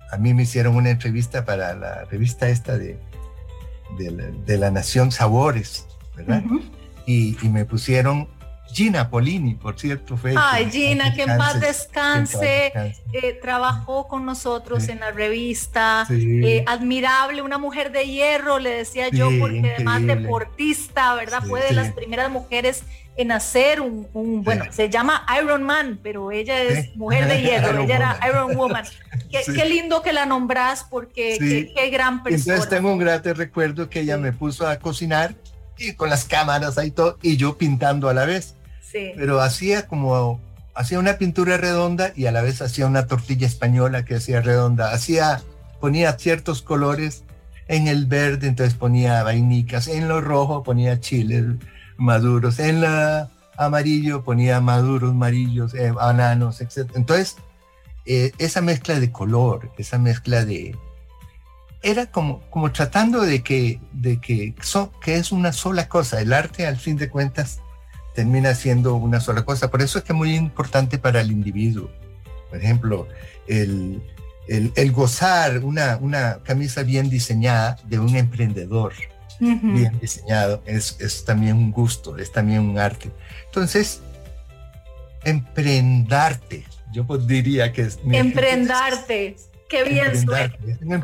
a 0.10 0.18
mí 0.20 0.34
me 0.34 0.44
hicieron 0.44 0.78
una 0.78 0.89
entrevista 0.89 1.44
para 1.44 1.74
la 1.74 2.06
revista 2.06 2.48
esta 2.48 2.78
de, 2.78 2.98
de, 3.98 4.58
la, 4.58 4.72
Nación 4.72 5.12
Sabores, 5.12 5.86
¿verdad? 6.16 6.44
y, 7.06 7.36
me 7.50 7.66
pusieron 7.66 8.30
Gina 8.74 9.09
Polini, 9.09 9.53
por 9.53 9.80
cierto, 9.80 10.17
fue. 10.17 10.34
Ay, 10.36 10.69
Gina, 10.71 11.13
que 11.13 11.24
en 11.24 11.38
paz 11.38 11.59
descanse. 11.59 12.74
Eh, 13.13 13.39
trabajó 13.41 14.07
con 14.07 14.26
nosotros 14.26 14.88
en 14.89 14.99
la 14.99 15.11
revista. 15.11 16.07
Eh, 16.09 16.63
admirable, 16.65 17.41
una 17.41 17.57
mujer 17.57 17.91
de 17.91 18.07
hierro, 18.07 18.59
le 18.59 18.71
decía 18.71 19.09
yo, 19.09 19.30
porque 19.39 19.74
además 19.76 20.05
deportista, 20.05 21.13
¿verdad? 21.15 21.43
fue 21.43 21.63
de 21.63 21.74
las 21.74 21.91
primeras 21.91 22.32
mujeres 22.32 22.84
en 23.15 23.32
hacer 23.32 23.80
un, 23.80 24.43
bueno, 24.43 24.65
se 24.71 24.89
llama 24.89 25.26
Iron 25.39 25.63
Man, 25.63 25.99
pero 26.01 26.32
ella 26.32 26.61
es 26.63 26.95
mujer 26.95 27.28
de 27.28 27.41
hierro, 27.41 27.80
ella 27.84 27.95
era 27.95 28.19
Iron 28.28 28.55
Woman. 28.55 28.86
Qué, 29.30 29.65
lindo 29.65 30.01
que 30.01 30.13
la 30.13 30.26
nombras 30.26 30.86
porque 30.89 31.38
qué, 31.76 31.89
gran 31.89 32.24
persona. 32.24 32.55
Entonces 32.55 32.69
tengo 32.69 32.91
un 32.91 32.99
grato 32.99 33.34
recuerdo 33.34 33.89
que 33.89 34.01
ella 34.01 34.17
me 34.17 34.32
puso 34.32 34.67
a 34.67 34.78
cocinar 34.78 35.36
y 35.78 35.93
con 35.93 36.09
las 36.09 36.26
cámaras 36.26 36.78
ahí 36.78 36.91
todo 36.91 37.17
y 37.21 37.38
yo 37.38 37.57
pintando 37.57 38.09
a 38.09 38.13
la 38.13 38.26
vez. 38.26 38.55
Pero 38.94 39.41
hacía 39.41 39.88
como 39.88 40.39
hacía 40.76 41.00
una 41.00 41.18
pintura 41.18 41.58
redonda 41.58 42.12
y 42.16 42.26
a 42.26 42.32
la 42.32 42.41
vez 42.41 42.62
hacía 42.62 42.88
una 42.88 43.08
tortilla 43.08 43.48
española 43.48 44.06
que 44.06 44.16
hacía 44.16 44.41
redonda. 44.41 44.94
Hacía 44.94 45.41
ponía 45.80 46.14
ciertos 46.14 46.62
colores 46.62 47.24
en 47.68 47.88
el 47.88 48.06
verde, 48.06 48.48
entonces 48.48 48.76
ponía 48.76 49.24
vainicas, 49.24 49.88
en 49.88 50.08
lo 50.08 50.22
rojo 50.22 50.64
ponía 50.64 51.00
chile 51.00 51.58
maduros. 51.98 52.60
En 52.60 52.82
la 52.82 53.30
amarillo 53.58 54.24
ponía 54.24 54.62
maduros, 54.62 55.12
amarillos, 55.12 55.74
eh, 55.74 55.91
bananos, 55.91 56.62
etc. 56.62 56.89
Entonces, 56.96 57.36
eh, 58.06 58.32
esa 58.38 58.62
mezcla 58.62 59.00
de 59.00 59.12
color, 59.12 59.72
esa 59.78 59.98
mezcla 59.98 60.46
de... 60.46 60.78
Era 61.82 62.06
como, 62.06 62.39
como 62.50 62.72
tratando 62.72 63.22
de 63.22 63.44
que, 63.44 63.80
de 63.91 64.20
que, 64.22 64.56
que 65.02 65.16
es 65.16 65.32
una 65.32 65.52
sola 65.52 65.89
cosa. 65.89 66.22
El 66.22 66.32
arte, 66.32 66.66
al 66.66 66.78
fin 66.78 66.96
de 66.96 67.10
cuentas, 67.10 67.60
termina 68.14 68.53
siendo 68.55 68.95
una 68.95 69.20
sola 69.20 69.43
cosa. 69.43 69.70
Por 69.72 69.82
eso 69.82 69.97
es 69.97 70.03
que 70.03 70.14
es 70.14 70.18
muy 70.18 70.36
importante 70.36 70.97
para 70.97 71.22
el 71.22 71.32
individuo. 71.32 71.89
Por 72.49 72.59
ejemplo, 72.59 73.07
el, 73.47 74.01
el, 74.47 74.72
el 74.76 74.91
gozar 74.91 75.64
una, 75.64 75.97
una 75.97 76.39
camisa 76.43 76.84
bien 76.84 77.09
diseñada 77.09 77.78
de 77.86 77.99
un 77.99 78.16
emprendedor 78.16 78.93
bien 79.39 79.99
diseñado, 79.99 80.61
es, 80.66 80.99
es, 80.99 81.26
también 81.26 81.57
un 81.57 81.72
gusto, 81.72 82.18
es 82.18 82.32
también 82.32 82.61
un 82.61 82.78
arte. 82.78 83.11
Entonces, 83.45 84.01
emprendarte, 85.24 86.66
yo 86.91 87.05
pues 87.05 87.26
diría 87.28 87.72
que 87.72 87.84
es... 87.84 87.99
Emprendarte. 88.09 89.36
Qué 89.70 89.84
bien, 89.86 90.11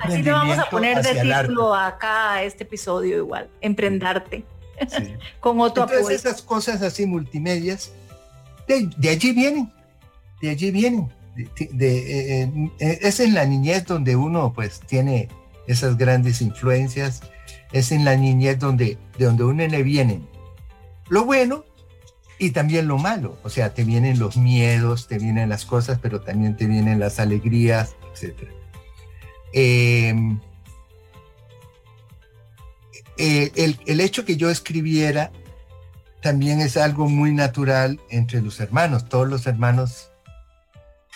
Así 0.04 0.22
le 0.22 0.32
vamos 0.32 0.60
a 0.60 0.70
poner 0.70 1.02
de 1.02 1.22
título 1.22 1.74
acá 1.74 2.34
a 2.34 2.44
este 2.44 2.64
episodio 2.64 3.18
igual, 3.18 3.50
emprendarte. 3.62 4.44
Con 5.40 5.60
otro 5.60 5.84
Entonces 5.84 6.26
esas 6.26 6.42
cosas 6.42 6.82
así 6.82 7.06
multimedias, 7.06 7.92
de, 8.68 9.10
allí 9.10 9.32
vienen, 9.32 9.72
de 10.42 10.50
allí 10.50 10.72
vienen. 10.72 11.10
De, 11.36 12.42
eh, 12.42 12.52
eh, 12.80 13.00
es 13.02 13.20
en 13.20 13.34
la 13.34 13.46
niñez 13.46 13.86
donde 13.86 14.16
uno 14.16 14.52
pues 14.54 14.82
tiene 14.82 15.30
esas 15.68 15.98
grandes 15.98 16.42
influencias, 16.42 17.22
es 17.72 17.92
en 17.92 18.04
la 18.04 18.16
niñez 18.16 18.60
donde, 18.60 18.98
de 19.18 19.26
donde 19.26 19.44
uno 19.44 19.66
le 19.66 19.84
vienen 19.84 20.28
lo 21.10 21.26
bueno 21.26 21.66
y 22.38 22.52
también 22.52 22.88
lo 22.88 22.98
malo. 22.98 23.38
O 23.44 23.50
sea, 23.50 23.74
te 23.74 23.84
vienen 23.84 24.20
los 24.20 24.38
miedos, 24.38 25.08
te 25.08 25.18
vienen 25.18 25.50
las 25.50 25.66
cosas, 25.66 26.00
pero 26.02 26.22
también 26.22 26.56
te 26.56 26.68
vienen 26.68 27.00
las 27.00 27.20
alegrías, 27.20 27.96
etc. 28.16 28.48
eh, 33.22 33.76
el, 33.86 34.00
hecho 34.00 34.24
que 34.24 34.38
yo 34.38 34.50
escribiera 34.50 35.32
también 36.22 36.62
es 36.62 36.78
algo 36.78 37.10
muy 37.10 37.34
natural 37.34 38.00
entre 38.10 38.42
los 38.42 38.62
hermanos. 38.62 39.10
Todos 39.10 39.28
los 39.28 39.46
hermanos 39.46 40.10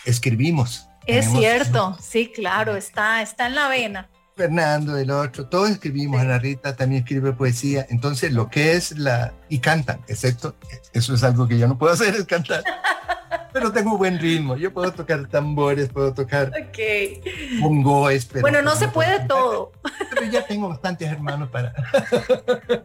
escribimos. 0.03 0.85
Es 1.07 1.31
cierto, 1.31 1.97
sí, 2.01 2.29
claro, 2.33 2.75
está, 2.75 3.21
está 3.21 3.47
en 3.47 3.55
la 3.55 3.69
vena. 3.69 4.09
Fernando, 4.35 4.97
el 4.97 5.11
otro, 5.11 5.45
todos 5.47 5.69
escribimos, 5.69 6.19
Ana 6.19 6.39
Rita 6.39 6.75
también 6.75 7.03
escribe 7.03 7.33
poesía, 7.33 7.85
entonces 7.89 8.33
lo 8.33 8.49
que 8.49 8.73
es 8.73 8.97
la... 8.97 9.33
y 9.47 9.59
cantan, 9.59 10.01
excepto, 10.07 10.55
eso 10.91 11.13
es 11.13 11.23
algo 11.23 11.47
que 11.47 11.57
yo 11.59 11.67
no 11.67 11.77
puedo 11.77 11.93
hacer, 11.93 12.15
es 12.15 12.25
cantar, 12.25 12.63
pero 13.51 13.71
tengo 13.71 13.97
buen 13.97 14.19
ritmo, 14.19 14.57
yo 14.57 14.73
puedo 14.73 14.91
tocar 14.91 15.27
tambores, 15.27 15.89
puedo 15.89 16.13
tocar 16.13 16.51
okay. 16.69 17.21
bongoes, 17.59 18.25
pero... 18.25 18.41
Bueno, 18.41 18.61
no 18.61 18.75
se 18.75 18.87
puede 18.87 19.19
todo. 19.27 19.71
Pero 20.09 20.25
ya 20.31 20.45
tengo 20.45 20.69
bastantes 20.69 21.11
hermanos 21.11 21.49
para... 21.49 21.73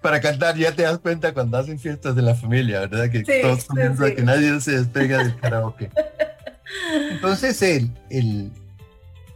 para 0.00 0.20
cantar, 0.20 0.56
ya 0.56 0.74
te 0.74 0.82
das 0.82 0.98
cuenta 0.98 1.32
cuando 1.34 1.58
hacen 1.58 1.78
fiestas 1.78 2.16
de 2.16 2.22
la 2.22 2.34
familia, 2.34 2.80
¿verdad? 2.80 3.10
Que 3.10 3.22
todos 3.42 3.64
comienzan 3.66 4.16
que 4.16 4.22
nadie 4.22 4.58
se 4.60 4.72
despega 4.72 5.18
del 5.18 5.36
karaoke. 5.38 5.90
Entonces, 7.10 7.60
el, 7.62 7.90
el, 8.08 8.50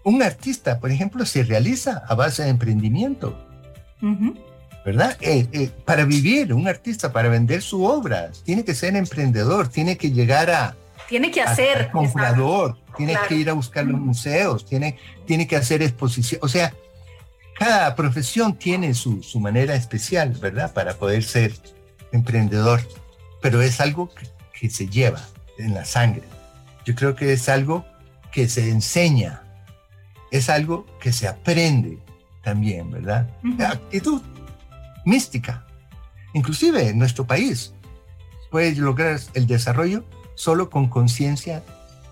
un 0.05 0.23
artista, 0.23 0.79
por 0.79 0.91
ejemplo, 0.91 1.27
se 1.27 1.43
realiza 1.43 2.03
a 2.07 2.15
base 2.15 2.45
de 2.45 2.51
emprendimiento. 2.51 3.37
¿Verdad? 4.85 5.17
Eh, 5.23 5.49
eh, 5.53 5.71
para 5.87 6.05
vivir, 6.05 6.53
un 6.53 6.69
artista, 6.69 7.11
para 7.11 7.31
vender 7.31 7.63
su 7.63 7.85
obra, 7.85 8.31
tiene 8.45 8.65
que 8.65 8.75
ser 8.75 8.95
emprendedor, 8.97 9.69
tiene 9.69 9.97
que 9.97 10.13
llegar 10.13 10.51
a... 10.51 10.77
Tiene 11.09 11.31
que 11.31 11.41
hacer... 11.41 11.91
comprador, 11.91 12.77
tiene 12.97 13.17
que 13.27 13.35
ir 13.35 13.49
a 13.49 13.55
buscar 13.55 13.87
los 13.87 13.99
museos, 13.99 14.67
tiene, 14.67 14.99
tiene 15.27 15.47
que 15.47 15.57
hacer 15.57 15.83
exposición. 15.83 16.39
O 16.45 16.49
sea, 16.49 16.75
cada 17.59 17.97
profesión 17.97 18.59
tiene 18.59 18.93
su, 18.93 19.23
su 19.23 19.41
manera 19.41 19.75
especial, 19.75 20.31
¿verdad? 20.33 20.75
Para 20.75 20.95
poder 20.95 21.25
ser 21.25 21.55
emprendedor. 22.13 22.83
Pero 23.41 23.63
es 23.63 23.81
algo 23.81 24.11
que 24.53 24.69
se 24.69 24.87
lleva 24.87 25.23
en 25.59 25.73
la 25.73 25.87
sangre. 25.87 26.25
Yo 26.85 26.95
creo 26.95 27.15
que 27.15 27.33
es 27.33 27.49
algo 27.49 27.87
que 28.33 28.49
se 28.51 28.69
enseña 28.69 29.44
es 30.35 30.49
algo 30.49 30.85
que 30.99 31.13
se 31.13 31.29
aprende 31.29 32.01
también, 32.43 32.91
¿verdad? 32.91 33.31
Actitud 33.61 34.21
mística. 35.05 35.65
Inclusive 36.35 36.89
en 36.89 36.99
nuestro 36.99 37.25
país 37.25 37.73
puede 38.51 38.75
lograr 38.75 39.21
el 39.35 39.47
desarrollo 39.47 40.05
solo 40.35 40.71
con 40.71 40.89
conciencia 40.89 41.63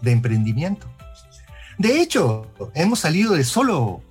de 0.03 0.13
emprendimiento. 0.13 0.87
De 1.79 2.01
hecho, 2.01 2.47
hemos 2.75 3.01
salido 3.01 3.35
de 3.35 3.43
solo, 3.43 4.03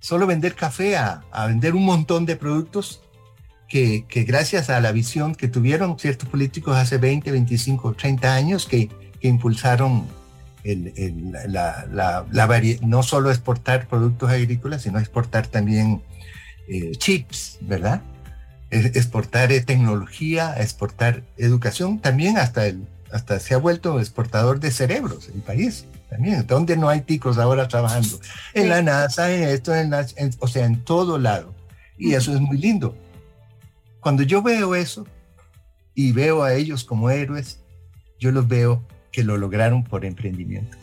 solo 0.00 0.26
vender 0.26 0.54
café 0.54 0.98
a, 0.98 1.24
vender 1.46 1.74
un 1.74 1.86
montón 1.86 2.26
de 2.26 2.36
productos 2.36 3.00
que, 3.70 4.04
que, 4.06 4.24
gracias 4.24 4.68
a 4.68 4.80
la 4.80 4.92
visión 4.92 5.34
que 5.34 5.48
tuvieron 5.48 5.98
ciertos 5.98 6.28
políticos 6.28 6.76
hace 6.76 6.98
20, 6.98 7.30
25, 7.30 7.94
30 7.94 8.34
años 8.34 8.66
que, 8.66 8.88
que 9.18 9.28
impulsaron 9.28 10.19
la, 10.64 12.56
no 12.82 13.02
solo 13.02 13.30
exportar 13.30 13.88
productos 13.88 14.30
agrícolas, 14.30 14.82
sino 14.82 14.98
exportar 14.98 15.46
también 15.46 16.02
eh, 16.68 16.92
chips, 16.92 17.58
¿verdad? 17.62 18.02
exportar 18.70 19.50
eh, 19.52 19.60
tecnología, 19.60 20.54
exportar 20.58 21.24
educación, 21.36 21.98
también 21.98 22.38
hasta, 22.38 22.66
el, 22.66 22.86
hasta 23.10 23.40
se 23.40 23.54
ha 23.54 23.58
vuelto 23.58 23.98
exportador 23.98 24.60
de 24.60 24.70
cerebros 24.70 25.28
el 25.34 25.42
país, 25.42 25.86
también, 26.08 26.46
donde 26.46 26.76
no 26.76 26.88
hay 26.88 27.00
ticos 27.00 27.38
ahora 27.38 27.68
trabajando, 27.68 28.20
en 28.54 28.68
la 28.68 28.82
NASA, 28.82 29.32
en 29.32 29.44
esto, 29.44 29.74
en, 29.74 29.92
o 30.38 30.48
sea, 30.48 30.66
en 30.66 30.84
todo 30.84 31.18
lado. 31.18 31.54
Y 31.96 32.14
eso 32.14 32.32
es 32.32 32.40
muy 32.40 32.56
lindo. 32.56 32.96
Cuando 34.00 34.22
yo 34.22 34.42
veo 34.42 34.74
eso 34.74 35.06
y 35.94 36.12
veo 36.12 36.42
a 36.42 36.54
ellos 36.54 36.82
como 36.84 37.10
héroes, 37.10 37.60
yo 38.18 38.32
los 38.32 38.48
veo 38.48 38.82
que 39.12 39.24
lo 39.24 39.36
lograron 39.36 39.84
por 39.84 40.04
emprendimiento. 40.04 40.76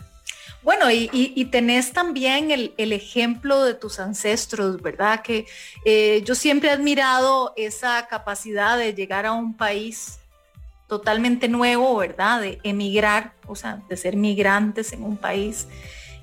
Bueno, 0.68 0.92
y, 0.92 1.46
tenés 1.46 1.94
también 1.94 2.52
el, 2.52 2.92
ejemplo 2.92 3.64
de 3.64 3.74
tus 3.74 4.02
ancestros, 4.02 4.82
¿verdad? 4.82 5.22
Que 5.22 5.46
eh, 5.86 6.22
yo 6.26 6.36
siempre 6.36 6.68
he 6.68 6.74
admirado 6.74 7.54
esa 7.56 8.06
capacidad 8.08 8.78
de 8.78 8.94
llegar 8.94 9.26
a 9.26 9.32
un 9.32 9.56
país 9.56 10.20
totalmente 10.88 11.48
nuevo, 11.48 11.96
¿verdad? 11.96 12.42
De 12.42 12.60
emigrar, 12.64 13.34
o 13.46 13.56
sea, 13.56 13.82
de 13.88 13.96
ser 13.96 14.18
migrantes 14.18 14.92
en 14.92 15.04
un 15.04 15.16
país 15.16 15.70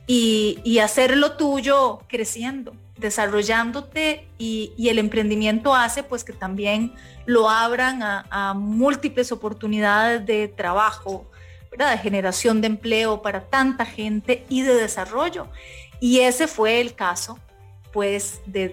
y, 0.07 0.59
y 0.63 0.81
hacer 0.81 1.17
lo 1.17 1.39
tuyo 1.39 2.01
creciendo, 2.07 2.77
desarrollándote 2.99 4.29
y, 4.37 4.75
el 4.91 4.99
emprendimiento 4.99 5.75
hace 5.75 6.03
pues 6.03 6.23
que 6.23 6.35
también 6.35 6.93
lo 7.25 7.49
abran 7.49 8.01
a 8.03 8.53
múltiples 8.55 9.33
oportunidades 9.33 10.27
de 10.27 10.49
trabajo, 10.49 11.31
de 11.77 11.99
generación 11.99 12.61
de 12.61 12.68
empleo 12.68 13.20
para 13.22 13.47
tanta 13.47 13.85
gente 13.85 14.45
y 14.49 14.62
de 14.62 14.75
desarrollo. 14.75 15.49
Y 16.01 16.20
ese 16.20 16.47
fue 16.47 16.81
el 16.81 16.95
caso, 16.95 17.39
pues, 17.93 18.41
de, 18.47 18.68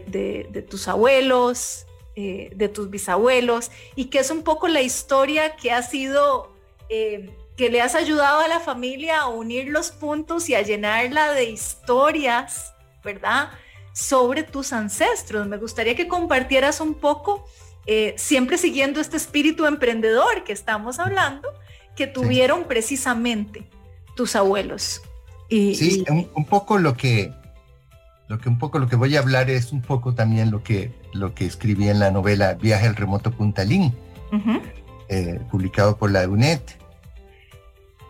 tus 0.69 0.87
abuelos, 0.87 1.85
eh, 2.15 2.51
de 2.55 2.69
tus 2.69 2.89
bisabuelos, 2.89 3.71
y 3.95 4.05
que 4.05 4.19
es 4.19 4.29
un 4.29 4.43
poco 4.43 4.67
la 4.67 4.81
historia 4.81 5.55
que 5.55 5.71
ha 5.71 5.81
sido, 5.81 6.53
eh, 6.89 7.35
que 7.57 7.69
le 7.69 7.81
has 7.81 7.95
ayudado 7.95 8.41
a 8.41 8.47
la 8.47 8.59
familia 8.59 9.21
a 9.21 9.27
unir 9.27 9.69
los 9.69 9.91
puntos 9.91 10.49
y 10.49 10.55
a 10.55 10.61
llenarla 10.61 11.33
de 11.33 11.45
historias, 11.45 12.73
¿verdad? 13.03 13.49
Sobre 13.93 14.43
tus 14.43 14.73
ancestros. 14.73 15.47
Me 15.47 15.57
gustaría 15.57 15.95
que 15.95 16.07
compartieras 16.07 16.81
un 16.81 16.95
poco, 16.95 17.45
eh, 17.85 18.13
siempre 18.17 18.57
siguiendo 18.57 18.99
este 18.99 19.17
espíritu 19.17 19.65
emprendedor 19.65 20.43
que 20.43 20.53
estamos 20.53 20.99
hablando, 20.99 21.49
que 21.95 22.07
tuvieron 22.07 22.65
precisamente 22.65 23.67
tus 24.15 24.35
abuelos. 24.35 25.01
Y, 25.49 25.75
sí, 25.75 26.05
Un, 26.09 26.45
poco 26.45 26.77
lo 26.77 26.95
que, 26.95 27.33
lo 28.27 28.39
que 28.39 28.47
un 28.47 28.57
poco 28.57 28.79
lo 28.79 28.87
que 28.87 28.95
voy 28.95 29.15
a 29.15 29.19
hablar 29.19 29.49
es 29.49 29.71
un 29.73 29.81
poco 29.81 30.13
también 30.13 30.51
lo 30.51 30.63
que, 30.63 30.93
lo 31.13 31.33
que 31.33 31.45
escribí 31.45 31.89
en 31.89 31.99
la 31.99 32.11
novela 32.11 32.53
Viaje 32.53 32.87
al 32.87 32.95
remoto 32.95 33.31
Puntalín, 33.31 33.93
eh, 35.09 35.39
publicado 35.51 35.97
por 35.97 36.11
la 36.11 36.27
UNED. 36.27 36.61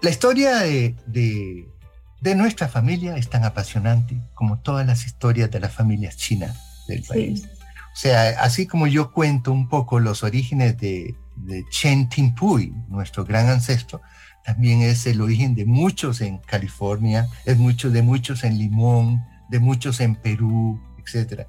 La 0.01 0.09
historia 0.09 0.57
de, 0.57 0.95
de, 1.07 2.35
nuestra 2.35 2.67
familia 2.67 3.17
es 3.17 3.29
tan 3.29 3.43
apasionante 3.43 4.21
como 4.35 4.59
todas 4.59 4.85
las 4.85 5.05
historias 5.05 5.49
de 5.49 5.59
las 5.59 5.73
familias 5.73 6.17
chinas 6.17 6.85
del 6.87 7.03
país. 7.03 7.47
O 7.93 7.95
sea, 7.95 8.41
así 8.41 8.67
como 8.67 8.87
yo 8.87 9.11
cuento 9.11 9.51
un 9.51 9.67
poco 9.67 9.99
los 9.99 10.23
orígenes 10.23 10.77
de, 10.77 11.15
de 11.45 11.63
Chen 11.69 12.09
Timpui, 12.09 12.73
nuestro 12.87 13.25
gran 13.25 13.49
ancestro, 13.49 14.01
también 14.43 14.81
es 14.81 15.05
el 15.05 15.21
origen 15.21 15.53
de 15.55 15.65
muchos 15.65 16.21
en 16.21 16.39
California, 16.39 17.27
es 17.45 17.57
mucho 17.57 17.89
de 17.91 18.01
muchos 18.01 18.43
en 18.43 18.57
Limón, 18.57 19.23
de 19.49 19.59
muchos 19.59 19.99
en 19.99 20.15
Perú, 20.15 20.81
etc. 20.97 21.47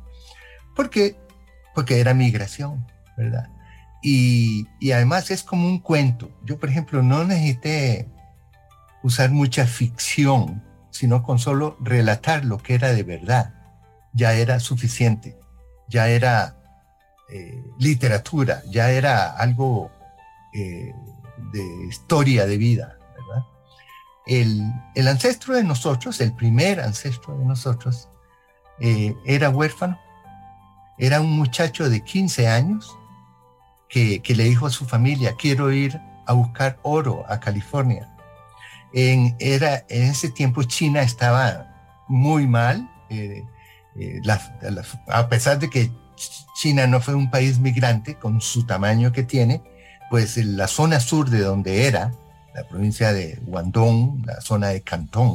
¿Por 0.75 0.91
qué? 0.91 1.17
Porque 1.75 2.01
era 2.01 2.13
migración, 2.15 2.87
¿verdad? 3.17 3.49
Y, 4.03 4.67
y 4.81 4.93
además 4.93 5.31
es 5.31 5.43
como 5.43 5.67
un 5.67 5.79
cuento. 5.79 6.31
Yo, 6.45 6.59
por 6.59 6.69
ejemplo, 6.69 7.03
no 7.03 7.25
necesité 7.25 8.09
usar 9.03 9.31
mucha 9.31 9.67
ficción, 9.67 10.63
sino 10.91 11.23
con 11.23 11.39
solo 11.39 11.77
relatar 11.81 12.45
lo 12.45 12.59
que 12.59 12.75
era 12.75 12.93
de 12.93 13.03
verdad. 13.03 13.55
Ya 14.13 14.35
era 14.35 14.61
suficiente, 14.61 15.39
ya 15.89 16.09
era 16.09 16.62
eh, 17.35 17.65
literatura, 17.79 18.63
ya 18.69 18.91
era 18.91 19.31
algo 19.31 19.91
eh, 20.53 20.95
de 21.51 21.87
historia 21.89 22.45
de 22.45 22.59
vida, 22.59 22.99
¿verdad? 23.17 23.47
El, 24.27 25.09
ancestro 25.09 25.55
de 25.55 25.65
nosotros, 25.65 26.21
el 26.21 26.35
primer 26.35 26.79
ancestro 26.79 27.39
de 27.39 27.47
nosotros, 27.47 28.11
eh, 28.81 29.17
era 29.25 29.49
huérfano, 29.49 29.99
era 30.99 31.23
un 31.23 31.31
muchacho 31.31 31.89
de 31.89 32.05
15 32.05 32.49
años 32.49 32.99
que, 33.89 34.23
le 34.29 34.45
dijo 34.45 34.67
a 34.67 34.71
su 34.71 34.85
familia, 34.85 35.35
quiero 35.39 35.73
ir 35.73 35.99
a 36.27 36.35
buscar 36.35 36.81
oro 36.83 37.25
a 37.31 37.41
California. 37.41 38.15
En, 38.93 39.37
era, 39.39 39.87
en 39.89 40.03
ese 40.03 40.29
tiempo 40.29 40.65
China 40.65 41.01
estaba 41.01 42.05
muy 42.09 42.47
mal. 42.47 42.91
A 45.09 45.29
pesar 45.31 45.59
de 45.59 45.71
que 45.71 45.91
China 46.63 46.87
no 46.87 47.01
fue 47.01 47.17
un 47.17 47.29
país 47.29 47.59
migrante 47.59 48.15
con 48.15 48.41
su 48.41 48.65
tamaño 48.65 49.11
que 49.11 49.25
tiene, 49.25 49.61
pues 50.11 50.37
la 50.37 50.69
zona 50.69 51.01
sur 51.01 51.29
de 51.29 51.41
donde 51.41 51.89
era, 51.89 52.13
la 52.55 52.69
provincia 52.69 53.13
de 53.13 53.37
Guangdong, 53.43 54.25
la 54.25 54.41
zona 54.41 54.69
de 54.69 54.81
Cantón, 54.81 55.35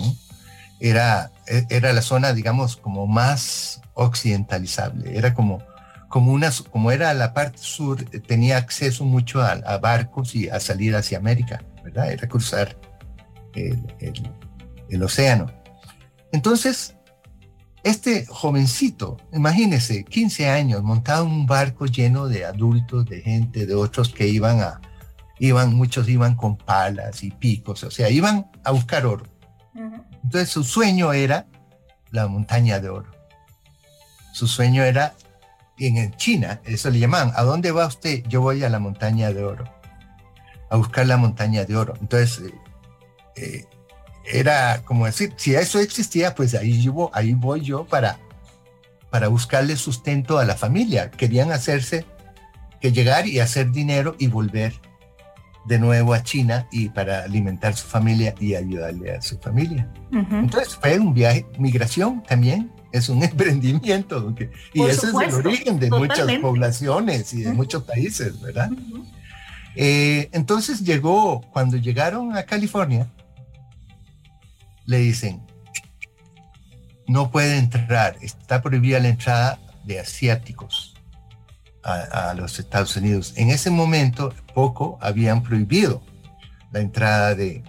era, 0.79 1.33
era 1.45 1.91
la 1.91 2.01
zona, 2.01 2.31
digamos, 2.31 2.77
como 2.77 3.07
más 3.07 3.81
occidentalizable. 3.93 5.17
Era 5.17 5.33
como, 5.33 5.61
como, 6.07 6.31
una, 6.31 6.49
como 6.71 6.91
era 6.91 7.13
la 7.13 7.33
parte 7.33 7.57
sur, 7.57 8.05
tenía 8.05 8.55
acceso 8.55 9.03
mucho 9.03 9.41
a, 9.41 9.77
barcos 9.79 10.33
y 10.33 10.47
a 10.47 10.61
salir 10.61 10.95
hacia 10.95 11.17
América, 11.17 11.61
¿verdad? 11.83 12.09
Era 12.09 12.25
cruzar 12.29 12.79
el, 13.53 13.85
el 14.89 15.03
océano. 15.03 15.51
Entonces, 16.31 16.95
este 17.83 18.25
jovencito, 18.25 19.17
imagínese, 19.33 20.03
15 20.03 20.49
años, 20.49 20.83
montado 20.83 21.25
en 21.25 21.31
un 21.31 21.45
barco 21.45 21.85
lleno 21.85 22.27
de 22.27 22.45
adultos, 22.45 23.05
de 23.05 23.21
gente, 23.21 23.65
de 23.65 23.75
otros 23.75 24.09
que 24.09 24.27
iban 24.27 24.59
a, 24.61 24.81
iban, 25.39 25.73
muchos 25.75 26.09
iban 26.09 26.35
con 26.35 26.57
palas 26.57 27.23
y 27.23 27.31
picos, 27.31 27.83
o 27.83 27.91
sea, 27.91 28.09
iban 28.09 28.49
a 28.63 28.71
buscar 28.71 29.05
oro. 29.05 29.25
Entonces 30.23 30.49
su 30.49 30.63
sueño 30.63 31.13
era 31.13 31.47
la 32.11 32.27
montaña 32.27 32.79
de 32.79 32.89
oro. 32.89 33.11
Su 34.33 34.47
sueño 34.47 34.83
era, 34.83 35.13
en 35.77 36.11
China, 36.15 36.59
eso 36.65 36.89
le 36.89 36.99
llamaban, 36.99 37.31
¿a 37.35 37.43
dónde 37.43 37.71
va 37.71 37.87
usted? 37.87 38.23
Yo 38.27 38.41
voy 38.41 38.63
a 38.63 38.69
la 38.69 38.79
montaña 38.79 39.31
de 39.31 39.43
oro, 39.43 39.65
a 40.69 40.77
buscar 40.77 41.05
la 41.05 41.17
montaña 41.17 41.63
de 41.65 41.75
oro. 41.75 41.93
Entonces, 42.01 42.39
eh, 42.39 42.53
eh, 43.35 43.65
era 44.31 44.81
como 44.83 45.05
decir, 45.05 45.33
si 45.37 45.55
eso 45.55 45.79
existía, 45.79 46.35
pues 46.35 46.53
ahí, 46.55 46.81
yo, 46.81 47.09
ahí 47.13 47.33
voy 47.33 47.61
yo 47.61 47.85
para, 47.85 48.19
para 49.09 49.27
buscarle 49.27 49.75
sustento 49.75 50.37
a 50.37 50.45
la 50.45 50.55
familia. 50.55 51.11
Querían 51.11 51.51
hacerse, 51.51 52.05
que 52.81 52.91
llegar 52.91 53.27
y 53.27 53.39
hacer 53.39 53.71
dinero 53.71 54.15
y 54.19 54.27
volver 54.27 54.73
de 55.65 55.79
nuevo 55.79 56.13
a 56.13 56.23
China 56.23 56.67
y 56.71 56.89
para 56.89 57.23
alimentar 57.23 57.75
su 57.75 57.87
familia 57.87 58.33
y 58.39 58.55
ayudarle 58.55 59.15
a 59.15 59.21
su 59.21 59.37
familia. 59.37 59.91
Entonces 60.11 60.75
fue 60.75 60.97
un 60.97 61.13
viaje, 61.13 61.45
migración 61.59 62.23
también, 62.23 62.71
es 62.93 63.09
un 63.09 63.21
emprendimiento. 63.23 64.33
y 64.73 64.83
ese 64.83 65.07
es 65.07 65.13
el 65.13 65.33
origen 65.33 65.79
de 65.79 65.89
muchas 65.89 66.31
poblaciones 66.39 67.33
y 67.33 67.43
de 67.43 67.51
muchos 67.51 67.83
países, 67.83 68.39
¿verdad? 68.41 68.69
Eh, 69.75 70.29
entonces 70.31 70.81
llegó, 70.81 71.41
cuando 71.51 71.77
llegaron 71.77 72.35
a 72.35 72.43
California, 72.43 73.07
le 74.87 74.97
dicen, 74.97 75.45
no 77.07 77.29
puede 77.29 77.57
entrar, 77.57 78.17
está 78.21 78.61
prohibida 78.63 78.99
la 78.99 79.09
entrada 79.09 79.59
de 79.83 79.99
asiáticos 79.99 80.95
a, 81.83 82.33
los 82.33 82.59
Estados 82.59 82.97
Unidos. 82.97 83.33
En 83.37 83.49
ese 83.49 83.69
momento, 83.69 84.33
poco 84.53 84.97
habían 85.01 85.41
prohibido 85.43 86.01
la 86.71 86.81
entrada 86.81 87.33
de, 87.33 87.63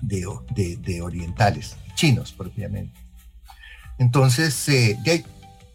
de, 0.00 1.02
orientales, 1.02 1.76
chinos 1.94 2.32
propiamente. 2.32 2.98
Entonces, 3.98 4.68
eh, 4.70 4.98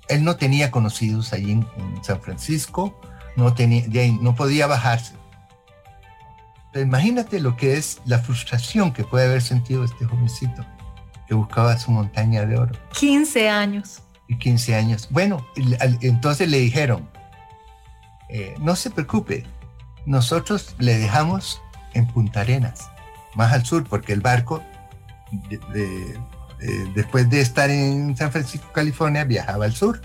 él 0.07 0.23
no 0.23 0.37
tenía 0.37 0.71
conocidos 0.71 1.33
allí 1.33 1.51
en, 1.51 1.67
San 2.03 2.21
Francisco, 2.21 2.99
no, 3.35 3.53
tenía, 3.53 3.85
no 4.19 4.33
podía 4.33 4.65
bajarse 4.65 5.13
imagínate 6.75 7.39
lo 7.39 7.55
que 7.55 7.77
es 7.77 8.01
la 8.05 8.19
frustración 8.19 8.93
que 8.93 9.03
puede 9.03 9.25
haber 9.25 9.41
sentido 9.41 9.83
este 9.83 10.05
jovencito 10.05 10.65
que 11.27 11.35
buscaba 11.35 11.77
su 11.77 11.91
montaña 11.91 12.45
de 12.45 12.57
oro. 12.57 12.73
15 12.99 13.49
años. 13.49 14.01
Y 14.27 14.37
15 14.37 14.75
años. 14.75 15.07
Bueno, 15.11 15.45
entonces 16.01 16.49
le 16.49 16.59
dijeron, 16.59 17.09
eh, 18.29 18.55
no 18.59 18.75
se 18.75 18.89
preocupe, 18.89 19.45
nosotros 20.05 20.75
le 20.79 20.97
dejamos 20.97 21.61
en 21.93 22.07
Punta 22.07 22.41
Arenas, 22.41 22.89
más 23.35 23.53
al 23.53 23.65
sur, 23.65 23.83
porque 23.87 24.13
el 24.13 24.21
barco, 24.21 24.63
después 26.95 27.29
de 27.29 27.41
estar 27.41 27.69
en 27.69 28.15
San 28.17 28.31
Francisco, 28.31 28.67
California, 28.73 29.23
viajaba 29.23 29.65
al 29.65 29.73
sur. 29.73 30.01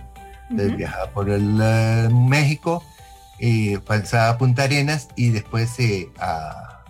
viajaba 0.50 1.10
por 1.10 1.30
el 1.30 1.58
eh, 1.60 2.08
México, 2.12 2.82
eh, 3.41 3.78
pasaba 3.86 4.30
a 4.30 4.39
Punta 4.39 4.64
Arenas 4.64 5.09
y 5.14 5.30
después 5.30 5.78
eh, 5.78 6.11
a, 6.18 6.82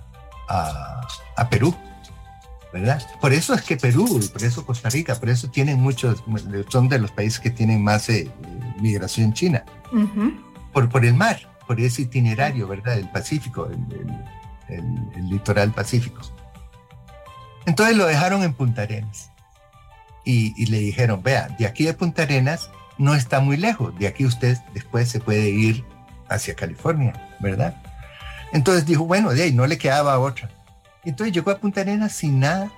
a, 0.49 1.49
Perú, 1.51 1.75
¿verdad? 2.73 3.03
Por 3.21 3.35
eso 3.35 3.53
es 3.53 3.63
que 3.63 3.77
Perú, 3.77 4.21
por 4.33 4.43
eso 4.43 4.65
Costa 4.65 4.89
Rica, 4.89 5.15
por 5.17 5.29
eso 5.29 5.51
tienen 5.51 5.79
muchos, 5.79 6.25
son 6.71 6.89
de 6.89 6.99
los 6.99 7.11
países 7.11 7.39
que 7.39 7.51
tienen 7.51 7.85
más 7.85 8.09
eh, 8.09 8.31
migración 8.81 9.35
china, 9.35 9.65
por, 10.73 10.89
por 10.89 11.05
el 11.05 11.15
mar, 11.15 11.39
por 11.67 11.81
ese 11.81 12.03
itinerario, 12.03 12.67
¿verdad? 12.67 12.99
El 12.99 13.11
Pacífico, 13.11 13.69
el, 14.69 15.29
litoral 15.29 15.73
Pacífico. 15.73 16.21
Entonces 17.67 17.97
lo 17.97 18.07
dejaron 18.07 18.43
en 18.43 18.55
Punta 18.55 18.83
Arenas 18.83 19.31
y, 20.25 20.55
y 20.57 20.67
le 20.67 20.79
dijeron, 20.79 21.23
vea, 21.23 21.49
de 21.59 21.67
aquí 21.67 21.87
a 21.89 21.97
Punta 21.97 22.23
Arenas 22.23 22.71
no 22.97 23.15
está 23.15 23.41
muy 23.41 23.59
lejos, 23.59 23.97
de 23.99 24.07
aquí 24.07 24.25
usted 24.25 24.57
después 24.73 25.11
se 25.11 25.21
puede 25.21 25.51
ir 25.51 25.85
hacia 26.29 26.55
California, 26.55 27.13
¿verdad? 27.41 27.75
Entonces 28.53 28.87
dijo, 28.87 29.05
bueno, 29.05 29.31
de 29.31 29.45
ahí 29.45 29.53
no 29.53 29.67
le 29.67 29.79
quedaba 29.79 30.19
otra. 30.19 30.51
Entonces 31.05 31.35
llegó 31.35 31.51
a 31.51 31.59
Punta 31.59 31.83
Arenas 31.83 32.13
sin 32.13 32.41
nada, 32.41 32.71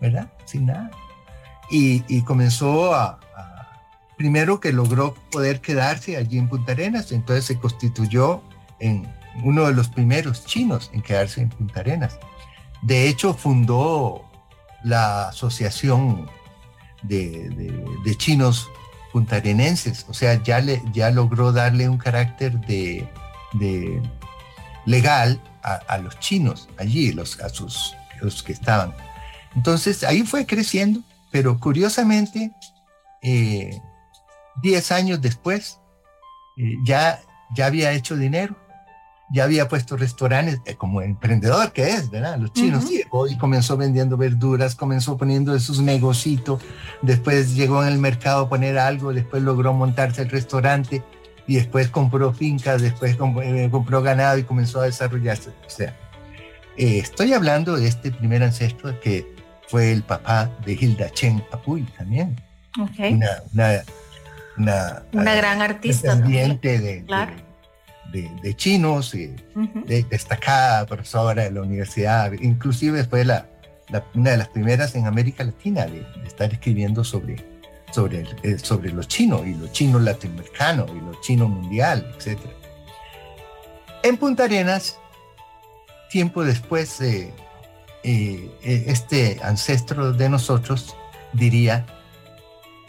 ¿verdad? 0.00 0.28
Sin 0.44 0.66
nada. 0.66 0.90
Y, 1.70 2.22
comenzó 2.22 2.94
a, 2.94 3.20
primero 4.16 4.58
que 4.58 4.72
logró 4.72 5.14
poder 5.30 5.60
quedarse 5.60 6.16
allí 6.16 6.38
en 6.38 6.48
Punta 6.48 6.72
Arenas, 6.72 7.12
entonces 7.12 7.44
se 7.44 7.58
constituyó 7.58 8.42
en 8.80 9.06
uno 9.44 9.66
de 9.66 9.72
los 9.72 9.88
primeros 9.88 10.44
chinos 10.44 10.90
en 10.92 11.02
quedarse 11.02 11.42
en 11.42 11.50
Punta 11.50 11.80
Arenas. 11.80 12.18
De 12.82 13.08
hecho, 13.08 13.34
fundó 13.34 14.24
la 14.82 15.28
Asociación 15.28 16.28
de, 17.02 17.48
de 18.04 18.16
chinos 18.16 18.68
puntarenenses, 19.12 20.06
o 20.08 20.14
sea, 20.14 20.42
ya, 20.42 20.60
le, 20.60 20.82
ya 20.92 21.10
logró 21.10 21.52
darle 21.52 21.88
un 21.88 21.98
carácter 21.98 22.58
de, 22.60 23.08
legal 24.86 25.40
a, 25.62 25.98
los 25.98 26.18
chinos 26.20 26.68
allí, 26.78 27.12
los, 27.12 27.40
a 27.40 27.48
sus, 27.48 27.94
los 28.20 28.42
que 28.42 28.52
estaban. 28.52 28.94
Entonces 29.54 30.04
ahí 30.04 30.22
fue 30.22 30.46
creciendo, 30.46 31.00
pero 31.30 31.58
curiosamente, 31.58 32.52
10 33.22 33.80
eh, 34.62 34.94
años 34.94 35.20
después, 35.20 35.78
eh, 36.56 36.74
ya, 36.86 37.20
ya 37.54 37.66
había 37.66 37.92
hecho 37.92 38.16
dinero 38.16 38.56
ya 39.30 39.44
había 39.44 39.68
puesto 39.68 39.96
restaurantes, 39.96 40.60
eh, 40.64 40.74
como 40.74 41.02
emprendedor 41.02 41.72
que 41.72 41.88
es, 41.88 42.10
¿verdad? 42.10 42.36
Los 42.38 42.52
chinos, 42.52 42.84
sí, 42.84 43.02
hoy 43.10 43.38
comenzó 43.38 43.76
vendiendo 43.76 44.16
verduras, 44.16 44.74
comenzó 44.74 45.16
poniendo 45.16 45.54
esos 45.54 45.80
negocitos, 45.80 46.60
después 47.00 47.54
llegó 47.54 47.82
en 47.82 47.92
el 47.92 47.98
mercado 47.98 48.44
a 48.44 48.48
poner 48.48 48.78
algo, 48.78 49.12
después 49.12 49.42
logró 49.42 49.72
montarse 49.72 50.22
el 50.22 50.30
restaurante 50.30 51.04
y 51.46 51.56
después 51.56 51.88
compró 51.88 52.32
fincas, 52.32 52.82
después 52.82 53.16
eh, 53.42 53.68
compró, 53.70 54.02
ganado 54.02 54.38
y 54.38 54.42
comenzó 54.42 54.80
a 54.80 54.86
desarrollarse. 54.86 55.50
O 55.50 55.70
sea, 55.70 55.96
eh, 56.76 56.98
estoy 56.98 57.32
hablando 57.32 57.76
de 57.76 57.86
este 57.86 58.10
primer 58.10 58.42
ancestro 58.42 58.98
que 59.00 59.32
fue 59.68 59.92
el 59.92 60.02
papá 60.02 60.50
de 60.66 60.72
Hilda 60.72 61.10
Chen 61.10 61.42
Apuy 61.52 61.82
también. 61.96 62.40
Okay. 62.78 63.14
Una, 63.14 63.82
una, 64.56 65.02
una, 65.12 65.34
gran 65.34 65.62
artista. 65.62 66.14
De, 66.16 67.04
claro 67.06 67.32
de, 67.32 67.49
chinos, 68.56 69.14
y 69.14 69.34
destacada 69.84 70.86
profesora 70.86 71.44
de 71.44 71.50
la 71.50 71.62
universidad, 71.62 72.32
inclusive 72.32 73.04
fue 73.04 73.24
la, 73.24 73.46
una 74.14 74.30
de 74.30 74.36
las 74.36 74.48
primeras 74.48 74.94
en 74.94 75.06
América 75.06 75.44
Latina 75.44 75.86
de, 75.86 76.06
estar 76.26 76.52
escribiendo 76.52 77.04
sobre, 77.04 77.44
sobre, 77.92 78.24
eh, 78.42 78.58
sobre 78.58 78.92
los 78.92 79.08
chinos 79.08 79.46
y 79.46 79.54
los 79.54 79.72
chinos 79.72 80.02
latinoamericanos 80.02 80.90
y 80.90 81.00
los 81.00 81.20
chinos 81.20 81.48
mundial, 81.48 82.14
etc. 82.16 82.38
En 84.02 84.16
Punta 84.16 84.44
Arenas, 84.44 84.98
tiempo 86.10 86.44
después, 86.44 87.00
eh, 87.00 87.32
eh, 88.02 88.50
este 88.62 89.38
ancestro 89.42 90.12
de 90.12 90.28
nosotros 90.28 90.96
diría 91.32 91.86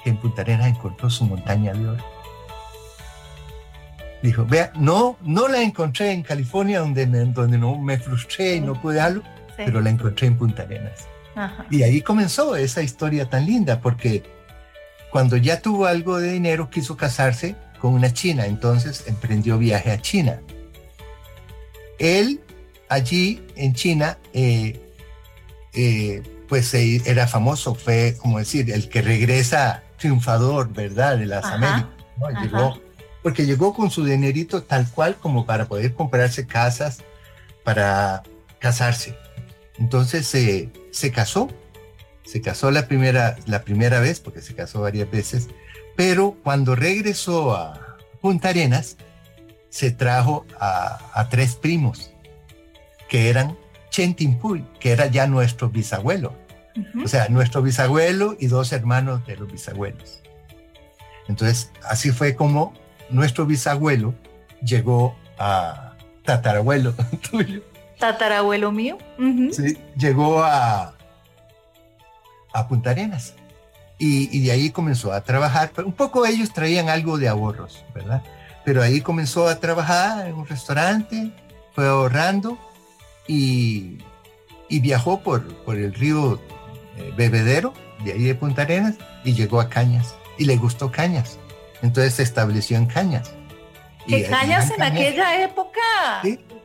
que 0.03 0.09
en 0.11 0.17
Punta 0.17 0.41
Arenas 0.41 0.67
encontró 0.67 1.09
su 1.09 1.25
montaña 1.25 1.73
de 1.73 1.89
oro 1.89 2.20
Dijo, 4.21 4.45
vea, 4.45 4.71
no, 4.75 5.17
no 5.23 5.47
la 5.47 5.61
encontré 5.61 6.11
en 6.11 6.21
California 6.21 6.79
donde, 6.79 7.05
donde 7.05 7.57
no 7.57 7.77
me 7.79 7.97
frustré 7.97 8.55
y 8.55 8.61
no 8.61 8.79
pude 8.79 8.99
algo, 8.99 9.23
pero 9.55 9.81
la 9.81 9.89
encontré 9.89 10.27
en 10.27 10.37
Punta 10.37 10.63
Arenas. 10.63 11.07
Y 11.69 11.83
ahí 11.83 12.01
comenzó 12.01 12.55
esa 12.55 12.81
historia 12.81 13.29
tan 13.29 13.45
linda, 13.45 13.79
porque 13.79 14.23
cuando 15.11 15.37
ya 15.37 15.61
tuvo 15.61 15.85
algo 15.85 16.19
de 16.19 16.31
dinero 16.31 16.69
quiso 16.69 16.97
casarse 16.97 17.55
con 17.79 17.93
una 17.93 18.13
china, 18.13 18.45
entonces 18.45 19.05
emprendió 19.07 19.57
viaje 19.57 19.91
a 19.91 19.99
China. 19.99 20.39
Él 21.97 22.41
allí 22.89 23.41
en 23.55 23.73
China 23.73 24.17
eh, 24.33 24.79
eh, 25.73 26.21
pues 26.49 26.73
era 26.73 27.27
famoso, 27.27 27.75
fue 27.75 28.17
como 28.21 28.37
decir, 28.37 28.69
el 28.71 28.89
que 28.89 29.01
regresa 29.01 29.83
triunfador, 29.97 30.73
¿verdad? 30.73 31.17
De 31.17 31.25
las 31.25 31.45
Américas. 31.45 31.87
Llegó, 32.41 32.79
porque 33.21 33.45
llegó 33.45 33.73
con 33.73 33.91
su 33.91 34.05
dinerito 34.05 34.63
tal 34.63 34.89
cual 34.89 35.15
como 35.15 35.45
para 35.45 35.67
poder 35.67 35.93
comprarse 35.93 36.47
casas, 36.47 37.03
para 37.63 38.23
casarse. 38.59 39.15
Entonces 39.77 40.27
se 40.27 41.11
casó, 41.11 41.49
se 42.23 42.41
casó 42.41 42.71
la 42.71 42.87
primera, 42.87 43.37
la 43.45 43.63
primera 43.63 43.99
vez, 43.99 44.19
porque 44.19 44.41
se 44.41 44.55
casó 44.55 44.81
varias 44.81 45.09
veces, 45.09 45.49
pero 45.95 46.37
cuando 46.43 46.75
regresó 46.75 47.55
a 47.55 47.97
Punta 48.21 48.49
Arenas, 48.49 48.97
se 49.69 49.91
trajo 49.91 50.45
a, 50.59 51.27
tres 51.29 51.55
primos, 51.55 52.11
que 53.09 53.29
eran 53.29 53.57
Chentimpuy, 53.89 54.65
que 54.79 54.91
era 54.91 55.07
ya 55.07 55.27
nuestro 55.27 55.69
bisabuelo. 55.69 56.35
O 57.03 57.07
sea, 57.07 57.27
nuestro 57.27 57.61
bisabuelo 57.61 58.37
y 58.39 58.47
dos 58.47 58.71
hermanos 58.71 59.25
de 59.25 59.35
los 59.35 59.51
bisabuelos. 59.51 60.21
Entonces, 61.27 61.71
así 61.83 62.11
fue 62.11 62.35
como 62.35 62.73
nuestro 63.11 63.45
bisabuelo 63.45 64.13
llegó 64.63 65.15
a 65.37 65.93
tatarabuelo 66.23 66.93
tuyo. 67.31 67.61
Tatarabuelo 67.99 68.71
mío. 68.71 68.97
Sí, 69.51 69.77
llegó 69.95 70.43
a, 70.43 70.93
a 72.53 72.67
Punta 72.67 72.91
Arenas. 72.91 73.35
Y, 74.03 74.39
de 74.43 74.51
ahí 74.51 74.71
comenzó 74.71 75.13
a 75.13 75.21
trabajar. 75.21 75.71
Un 75.85 75.93
poco 75.93 76.25
ellos 76.25 76.51
traían 76.51 76.89
algo 76.89 77.19
de 77.19 77.27
ahorros, 77.27 77.85
¿verdad? 77.93 78.23
Pero 78.65 78.81
ahí 78.81 79.01
comenzó 79.01 79.47
a 79.47 79.59
trabajar 79.59 80.27
en 80.27 80.33
un 80.33 80.47
restaurante, 80.47 81.31
fue 81.73 81.87
ahorrando 81.87 82.57
y, 83.27 83.99
viajó 84.69 85.19
por, 85.19 85.45
por 85.63 85.77
el 85.77 85.93
río 85.93 86.39
eh, 86.97 87.13
Bebedero, 87.15 87.73
de 88.03 88.13
ahí 88.13 88.23
de 88.23 88.33
Punta 88.33 88.63
Arenas, 88.63 88.95
y 89.23 89.33
llegó 89.33 89.61
a 89.61 89.69
Cañas. 89.69 90.15
Y 90.39 90.45
le 90.45 90.57
gustó 90.57 90.91
Cañas. 90.91 91.37
Entonces 91.81 92.13
se 92.15 92.23
estableció 92.23 92.77
en 92.77 92.85
Cañas. 92.85 93.31
¿Qué 94.07 94.25
Cañas 94.25 94.71
en, 94.71 94.81
aquella 94.81 95.43
época? 95.43 95.79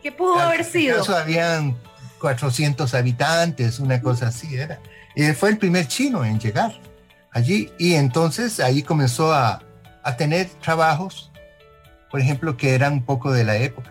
¿Qué 0.03 0.13
pudo 0.13 0.39
haber 0.39 0.65
sido? 0.65 1.03
habían 1.15 1.77
400 2.21 2.95
habitantes, 2.95 3.79
una 3.79 4.01
cosa 4.01 4.29
así 4.29 4.57
era. 4.57 4.81
Y 5.15 5.25
fue 5.33 5.51
el 5.51 5.59
primer 5.59 5.87
chino 5.89 6.25
en 6.25 6.39
llegar 6.39 6.73
allí 7.33 7.71
y 7.79 7.95
entonces 7.95 8.61
ahí 8.61 8.83
comenzó 8.83 9.33
a, 9.33 9.63
tener 10.17 10.47
trabajos, 10.63 11.33
por 12.13 12.21
ejemplo, 12.21 12.57
que 12.57 12.77
eran 12.77 12.93
un 12.93 13.05
poco 13.05 13.33
de 13.33 13.43
la 13.43 13.57
época. 13.57 13.91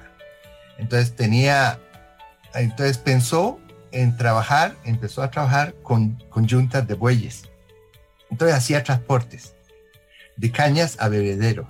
Entonces 0.78 1.14
tenía, 1.14 1.78
entonces 2.54 2.98
pensó 2.98 3.60
en 3.92 4.16
trabajar, 4.16 4.76
empezó 4.86 5.22
a 5.22 5.30
trabajar 5.30 5.76
con, 5.84 6.24
con 6.30 6.48
juntas 6.48 6.88
de 6.88 6.94
bueyes. 6.94 7.44
Entonces 8.30 8.56
hacía 8.56 8.82
transportes 8.82 9.55
de 10.38 10.52
cañas 10.52 10.98
a 11.00 11.10
bebedero, 11.10 11.68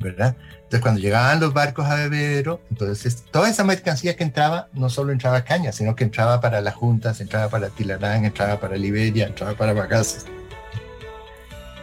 ¿verdad? 0.00 0.36
Entonces 0.72 0.80
cuando 0.80 1.00
llegaban 1.00 1.38
los 1.38 1.52
barcos 1.52 1.86
a 1.86 1.96
bebedero, 1.96 2.60
entonces 2.70 3.24
toda 3.30 3.50
esa 3.50 3.62
mercancía 3.62 4.16
que 4.16 4.24
entraba, 4.24 4.68
no 4.72 4.88
solo 4.88 5.12
entraba 5.12 5.44
caña, 5.44 5.70
sino 5.70 5.94
que 5.94 6.04
entraba 6.04 6.40
para 6.40 6.60
las 6.60 6.74
juntas, 6.74 7.20
entraba 7.20 7.50
para 7.50 7.68
Tilarán, 7.68 8.24
entraba 8.24 8.58
para 8.58 8.76
Liberia, 8.76 9.26
entraba 9.26 9.54
para 9.54 9.74
Bagaces. 9.74 10.24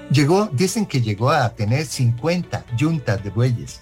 Llegó, 0.09 0.49
dicen 0.51 0.87
que 0.87 1.01
llegó 1.01 1.29
a 1.29 1.49
tener 1.49 1.85
50 1.85 2.65
yuntas 2.75 3.23
de 3.23 3.29
bueyes. 3.29 3.81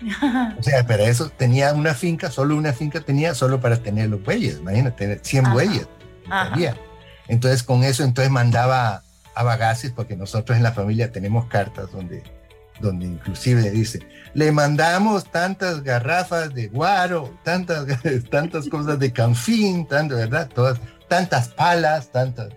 O 0.58 0.62
sea, 0.62 0.86
para 0.86 1.04
eso 1.04 1.30
tenía 1.30 1.72
una 1.72 1.94
finca, 1.94 2.30
solo 2.30 2.56
una 2.56 2.72
finca 2.72 3.00
tenía 3.00 3.34
solo 3.34 3.60
para 3.60 3.78
tener 3.78 4.10
los 4.10 4.22
bueyes, 4.22 4.58
imagínate, 4.58 4.96
tener 4.96 5.20
100 5.22 5.52
bueyes. 5.52 5.88
Entonces 7.28 7.62
con 7.62 7.82
eso 7.82 8.04
entonces 8.04 8.30
mandaba 8.30 9.02
a 9.36 9.44
bagaces, 9.44 9.92
porque 9.92 10.16
nosotros 10.16 10.56
en 10.56 10.64
la 10.64 10.72
familia 10.72 11.12
tenemos 11.12 11.44
cartas 11.44 11.92
donde, 11.92 12.24
donde 12.80 13.06
inclusive 13.06 13.70
dice, 13.70 14.00
le 14.34 14.50
mandamos 14.50 15.30
tantas 15.30 15.82
garrafas 15.82 16.52
de 16.54 16.68
guaro, 16.68 17.38
tantas, 17.44 17.86
tantas 18.30 18.68
cosas 18.68 18.98
de 18.98 19.12
canfín, 19.12 19.86
tanto, 19.86 20.16
¿verdad? 20.16 20.48
Todas, 20.52 20.80
tantas 21.06 21.48
palas, 21.48 22.10
tantas 22.10 22.48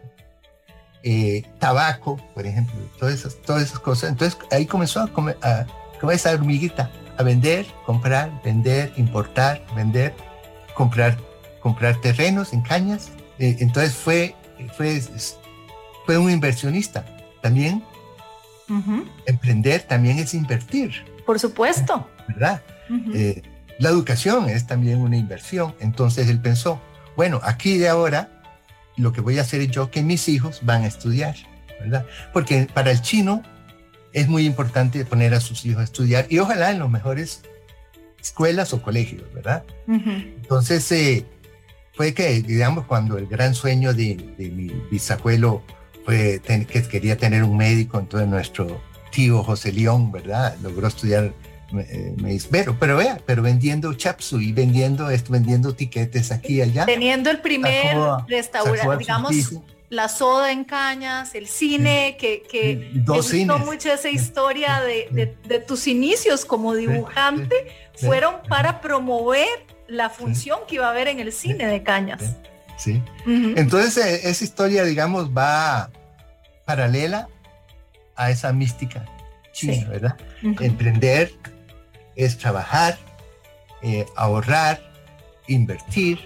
eh, 1.04 1.44
tabaco, 1.60 2.18
por 2.34 2.46
ejemplo, 2.46 2.76
todas 2.98 3.14
esas, 3.14 3.36
todas 3.42 3.64
esas 3.64 3.80
cosas. 3.80 4.12
Entonces 4.12 4.40
ahí 4.50 4.66
comenzó 4.66 5.02
a, 5.02 5.08
comer, 5.10 5.38
a 5.42 5.66
como 6.00 6.14
esa 6.14 6.32
hormiguita, 6.32 6.90
a 7.18 7.24
vender, 7.24 7.66
comprar, 7.86 8.32
vender, 8.42 8.94
importar, 8.96 9.62
vender, 9.76 10.14
comprar, 10.76 11.18
comprar 11.62 12.00
terrenos 12.00 12.54
en 12.54 12.62
cañas. 12.62 13.10
Eh, 13.38 13.58
entonces 13.60 13.94
fue, 13.94 14.34
fue, 14.78 15.02
fue 16.10 16.18
un 16.18 16.32
inversionista. 16.32 17.06
También 17.40 17.84
emprender 19.28 19.84
también 19.84 20.18
es 20.18 20.34
invertir. 20.34 21.06
Por 21.24 21.40
supuesto. 21.40 22.10
¿Verdad? 22.28 22.64
Eh, 23.14 23.44
la 23.78 23.90
educación 23.90 24.50
es 24.50 24.66
también 24.66 25.02
una 25.02 25.18
inversión. 25.18 25.76
Entonces 25.80 26.28
él 26.28 26.42
pensó, 26.42 26.82
bueno, 27.16 27.40
aquí 27.44 27.78
de 27.78 27.90
ahora 27.90 28.42
lo 28.98 29.14
que 29.14 29.22
voy 29.22 29.38
a 29.38 29.42
hacer 29.42 29.62
es 29.62 29.70
yo 29.70 29.92
que 29.92 30.02
mis 30.02 30.28
hijos 30.30 30.62
van 30.64 30.82
a 30.82 30.88
estudiar, 30.88 31.36
¿verdad? 31.80 32.08
Porque 32.34 32.68
para 32.74 32.90
el 32.90 33.04
chino 33.04 33.44
es 34.12 34.28
muy 34.28 34.48
importante 34.48 35.06
poner 35.06 35.36
a 35.36 35.40
sus 35.40 35.64
hijos 35.64 35.82
a 35.82 35.84
estudiar 35.84 36.26
y 36.28 36.40
ojalá 36.40 36.72
en 36.72 36.80
los 36.80 36.90
mejores 36.90 37.44
escuelas 38.20 38.74
o 38.74 38.82
colegios, 38.82 39.32
¿verdad? 39.32 39.64
Entonces, 39.88 40.92
eh, 40.92 41.24
fue 41.94 42.16
que, 42.16 42.42
digamos, 42.42 42.86
cuando 42.86 43.20
el 43.20 43.28
gran 43.28 43.54
sueño 43.54 43.94
de, 43.94 44.16
mi 44.40 44.72
bisabuelo 44.90 45.62
fue 46.06 46.42
que 46.46 46.84
quería 46.84 47.18
tener 47.18 47.44
un 47.44 47.58
médico, 47.58 48.00
entonces 48.00 48.28
nuestro 48.28 48.82
tío 49.12 49.44
José 49.44 49.72
León, 49.72 50.12
¿verdad? 50.12 50.56
Logró 50.62 50.88
estudiar 50.88 51.34
eh, 51.78 52.14
me, 52.18 52.38
pero, 52.50 52.78
pero 52.80 52.98
vea, 52.98 53.20
pero 53.26 53.42
vendiendo 53.42 53.94
chapsu 53.94 54.40
y 54.40 54.52
vendiendo 54.52 55.10
esto, 55.10 55.32
vendiendo 55.32 55.76
tiquetes 55.76 56.32
aquí 56.32 56.56
y 56.56 56.62
allá. 56.62 56.86
Teniendo 56.86 57.30
el 57.30 57.40
primer 57.42 57.96
restaurante, 58.28 58.98
digamos, 58.98 59.36
la 59.90 60.08
soda 60.10 60.52
en 60.52 60.64
cañas, 60.64 61.36
el 61.36 61.48
cine, 61.48 62.18
que, 62.20 62.44
que 62.44 62.92
Dos 62.94 63.34
me 63.34 63.46
gustó 63.46 63.60
mucho 63.60 63.92
esa 63.92 64.10
historia 64.10 64.82
de, 64.82 65.36
de, 65.46 65.60
tus 65.60 65.88
inicios 65.88 66.46
como 66.46 66.74
dibujante, 66.74 67.56
fueron 67.96 68.36
para 68.48 68.82
promover 68.82 69.48
la 69.88 70.10
función 70.10 70.60
que 70.68 70.76
iba 70.76 70.88
a 70.88 70.92
haber 70.92 71.08
en 71.08 71.20
el 71.20 71.32
cine 71.32 71.68
de 71.68 71.84
cañas. 71.84 72.38
Sí. 72.80 73.04
Entonces, 73.26 73.98
eh, 73.98 74.30
esa 74.30 74.44
historia, 74.44 74.84
digamos, 74.86 75.36
va 75.38 75.92
paralela 76.66 77.28
a 78.16 78.32
esa 78.32 78.54
mística 78.54 79.06
china, 79.52 79.90
¿verdad? 79.90 80.18
Emprender 80.42 81.34
es 82.16 82.38
trabajar, 82.38 82.98
eh, 83.82 84.06
ahorrar, 84.16 84.82
invertir, 85.48 86.20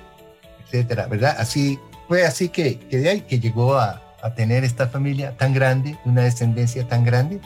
etcétera, 0.65 1.07
¿verdad? 1.07 1.35
Así 1.39 1.79
fue 2.07 2.25
así 2.25 2.49
que, 2.49 2.77
que 2.77 2.97
de 2.97 3.09
ahí 3.09 3.21
que 3.21 3.39
llegó 3.39 3.75
a, 3.77 3.99
tener 4.37 4.63
esta 4.63 4.87
familia 4.87 5.35
tan 5.35 5.53
grande, 5.53 5.97
una 6.05 6.21
descendencia 6.21 6.87
tan 6.87 7.03
grande, 7.03 7.41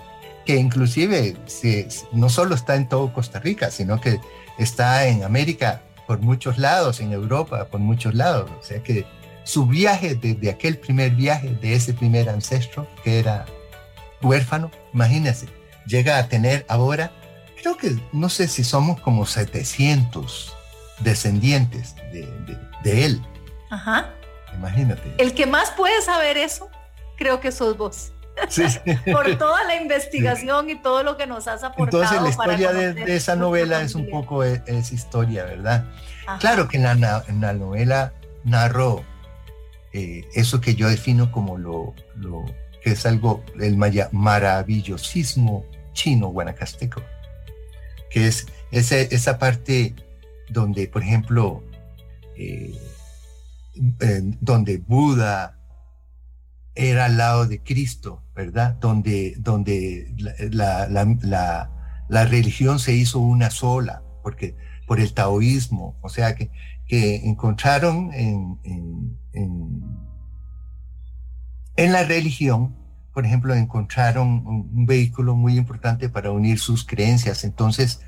que 0.45 0.57
inclusive 0.57 1.35
no 2.11 2.29
solo 2.29 2.53
está 2.53 2.75
en 2.75 2.87
todo 2.87 3.11
Costa 3.11 3.39
Rica, 3.39 3.71
sino 3.71 3.99
que 3.99 4.19
está 4.59 5.07
en 5.07 5.23
América 5.23 5.81
por 6.07 6.19
muchos 6.19 6.57
lados, 6.57 6.99
en 6.99 7.11
Europa 7.11 7.67
por 7.69 7.79
muchos 7.79 8.15
lados. 8.15 8.49
O 8.59 8.63
sea 8.63 8.81
que 8.81 9.05
su 9.43 9.67
viaje, 9.67 10.15
desde 10.15 10.49
aquel 10.49 10.77
primer 10.77 11.11
viaje 11.11 11.49
de 11.61 11.75
ese 11.75 11.93
primer 11.93 12.29
ancestro 12.29 12.87
que 13.03 13.19
era 13.19 13.45
huérfano, 14.21 14.71
imagínense, 14.93 15.47
llega 15.85 16.17
a 16.17 16.27
tener 16.27 16.65
ahora 16.69 17.11
creo 17.61 17.77
que 17.77 17.99
no 18.13 18.29
sé 18.29 18.47
si 18.47 18.63
somos 18.63 18.99
como 19.01 19.25
700 19.25 20.55
descendientes 20.99 21.95
de, 22.11 23.05
él. 23.05 23.21
Ajá. 23.69 24.13
Imagínate. 24.55 25.13
El 25.17 25.33
que 25.33 25.45
más 25.45 25.71
puede 25.71 26.01
saber 26.01 26.37
eso, 26.37 26.69
creo 27.17 27.41
que 27.41 27.51
sos 27.51 27.77
vos. 27.77 28.13
Sí, 28.49 28.63
Por 29.11 29.37
toda 29.37 29.63
la 29.63 29.75
investigación 29.75 30.69
y 30.69 30.75
todo 30.75 31.03
lo 31.03 31.17
que 31.17 31.27
nos 31.27 31.47
has 31.47 31.63
aportado. 31.63 32.03
Entonces 32.03 32.21
la 32.21 32.29
historia 32.29 32.73
de, 32.73 33.15
esa 33.15 33.35
novela 33.35 33.81
es 33.81 33.95
un 33.95 34.09
poco 34.09 34.43
e, 34.43 34.61
es, 34.65 34.91
historia, 34.91 35.43
¿verdad? 35.43 35.85
Claro 36.39 36.67
que 36.67 36.77
en 36.77 36.83
la, 36.83 37.23
en 37.27 37.41
la 37.41 37.53
novela 37.53 38.13
narro 38.43 39.03
eh, 39.93 40.27
eso 40.33 40.61
que 40.61 40.75
yo 40.75 40.89
defino 40.89 41.31
como 41.31 41.57
lo, 41.57 41.93
lo 42.15 42.45
que 42.83 42.91
es 42.91 43.05
algo, 43.05 43.43
el 43.59 43.77
maravillosismo 44.11 45.65
chino 45.93 46.27
guanacasteco 46.27 47.01
que 48.09 48.27
es 48.27 48.47
esa, 48.71 49.37
parte 49.37 49.93
donde, 50.49 50.87
por 50.87 51.03
ejemplo, 51.03 51.63
eh, 52.35 52.73
donde 54.41 54.77
Buda 54.77 55.57
era 56.75 57.05
al 57.05 57.17
lado 57.17 57.45
de 57.47 57.61
Cristo, 57.61 58.23
¿verdad? 58.37 58.75
Donde, 58.79 59.35
donde 59.39 60.13
la, 60.51 60.87
la, 60.87 62.25
religión 62.25 62.79
se 62.79 62.93
hizo 62.93 63.19
una 63.19 63.49
sola, 63.49 64.03
porque 64.23 64.55
por 64.85 64.99
el 64.99 65.13
taoísmo, 65.13 65.97
o 66.01 66.07
sea 66.07 66.35
que 66.35 66.51
que 66.87 67.27
encontraron 67.27 68.11
en, 68.13 68.59
en, 71.75 71.91
la 71.91 72.03
religión, 72.03 72.75
por 73.13 73.25
ejemplo, 73.25 73.53
encontraron 73.53 74.47
un, 74.47 74.85
vehículo 74.85 75.35
muy 75.35 75.57
importante 75.57 76.07
para 76.09 76.31
unir 76.31 76.59
sus 76.59 76.85
creencias. 76.85 77.43
Entonces, 77.43 78.01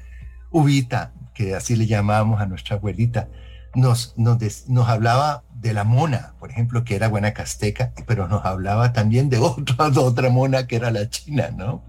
Ubita, 0.49 1.13
que 1.33 1.55
así 1.55 1.75
le 1.75 1.87
llamábamos 1.87 2.39
a 2.39 2.45
nuestra 2.45 2.77
abuelita, 2.77 3.29
nos, 3.75 4.17
nos, 4.17 4.69
nos 4.69 4.87
hablaba 4.87 5.43
de 5.61 5.73
la 5.73 5.83
mona, 5.83 6.33
por 6.39 6.51
ejemplo, 6.51 6.85
que 6.85 6.95
era 6.95 7.07
guanacasteca, 7.07 7.91
pero 8.07 8.27
nos 8.27 8.45
hablaba 8.45 8.93
también 8.93 9.29
de 9.29 9.37
otra, 9.39 9.89
de 9.89 9.99
otra 9.99 10.29
mona 10.29 10.67
que 10.67 10.77
era 10.77 10.91
la 10.91 11.09
china, 11.09 11.49
¿no? 11.55 11.83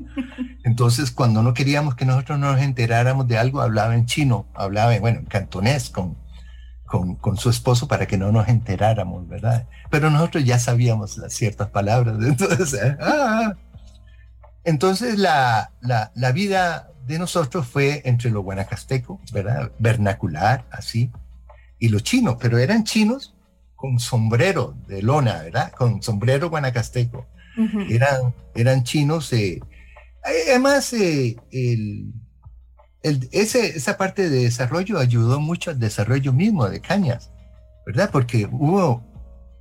Entonces, 0.65 1.11
cuando 1.11 1.43
no 1.43 1.55
queríamos 1.55 1.95
que 1.95 2.05
nosotros 2.05 2.39
nos 2.39 2.61
enteráramos 2.61 3.29
de 3.29 3.39
algo, 3.39 3.61
hablaba 3.61 3.95
en 3.95 4.07
chino, 4.07 4.47
hablaba, 4.55 4.99
bueno, 4.99 5.21
en 5.21 5.27
cantonés 5.27 5.91
con, 5.91 6.17
con, 6.85 7.15
con, 7.17 7.37
su 7.37 7.49
esposo 7.49 7.87
para 7.87 8.07
que 8.07 8.19
no 8.19 8.33
nos 8.33 8.49
enteráramos, 8.49 9.29
¿verdad? 9.29 9.69
Pero 9.89 10.11
nosotros 10.11 10.45
ya 10.45 10.59
sabíamos 10.59 11.17
las 11.17 11.33
ciertas 11.33 11.69
palabras, 11.69 12.17
entonces, 12.23 12.75
¿eh? 12.75 12.97
ah, 13.01 13.55
entonces 14.65 15.17
la, 15.17 15.71
la, 15.81 16.11
la 16.15 16.33
vida 16.33 16.91
de 17.07 17.19
nosotros 17.19 17.67
fue 17.67 18.03
entre 18.05 18.31
lo 18.31 18.43
guanacasteco, 18.43 19.21
¿verdad? 19.33 19.71
Vernacular, 19.79 20.65
así, 20.73 21.13
y 21.79 21.89
los 21.89 22.03
chinos, 22.03 22.37
pero 22.41 22.59
eran 22.59 22.85
chinos 22.85 23.35
con 23.81 23.99
sombrero 23.99 24.77
de 24.87 25.01
lona, 25.01 25.43
¿verdad? 25.43 25.73
Con 25.73 26.03
sombrero 26.03 26.51
guanacasteco. 26.51 27.27
eran, 27.89 28.35
eran 28.55 28.85
chinos. 28.85 29.33
Eh, 29.33 29.61
además, 30.23 30.93
eh, 30.93 31.37
el, 31.51 32.13
ese, 33.03 33.69
esa 33.69 33.97
parte 33.97 34.29
de 34.29 34.45
desarrollo 34.45 34.99
ayudó 34.99 35.41
mucho 35.41 35.71
al 35.71 35.79
desarrollo 35.79 36.33
mismo 36.35 36.69
de 36.69 36.83
Cañas, 36.83 37.31
¿verdad? 37.87 38.11
Porque 38.13 38.47
hubo 38.51 39.03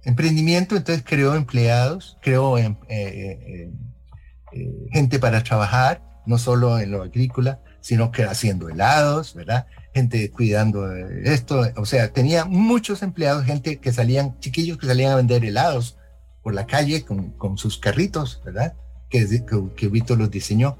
emprendimiento, 0.04 0.76
entonces 0.76 1.04
creó 1.08 1.36
empleados, 1.36 2.18
creó 2.22 2.58
eh, 2.58 3.72
gente 4.92 5.18
para 5.20 5.44
trabajar, 5.44 6.04
no 6.26 6.38
solo 6.38 6.78
en 6.80 6.92
lo 6.92 7.04
agrícola, 7.04 7.62
sino 7.80 8.12
que 8.12 8.24
haciendo 8.24 8.68
helados, 8.68 9.34
¿verdad? 9.34 9.66
Gente 9.94 10.30
cuidando 10.32 10.92
esto, 10.96 11.64
o 11.76 11.86
sea, 11.86 12.12
tenía 12.12 12.46
muchos 12.46 13.02
empleados, 13.02 13.46
gente 13.46 13.78
que 13.78 13.92
salían, 13.92 14.40
chiquillos 14.40 14.78
que 14.78 14.88
salían 14.88 15.12
a 15.12 15.16
vender 15.16 15.44
helados 15.44 15.98
por 16.42 16.54
la 16.54 16.66
calle 16.66 17.06
con, 17.06 17.58
sus 17.58 17.78
carritos, 17.78 18.42
¿verdad? 18.46 18.76
Que, 19.10 19.28
que, 19.76 19.88
Vito 19.88 20.16
los 20.16 20.32
diseñó. 20.32 20.78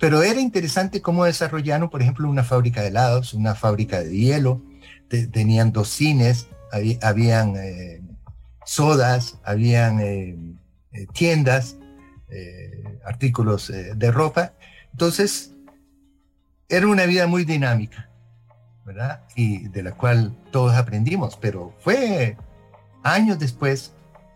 Pero 0.00 0.22
era 0.22 0.40
interesante 0.40 1.00
cómo 1.00 1.24
desarrollaron, 1.24 1.90
por 1.90 2.02
ejemplo, 2.02 2.28
una 2.28 2.44
fábrica 2.44 2.82
de 2.82 2.88
helados, 2.88 3.34
una 3.34 3.54
fábrica 3.54 4.02
de 4.02 4.10
hielo, 4.16 4.62
tenían 5.08 5.72
dos 5.72 5.88
cines, 5.88 6.48
habían 7.02 7.56
eh, 7.56 8.00
sodas, 8.64 9.38
habían 9.44 10.00
eh, 10.00 10.36
eh, 10.92 11.06
tiendas, 11.12 11.76
artículos 13.04 13.70
de 13.70 14.10
ropa. 14.10 14.54
Entonces, 14.92 15.52
era 16.66 16.86
una 16.86 17.04
vida 17.04 17.26
muy 17.26 17.44
dinámica. 17.44 18.08
¿Verdad? 18.84 19.22
Y 19.34 19.68
de 19.68 19.82
la 19.82 19.92
cual 19.92 20.36
todos 20.50 20.74
aprendimos, 20.74 21.36
pero 21.36 21.74
fue 21.80 22.36
años 23.02 23.38
después, 23.38 23.92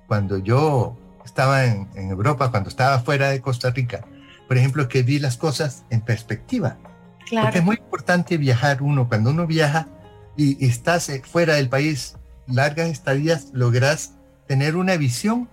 cuando 0.07 0.39
yo 0.39 0.97
estaba 1.25 1.65
en, 1.65 1.89
Europa, 1.95 2.51
cuando 2.51 2.69
estaba 2.69 3.01
fuera 3.01 3.31
de 3.31 3.41
Costa 3.41 3.71
Rica, 3.71 4.05
por 4.47 4.57
ejemplo, 4.57 4.89
que 4.89 5.03
vi 5.03 5.19
las 5.19 5.37
cosas 5.37 5.85
en 5.91 6.01
perspectiva. 6.01 6.79
Claro. 7.27 7.47
Porque 7.47 7.59
es 7.59 7.65
muy 7.65 7.77
importante 7.77 8.37
viajar 8.37 8.83
uno, 8.83 9.09
cuando 9.09 9.31
uno 9.31 9.47
viaja 9.47 9.89
y, 10.37 10.65
y 10.65 10.69
estás 10.69 11.09
eh, 11.09 11.23
fuera 11.25 11.55
del 11.55 11.69
país, 11.69 12.17
largas 12.47 12.89
estadías, 12.89 13.49
logras 13.53 14.13
tener 14.47 14.77
una 14.77 14.97
visión 14.97 15.49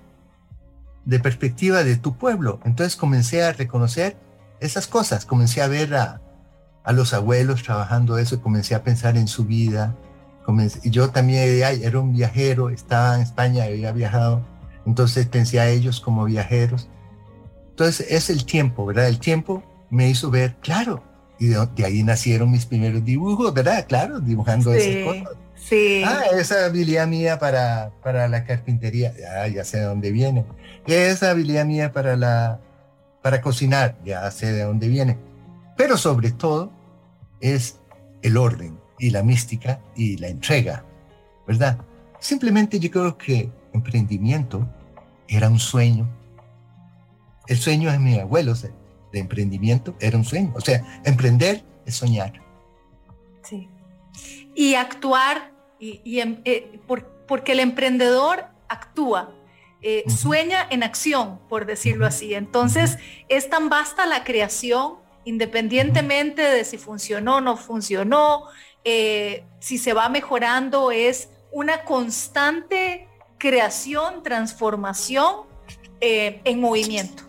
de 1.06 1.20
perspectiva 1.20 1.84
de 1.84 1.98
tu 1.98 2.16
pueblo. 2.16 2.60
Entonces 2.64 2.96
comencé 2.96 3.44
a 3.44 3.54
reconocer 3.54 4.16
esas 4.60 4.88
cosas, 4.88 5.26
comencé 5.26 5.62
a 5.62 5.68
ver 5.68 5.96
a, 5.96 6.22
a 6.84 6.92
los 6.92 7.14
abuelos 7.14 7.64
trabajando 7.64 8.18
eso 8.18 8.42
comencé 8.42 8.76
a 8.76 8.84
pensar 8.84 9.18
en 9.18 9.28
su 9.28 9.46
vida. 9.46 9.96
y 10.84 10.90
yo 10.90 11.10
también 11.10 11.64
era 11.64 12.00
un 12.00 12.14
viajero, 12.14 12.70
estaba 12.70 13.16
en 13.16 13.22
España, 13.22 13.64
había 13.64 13.92
viajado, 13.92 14.46
entonces 14.86 15.26
pensé 15.28 15.60
a 15.60 15.70
ellos 15.70 16.02
como 16.02 16.26
viajeros. 16.26 16.90
Entonces 17.70 18.08
es 18.10 18.30
el 18.30 18.46
tiempo, 18.46 18.86
¿verdad? 18.86 19.08
El 19.08 19.20
tiempo 19.20 19.64
me 19.90 20.10
hizo 20.10 20.30
ver, 20.30 20.56
claro, 20.62 21.02
y 21.40 21.48
de, 21.48 21.86
ahí 21.86 22.04
nacieron 22.04 22.52
mis 22.52 22.66
primeros 22.66 23.04
dibujos, 23.04 23.54
¿verdad? 23.54 23.86
Claro, 23.88 24.20
dibujando 24.20 24.74
esas 24.74 25.04
cosas. 25.06 25.38
Sí. 25.56 26.04
Ah, 26.06 26.24
esa 26.38 26.66
habilidad 26.66 27.08
mía 27.08 27.40
para, 27.40 27.92
para 28.04 28.28
la 28.28 28.44
carpintería, 28.44 29.14
ya, 29.18 29.48
ya 29.48 29.64
sé 29.64 29.78
de 29.78 29.86
dónde 29.86 30.12
viene. 30.12 30.46
Esa 30.86 31.32
habilidad 31.32 31.66
mía 31.66 31.94
para, 31.94 32.18
la, 32.18 32.60
para 33.22 33.42
cocinar, 33.42 33.96
ya 34.04 34.30
sé 34.30 34.52
de 34.52 34.64
dónde 34.64 34.90
viene 34.90 35.18
pero 35.78 35.98
sobre 35.98 36.32
todo 36.32 36.72
es 37.40 37.80
el 38.22 38.38
orden 38.38 38.80
y 39.00 39.10
la 39.10 39.24
mística 39.24 39.82
y 39.96 40.18
la 40.18 40.30
entrega, 40.30 40.86
¿verdad? 41.48 41.78
Simplemente 42.20 42.80
yo 42.80 42.90
creo 42.90 43.18
que 43.18 43.52
emprendimiento 43.74 44.68
era 45.28 45.50
un 45.50 45.60
sueño. 45.60 46.08
El 47.48 47.58
sueño 47.58 47.92
de 47.92 48.00
mi 48.00 48.18
abuelo 48.20 48.54
de 48.54 49.20
emprendimiento 49.20 49.96
era 50.00 50.18
un 50.18 50.24
sueño. 50.24 50.54
O 50.56 50.62
sea, 50.62 51.02
emprender 51.04 51.64
es 51.86 51.96
soñar. 51.96 52.34
Sí. 53.42 53.70
Y 54.56 54.76
actuar, 54.76 55.52
y, 55.80 56.20
em, 56.20 56.42
eh, 56.46 56.80
porque 57.28 57.54
el 57.54 57.60
emprendedor 57.60 58.46
actúa, 58.70 59.34
eh, 59.82 60.06
sueña 60.08 60.66
en 60.70 60.82
acción, 60.82 61.40
por 61.50 61.66
decirlo 61.66 62.06
así. 62.06 62.36
Entonces, 62.36 62.98
es 63.28 63.50
tan 63.50 63.68
vasta 63.68 64.06
la 64.06 64.24
creación 64.24 65.03
independientemente 65.26 66.42
de 66.42 66.66
si 66.66 66.78
funcionó 66.78 67.38
o 67.38 67.42
no 67.42 67.58
funcionó, 67.58 68.44
eh, 68.84 69.44
si 69.60 69.78
se 69.78 69.94
va 69.94 70.10
mejorando, 70.10 70.92
es 70.92 71.30
una 71.52 71.84
constante 71.84 73.08
creación, 73.38 74.24
transformación 74.24 75.48
eh, 76.02 76.42
en 76.44 76.60
movimiento. 76.60 77.24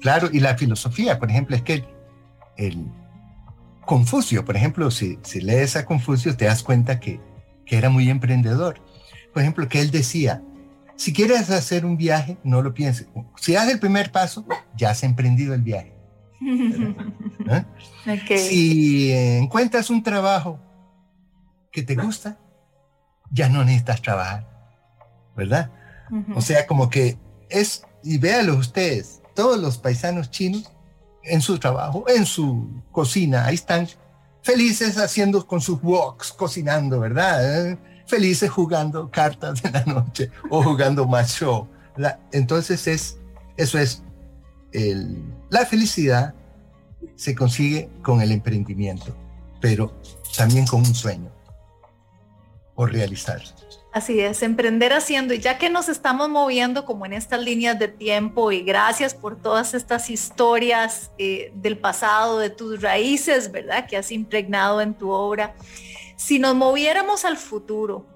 Claro, 0.00 0.28
y 0.32 0.40
la 0.40 0.56
filosofía, 0.56 1.18
por 1.18 1.30
ejemplo, 1.30 1.56
es 1.56 1.62
que 1.62 1.84
el, 2.56 2.86
Confucio, 3.84 4.44
por 4.44 4.54
ejemplo, 4.54 4.90
si, 4.90 5.18
si, 5.22 5.40
lees 5.40 5.74
a 5.74 5.86
Confucio 5.86 6.36
te 6.36 6.44
das 6.44 6.62
cuenta 6.62 7.00
que, 7.00 7.20
que 7.64 7.78
era 7.78 7.88
muy 7.88 8.10
emprendedor. 8.10 8.82
Por 9.32 9.40
ejemplo, 9.40 9.66
que 9.66 9.80
él 9.80 9.90
decía, 9.90 10.42
si 10.94 11.12
quieres 11.12 11.48
hacer 11.48 11.86
un 11.86 11.96
viaje, 11.96 12.36
no 12.44 12.60
lo 12.60 12.74
pienses. 12.74 13.06
Si 13.36 13.52
das 13.52 13.68
el 13.68 13.78
primer 13.78 14.12
paso, 14.12 14.44
ya 14.76 14.90
has 14.90 15.02
emprendido 15.04 15.54
el 15.54 15.62
viaje. 15.62 15.97
¿Eh? 16.40 17.64
Si 18.38 19.12
encuentras 19.12 19.90
un 19.90 20.02
trabajo 20.02 20.58
que 21.72 21.82
te 21.82 21.94
gusta, 21.94 22.38
ya 23.30 23.48
no 23.48 23.64
necesitas 23.64 24.02
trabajar, 24.02 24.48
¿verdad? 25.36 25.70
O 26.34 26.40
sea, 26.40 26.66
como 26.66 26.88
que 26.88 27.18
es, 27.50 27.82
y 28.02 28.18
véanlo 28.18 28.56
ustedes, 28.56 29.20
todos 29.34 29.60
los 29.60 29.76
paisanos 29.78 30.30
chinos 30.30 30.72
en 31.22 31.42
su 31.42 31.58
trabajo, 31.58 32.04
en 32.08 32.24
su 32.24 32.82
cocina, 32.90 33.44
ahí 33.44 33.54
están 33.54 33.86
felices 34.42 34.96
haciendo 34.96 35.46
con 35.46 35.60
sus 35.60 35.82
woks, 35.82 36.32
cocinando, 36.32 37.00
¿verdad? 37.00 37.70
¿Eh? 37.70 37.78
Felices 38.06 38.50
jugando 38.50 39.10
cartas 39.10 39.62
de 39.62 39.70
la 39.70 39.84
noche 39.84 40.30
o 40.48 40.62
jugando 40.62 41.06
macho. 41.06 41.68
entonces 42.32 42.86
es, 42.86 43.18
eso 43.58 43.78
es 43.78 44.02
la 45.50 45.66
felicidad 45.66 46.34
se 47.16 47.34
consigue 47.34 47.88
con 48.02 48.20
el 48.20 48.32
emprendimiento, 48.32 49.14
pero 49.60 50.00
también 50.36 50.66
con 50.66 50.80
un 50.80 50.94
sueño 50.94 51.30
por 52.74 52.92
realizarse. 52.92 53.54
Así 53.92 54.20
es, 54.20 54.42
emprender 54.42 54.92
haciendo, 54.92 55.34
y 55.34 55.40
ya 55.40 55.58
que 55.58 55.70
nos 55.70 55.88
estamos 55.88 56.28
moviendo 56.28 56.84
como 56.84 57.06
en 57.06 57.14
estas 57.14 57.40
líneas 57.40 57.78
de 57.78 57.88
tiempo, 57.88 58.52
y 58.52 58.60
gracias 58.60 59.14
por 59.14 59.40
todas 59.40 59.74
estas 59.74 60.10
historias 60.10 61.10
eh, 61.18 61.50
del 61.54 61.78
pasado, 61.78 62.38
de 62.38 62.50
tus 62.50 62.82
raíces, 62.82 63.50
¿verdad? 63.50 63.86
Que 63.88 63.96
has 63.96 64.12
impregnado 64.12 64.80
en 64.80 64.94
tu 64.94 65.10
obra. 65.10 65.56
Si 66.16 66.38
nos 66.38 66.54
moviéramos 66.54 67.24
al 67.24 67.38
futuro, 67.38 68.06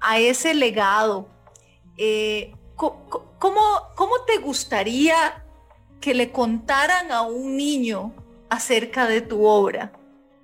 a 0.00 0.18
ese 0.18 0.54
legado, 0.54 1.28
eh, 1.96 2.54
¿cómo, 2.76 3.00
¿cómo 3.96 4.12
te 4.26 4.38
gustaría 4.38 5.45
que 6.06 6.14
le 6.14 6.30
contaran 6.30 7.10
a 7.10 7.22
un 7.22 7.56
niño 7.56 8.14
acerca 8.48 9.08
de 9.08 9.22
tu 9.22 9.44
obra? 9.44 9.90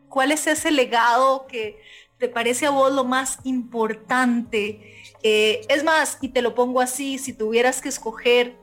¿Cuál 0.09 0.33
es 0.33 0.49
ese 0.49 0.73
legado 0.73 1.47
que 1.47 1.81
te 2.19 2.29
parece 2.29 2.67
a 2.67 2.71
vos 2.71 2.93
lo 2.93 3.05
más 3.05 3.39
importante? 3.45 5.05
Eh, 5.23 5.61
es 5.69 5.85
más, 5.85 6.19
y 6.21 6.31
te 6.31 6.43
lo 6.43 6.57
pongo 6.57 6.81
así, 6.81 7.17
si 7.17 7.33
tuvieras 7.33 7.81
que 7.81 7.91
escoger 7.91 8.57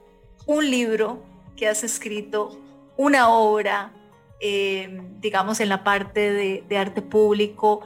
un 0.45 0.70
libro 0.70 1.24
que 1.56 1.70
has 1.70 1.86
escrito, 1.86 2.60
una 2.97 3.30
obra, 3.30 3.93
eh, 4.41 5.02
digamos 5.22 5.62
en 5.62 5.70
la 5.70 5.86
parte 5.86 6.34
de, 6.68 6.78
arte 6.78 7.02
público, 7.02 7.80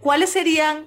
¿cuáles 0.00 0.30
serían 0.30 0.86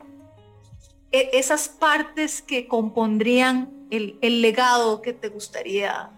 e, 1.11 1.30
esas 1.34 1.69
partes 1.69 2.41
que 2.41 2.67
compondrían 2.67 3.88
el, 3.91 4.41
legado 4.41 5.03
que 5.03 5.13
te 5.13 5.30
gustaría 5.30 6.16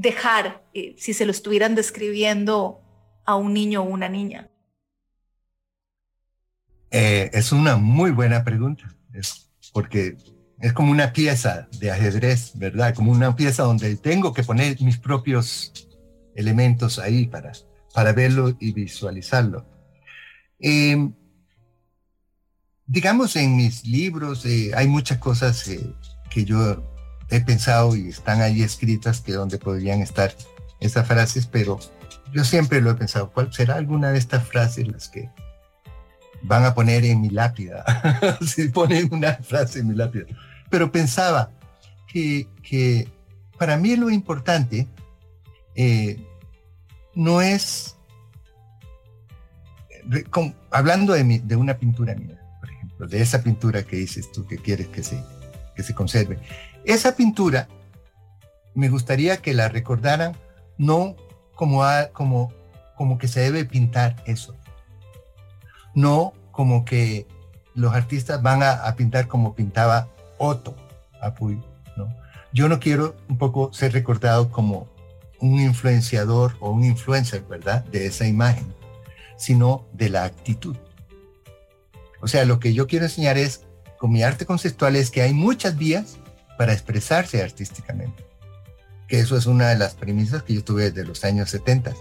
dejar 0.00 0.64
eh, 0.74 0.94
si 0.96 1.12
se 1.12 1.26
lo 1.26 1.32
estuvieran 1.32 1.74
describiendo 1.74 2.80
a 3.24 3.34
un 3.34 3.52
niño 3.52 3.82
o 3.82 3.84
una 3.84 4.08
niña? 4.08 4.48
Eh, 6.90 7.30
es 7.32 7.50
una 7.52 7.76
muy 7.76 8.12
buena 8.12 8.44
pregunta, 8.44 8.96
es 9.12 9.50
porque 9.72 10.16
es 10.60 10.72
como 10.72 10.92
una 10.92 11.12
pieza 11.12 11.68
de 11.80 11.90
ajedrez, 11.90 12.52
¿verdad? 12.54 12.94
Como 12.94 13.10
una 13.10 13.34
pieza 13.34 13.64
donde 13.64 13.96
tengo 13.96 14.32
que 14.32 14.44
poner 14.44 14.80
mis 14.80 14.98
propios 14.98 15.88
elementos 16.34 16.98
ahí 17.00 17.26
para, 17.26 17.52
para 17.92 18.12
verlo 18.12 18.56
y 18.60 18.72
visualizarlo. 18.72 19.66
Em, 20.60 21.12
digamos, 22.86 23.34
en 23.34 23.56
mis 23.56 23.84
libros 23.84 24.46
eh, 24.46 24.70
hay 24.74 24.86
muchas 24.86 25.18
cosas 25.18 25.68
que 26.30 26.44
yo 26.44 26.97
he 27.30 27.40
pensado 27.40 27.94
y 27.96 28.08
están 28.08 28.40
ahí 28.40 28.62
escritas 28.62 29.20
que 29.20 29.32
donde 29.32 29.58
podrían 29.58 30.00
estar 30.00 30.34
esas 30.80 31.06
frases, 31.06 31.46
pero 31.46 31.78
yo 32.32 32.44
siempre 32.44 32.80
lo 32.80 32.90
he 32.90 32.94
pensado, 32.94 33.30
¿cuál 33.30 33.52
será 33.52 33.76
alguna 33.76 34.10
de 34.10 34.18
estas 34.18 34.46
frases 34.46 34.88
las 34.88 35.08
que 35.08 35.30
van 36.42 36.64
a 36.64 36.74
poner 36.74 37.04
en 37.04 37.20
mi 37.20 37.30
lápida? 37.30 37.84
si 38.46 38.68
ponen 38.68 39.12
una 39.12 39.34
frase 39.34 39.80
en 39.80 39.88
mi 39.88 39.94
lápida. 39.94 40.26
Pero 40.70 40.92
pensaba 40.92 41.50
que, 42.06 42.48
que 42.62 43.08
para 43.58 43.76
mí 43.76 43.96
lo 43.96 44.10
importante 44.10 44.86
eh, 45.74 46.24
no 47.14 47.42
es, 47.42 47.96
hablando 50.70 51.12
de, 51.12 51.40
de 51.44 51.56
una 51.56 51.78
pintura 51.78 52.14
mía, 52.14 52.40
por 52.60 52.70
ejemplo, 52.70 53.06
de 53.06 53.20
esa 53.20 53.42
pintura 53.42 53.82
que 53.82 53.96
dices 53.96 54.30
tú 54.32 54.46
que 54.46 54.58
quieres 54.58 54.88
que 54.88 55.02
se, 55.02 55.22
que 55.74 55.82
se 55.82 55.94
conserve. 55.94 56.38
Esa 56.84 57.16
pintura 57.16 57.68
me 58.74 58.88
gustaría 58.88 59.38
que 59.38 59.54
la 59.54 59.68
recordaran 59.68 60.36
no 60.76 61.16
como, 61.54 61.82
como, 62.12 62.52
como 62.96 63.18
que 63.18 63.28
se 63.28 63.40
debe 63.40 63.64
pintar 63.64 64.16
eso, 64.26 64.54
no 65.94 66.32
como 66.52 66.84
que 66.84 67.26
los 67.74 67.94
artistas 67.94 68.42
van 68.42 68.62
a, 68.62 68.94
pintar 68.96 69.28
como 69.28 69.54
pintaba 69.54 70.08
Otto 70.38 70.74
Apuy, 71.20 71.60
¿no? 71.96 72.08
Yo 72.52 72.68
no 72.68 72.80
quiero 72.80 73.16
un 73.28 73.38
poco 73.38 73.72
ser 73.72 73.92
recordado 73.92 74.50
como 74.50 74.88
un 75.40 75.60
influenciador 75.60 76.56
o 76.60 76.70
un 76.70 76.84
influencer, 76.84 77.42
¿verdad? 77.42 77.84
De 77.84 78.06
esa 78.06 78.26
imagen, 78.26 78.72
sino 79.36 79.86
de 79.92 80.08
la 80.08 80.24
actitud. 80.24 80.76
O 82.20 82.26
sea, 82.26 82.44
lo 82.44 82.58
que 82.58 82.74
yo 82.74 82.86
quiero 82.86 83.04
enseñar 83.04 83.38
es, 83.38 83.64
con 83.98 84.10
mi 84.10 84.22
arte 84.22 84.46
conceptual, 84.46 84.96
es 84.96 85.10
que 85.10 85.22
hay 85.22 85.32
muchas 85.32 85.76
vías 85.76 86.18
para 86.58 86.74
expresarse 86.74 87.42
artísticamente. 87.42 88.22
Que 89.06 89.20
eso 89.20 89.38
es 89.38 89.46
una 89.46 89.70
de 89.70 89.78
las 89.78 89.94
premisas 89.94 90.42
que 90.42 90.52
yo 90.52 90.62
tuve 90.62 90.90
desde 90.90 91.08
los 91.08 91.24
años 91.24 91.48
70. 91.48 91.94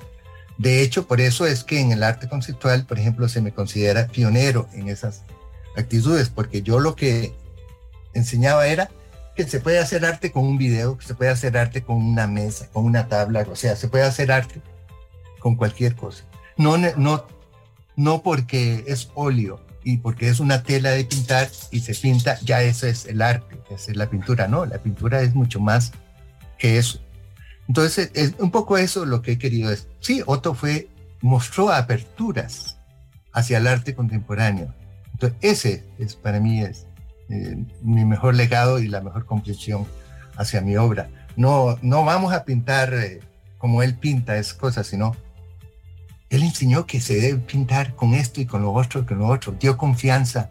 De 0.58 0.82
hecho, 0.82 1.08
por 1.08 1.22
eso 1.22 1.45
es 1.45 1.64
que 1.64 1.80
en 1.80 1.93
el 1.93 2.03
arte 2.03 2.28
conceptual, 2.28 2.86
por 2.86 2.99
ejemplo, 2.99 3.30
se 3.30 3.39
me 3.39 3.53
considera 3.53 4.08
pionero 4.08 4.68
en 4.74 4.89
esas 4.89 5.22
actitudes, 5.78 6.30
porque 6.30 6.64
yo 6.64 6.80
lo 6.80 6.95
que 6.95 7.34
enseñaba 8.14 8.68
era 8.68 8.89
que 9.36 9.47
se 9.47 9.60
puede 9.60 9.78
hacer 9.78 10.03
arte 10.03 10.32
con 10.32 10.43
un 10.45 10.58
video, 10.58 10.97
que 10.97 11.05
se 11.05 11.14
puede 11.14 11.30
hacer 11.30 11.55
arte 11.58 11.84
con 11.84 11.97
una 11.97 12.26
mesa, 12.26 12.68
con 12.74 12.86
una 12.86 13.08
tabla, 13.08 13.45
o 13.49 13.55
sea, 13.55 13.76
se 13.76 13.88
puede 13.88 14.03
hacer 14.03 14.32
arte 14.32 14.60
con 15.39 15.55
cualquier 15.55 15.95
cosa. 15.95 16.24
No, 16.58 16.78
no, 16.78 17.28
no 17.95 18.24
porque 18.24 18.84
es 18.88 19.12
óleo 19.14 19.66
y 19.88 19.96
porque 19.96 20.28
es 20.28 20.42
una 20.42 20.64
tela 20.64 20.90
de 20.90 21.06
pintar 21.06 21.48
y 21.72 21.80
se 21.80 21.96
pinta, 21.96 22.38
ya 22.42 22.62
eso 22.62 22.88
es 22.88 23.06
el 23.06 23.22
arte, 23.22 23.58
es 23.70 23.96
la 23.96 24.10
pintura. 24.10 24.50
No, 24.50 24.66
la 24.66 24.80
pintura 24.80 25.22
es 25.22 25.34
mucho 25.34 25.62
más 25.62 25.94
que 26.58 26.78
eso. 26.78 27.00
Entonces, 27.70 28.12
es 28.14 28.34
un 28.38 28.52
poco 28.52 28.78
eso 28.78 29.06
lo 29.06 29.22
que 29.22 29.32
he 29.32 29.38
querido 29.38 29.72
es, 29.72 29.88
sí, 30.02 30.22
Otto 30.26 30.54
fue, 30.54 30.90
mostró 31.22 31.72
aperturas 31.72 32.78
hacia 33.32 33.60
el 33.60 33.68
arte 33.68 33.96
contemporáneo. 33.96 34.76
Entonces, 35.14 35.38
ese 35.40 35.86
es 36.00 36.18
para 36.18 36.42
mí 36.42 36.64
es 36.64 36.86
eh, 37.30 37.56
mi 37.82 38.04
mejor 38.04 38.36
legado 38.36 38.80
y 38.80 38.90
la 38.90 39.00
mejor 39.00 39.26
comprensión 39.26 39.86
hacia 40.36 40.60
mi 40.60 40.76
obra. 40.76 41.10
No, 41.38 41.80
no 41.82 42.04
vamos 42.04 42.34
a 42.34 42.44
pintar 42.44 42.94
eh, 42.94 43.22
como 43.58 43.82
él 43.84 43.96
pinta 43.96 44.36
esas 44.36 44.56
cosas, 44.56 44.86
sino 44.86 45.16
él 46.30 46.44
enseñó 46.44 46.86
que 46.86 47.00
se 47.00 47.16
debe 47.16 47.40
pintar 47.40 47.96
con 47.96 48.14
esto 48.14 48.42
y 48.42 48.46
con 48.46 48.62
lo 48.62 48.74
otro, 48.74 49.06
con 49.06 49.20
lo 49.20 49.28
otro. 49.28 49.54
Dio 49.54 49.78
confianza 49.78 50.50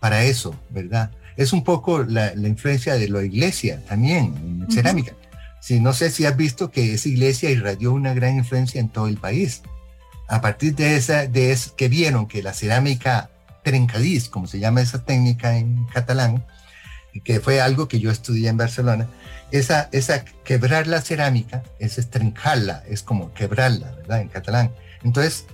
para 0.00 0.24
eso, 0.24 0.54
¿verdad? 0.70 1.10
Es 1.36 1.52
un 1.52 1.64
poco 1.64 2.04
la, 2.04 2.32
influencia 2.34 2.94
de 2.94 3.08
la 3.08 3.22
iglesia 3.24 3.82
también 3.88 4.34
en 4.62 4.70
cerámica. 4.70 5.14
Si, 5.60 5.80
no 5.80 5.92
sé 5.92 6.10
si 6.10 6.26
has 6.26 6.36
visto 6.36 6.70
que 6.70 6.94
esa 6.94 7.08
iglesia 7.08 7.50
irradió 7.50 7.92
una 7.92 8.14
gran 8.14 8.36
influencia 8.36 8.80
en 8.80 8.88
todo 8.88 9.08
el 9.08 9.16
país. 9.16 9.62
A 10.28 10.40
partir 10.40 10.74
de 10.74 10.96
esa, 10.96 11.26
de 11.26 11.52
eso, 11.52 11.74
que 11.74 11.88
vieron 11.88 12.26
que 12.26 12.42
la 12.42 12.52
cerámica 12.52 13.30
trencadís, 13.62 14.28
como 14.28 14.46
se 14.46 14.60
llama 14.60 14.82
esa 14.82 15.04
técnica 15.04 15.56
en 15.56 15.86
catalán, 15.86 16.44
que 17.24 17.40
fue 17.40 17.60
algo 17.60 17.88
que 17.88 18.00
yo 18.00 18.10
estudié 18.10 18.48
en 18.48 18.56
Barcelona, 18.56 19.08
esa, 19.50 19.88
esa 19.92 20.24
quebrar 20.44 20.86
la 20.86 21.00
cerámica 21.00 21.62
es 21.78 21.98
estrencarla, 21.98 22.82
es 22.88 23.02
como 23.02 23.32
quebrarla, 23.32 23.92
¿verdad? 23.92 24.20
En 24.20 24.28
catalán. 24.28 24.70
Entonces, 25.04 25.46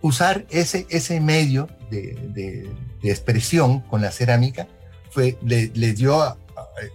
usar 0.00 0.46
ese, 0.50 0.86
ese 0.90 1.20
medio 1.20 1.68
de, 1.90 2.70
expresión 3.02 3.80
con 3.80 4.00
la 4.00 4.10
cerámica 4.10 4.66
fue, 5.10 5.36
le, 5.42 5.68
dio 5.68 6.36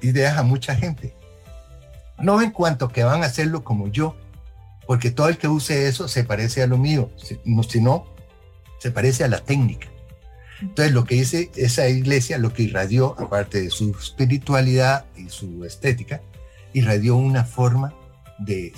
ideas 0.02 0.38
a 0.38 0.44
mucha 0.44 0.76
gente. 0.76 1.14
No 2.20 2.42
en 2.42 2.52
cuanto 2.52 2.90
que 2.90 3.04
van 3.04 3.24
a 3.24 3.28
hacerlo 3.28 3.64
como 3.64 3.88
yo, 3.88 4.16
porque 4.88 5.12
todo 5.12 5.30
el 5.30 5.38
que 5.38 5.48
use 5.48 5.88
eso 5.88 6.08
se 6.08 6.24
parece 6.24 6.64
a 6.64 6.68
lo 6.68 6.78
mío, 6.78 7.12
sino 7.68 8.06
se 8.80 8.92
parece 8.92 9.24
a 9.24 9.28
la 9.28 9.40
técnica. 9.40 9.88
Entonces, 10.62 10.94
lo 10.94 11.06
que 11.06 11.16
dice 11.16 11.52
esa 11.56 11.88
iglesia, 11.88 12.38
lo 12.38 12.54
que 12.54 12.64
irradió, 12.64 13.16
aparte 13.18 13.62
de 13.62 13.70
su 13.70 13.92
espiritualidad 13.92 15.06
y 15.16 15.30
su 15.30 15.64
estética, 15.64 16.22
irradió 16.74 17.16
una 17.16 17.46
forma 17.46 17.94
de, 18.40 18.74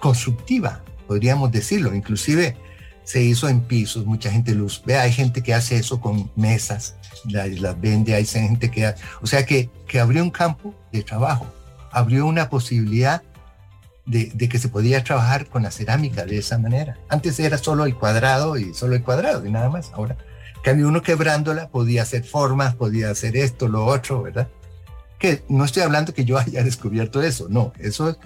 constructiva, 0.00 0.82
podríamos 1.06 1.50
decirlo. 1.52 1.94
Inclusive 1.94 2.56
se 3.04 3.22
hizo 3.22 3.48
en 3.48 3.60
pisos, 3.60 4.06
mucha 4.06 4.30
gente 4.30 4.54
luz. 4.54 4.82
Ve, 4.84 4.96
hay 4.96 5.12
gente 5.12 5.42
que 5.42 5.54
hace 5.54 5.76
eso 5.76 6.00
con 6.00 6.30
mesas, 6.36 6.96
las, 7.24 7.80
vende, 7.80 8.14
hay 8.14 8.24
gente 8.24 8.70
que... 8.70 8.94
O 9.20 9.26
sea, 9.26 9.44
que, 9.44 9.70
que 9.86 10.00
abrió 10.00 10.22
un 10.22 10.30
campo 10.30 10.74
de 10.92 11.02
trabajo, 11.02 11.46
abrió 11.92 12.26
una 12.26 12.48
posibilidad 12.48 13.22
de, 14.06 14.48
que 14.48 14.58
se 14.58 14.68
podía 14.68 15.02
trabajar 15.02 15.46
con 15.46 15.62
la 15.62 15.70
cerámica 15.70 16.24
de 16.24 16.38
esa 16.38 16.58
manera. 16.58 16.98
Antes 17.08 17.38
era 17.40 17.58
solo 17.58 17.84
el 17.84 17.94
cuadrado 17.94 18.56
y 18.56 18.74
solo 18.74 18.94
el 18.94 19.02
cuadrado 19.02 19.46
y 19.46 19.50
nada 19.50 19.68
más. 19.68 19.90
Ahora, 19.94 20.16
cambio 20.62 20.88
uno 20.88 21.02
quebrándola, 21.02 21.68
podía 21.68 22.02
hacer 22.02 22.24
formas, 22.24 22.74
podía 22.74 23.10
hacer 23.10 23.36
esto, 23.36 23.68
lo 23.68 23.86
otro, 23.86 24.22
¿verdad? 24.22 24.48
Que 25.18 25.42
no 25.48 25.64
estoy 25.64 25.82
hablando 25.82 26.12
que 26.12 26.24
yo 26.24 26.38
haya 26.38 26.62
descubierto 26.62 27.22
eso, 27.22 27.48
no, 27.48 27.72
eso, 27.78 28.18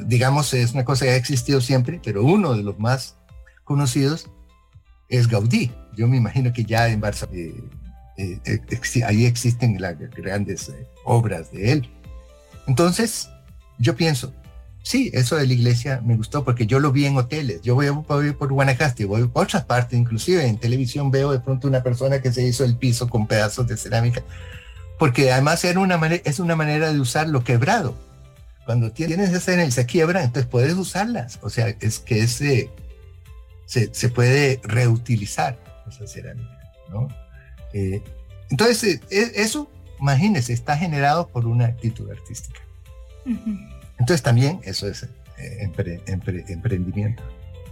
digamos, 0.00 0.52
es 0.54 0.72
una 0.72 0.84
cosa 0.84 1.04
que 1.04 1.12
ha 1.12 1.16
existido 1.16 1.60
siempre, 1.60 2.00
pero 2.02 2.24
uno 2.24 2.54
de 2.54 2.62
los 2.62 2.78
más 2.78 3.16
conocidos 3.64 4.30
es 5.08 5.28
Gaudí. 5.28 5.72
Yo 5.96 6.08
me 6.08 6.16
imagino 6.16 6.52
que 6.52 6.64
ya 6.64 6.88
en 6.88 7.00
Barça, 7.00 7.28
eh, 7.32 7.62
eh, 8.16 9.04
ahí 9.04 9.26
existen 9.26 9.80
las 9.80 9.98
grandes 9.98 10.68
eh, 10.68 10.86
obras 11.04 11.52
de 11.52 11.72
él. 11.72 11.90
Entonces, 12.66 13.28
yo 13.78 13.96
pienso, 13.96 14.32
Sí, 14.86 15.10
eso 15.14 15.34
de 15.34 15.48
la 15.48 15.52
iglesia 15.52 16.00
me 16.04 16.14
gustó 16.16 16.44
porque 16.44 16.64
yo 16.64 16.78
lo 16.78 16.92
vi 16.92 17.06
en 17.06 17.16
hoteles. 17.16 17.60
Yo 17.60 17.74
voy, 17.74 17.90
por, 18.06 18.36
por 18.36 18.52
Guanacaste, 18.52 19.04
voy 19.04 19.26
por 19.26 19.42
otras 19.42 19.64
partes, 19.64 19.98
inclusive 19.98 20.46
en 20.46 20.58
televisión 20.58 21.10
veo 21.10 21.32
de 21.32 21.40
pronto 21.40 21.66
una 21.66 21.82
persona 21.82 22.22
que 22.22 22.32
se 22.32 22.46
hizo 22.46 22.64
el 22.64 22.76
piso 22.76 23.08
con 23.10 23.26
pedazos 23.26 23.66
de 23.66 23.76
cerámica, 23.76 24.22
porque 24.96 25.32
además 25.32 25.64
era 25.64 25.80
una 25.80 25.96
es 26.22 26.38
una 26.38 26.54
manera 26.54 26.92
de 26.92 27.00
usar 27.00 27.28
lo 27.28 27.42
quebrado. 27.42 27.96
Cuando 28.66 28.90
tienes 28.90 29.32
esa 29.32 29.70
se 29.70 29.86
quiebra, 29.86 30.22
entonces 30.22 30.50
puedes 30.50 30.74
usarlas. 30.74 31.38
O 31.42 31.48
sea, 31.48 31.68
es 31.80 32.00
que 32.00 32.18
ese, 32.18 32.70
se, 33.64 33.94
se 33.94 34.08
puede 34.08 34.60
reutilizar 34.64 35.58
esa 35.88 36.06
cerámica. 36.06 36.58
¿no? 36.90 37.08
Eh, 37.72 38.02
entonces, 38.50 39.00
e, 39.10 39.32
eso, 39.36 39.70
imagínense, 40.00 40.52
está 40.52 40.76
generado 40.76 41.28
por 41.28 41.46
una 41.46 41.66
actitud 41.66 42.10
artística. 42.10 42.60
Entonces 43.98 44.22
también 44.22 44.60
eso 44.64 44.88
es 44.88 45.04
eh, 45.38 45.70
emprendimiento. 46.48 47.22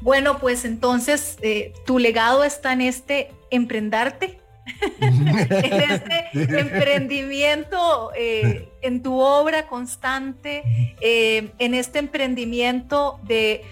Bueno, 0.00 0.38
pues 0.38 0.64
entonces 0.64 1.38
eh, 1.42 1.72
tu 1.86 1.98
legado 1.98 2.44
está 2.44 2.72
en 2.72 2.80
este 2.82 3.32
emprendarte, 3.50 4.38
en 5.00 5.28
este 5.28 6.30
emprendimiento, 6.32 8.12
eh, 8.16 8.68
en 8.84 9.02
tu 9.02 9.18
obra 9.20 9.66
constante, 9.66 10.62
en 11.00 11.74
este 11.74 11.98
emprendimiento 11.98 13.18
de 13.24 13.62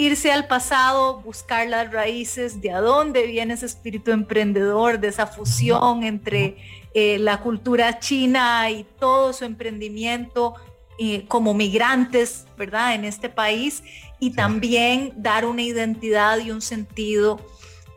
irse 0.00 0.32
al 0.32 0.46
pasado, 0.46 1.20
buscar 1.20 1.68
las 1.68 1.92
raíces 1.92 2.62
de 2.62 2.70
a 2.70 2.80
dónde 2.80 3.26
viene 3.26 3.54
ese 3.54 3.66
espíritu 3.66 4.12
emprendedor, 4.12 4.98
de 4.98 5.08
esa 5.08 5.26
fusión 5.26 6.04
entre 6.04 6.56
eh, 6.94 7.18
la 7.18 7.40
cultura 7.40 7.98
china 7.98 8.70
y 8.70 8.84
todo 8.98 9.34
su 9.34 9.44
emprendimiento 9.44 10.54
eh, 10.98 11.26
como 11.28 11.52
migrantes, 11.52 12.46
¿verdad? 12.56 12.94
En 12.94 13.04
este 13.04 13.28
país 13.28 13.82
y 14.18 14.30
también 14.32 15.12
dar 15.16 15.44
una 15.44 15.62
identidad 15.62 16.38
y 16.38 16.50
un 16.50 16.62
sentido 16.62 17.38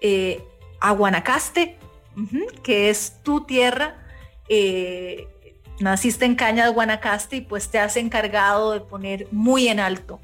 eh, 0.02 0.44
a 0.82 0.92
Guanacaste, 0.92 1.78
que 2.64 2.90
es 2.90 3.24
tu 3.24 3.46
tierra. 3.46 4.00
Naciste 5.80 6.26
en 6.26 6.36
Cañas, 6.36 6.74
Guanacaste, 6.74 7.38
y 7.38 7.42
pues 7.42 7.70
te 7.70 7.80
has 7.80 7.98
encargado 7.98 8.74
de 8.74 8.82
poner 8.82 9.28
muy 9.32 9.68
en 9.68 9.80
alto 9.80 10.20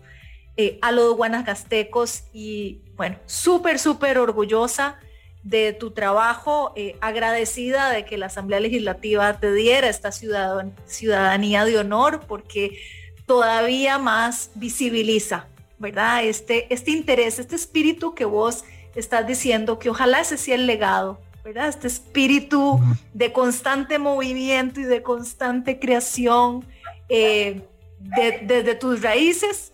eh, 0.57 0.77
a 0.81 0.91
los 0.91 1.15
guanacastecos 1.15 2.23
y 2.33 2.81
bueno, 2.95 3.17
súper, 3.25 3.79
súper 3.79 4.17
orgullosa 4.17 4.99
de 5.43 5.71
tu 5.71 5.91
trabajo, 5.91 6.73
eh, 6.75 6.97
agradecida 6.99 7.91
de 7.91 8.03
que 8.03 8.17
la 8.17 8.25
Asamblea 8.25 8.59
Legislativa 8.59 9.39
te 9.39 9.53
diera 9.53 9.87
esta 9.87 10.11
ciudadanía 10.11 11.63
de 11.63 11.77
honor 11.77 12.25
porque 12.27 12.77
todavía 13.25 13.97
más 13.99 14.51
visibiliza, 14.55 15.47
¿verdad? 15.77 16.25
Este, 16.25 16.71
este 16.73 16.91
interés, 16.91 17.39
este 17.39 17.55
espíritu 17.55 18.13
que 18.13 18.25
vos 18.25 18.65
estás 18.95 19.25
diciendo, 19.27 19.79
que 19.79 19.89
ojalá 19.89 20.19
ese 20.19 20.37
sea 20.37 20.55
el 20.55 20.67
legado, 20.67 21.21
¿verdad? 21.49 21.69
Este 21.69 21.87
espíritu 21.87 22.79
de 23.11 23.33
constante 23.33 23.97
movimiento 23.97 24.79
y 24.81 24.83
de 24.83 25.01
constante 25.01 25.79
creación 25.79 26.63
eh, 27.09 27.67
desde 27.97 28.75
tus 28.75 29.01
raíces 29.01 29.73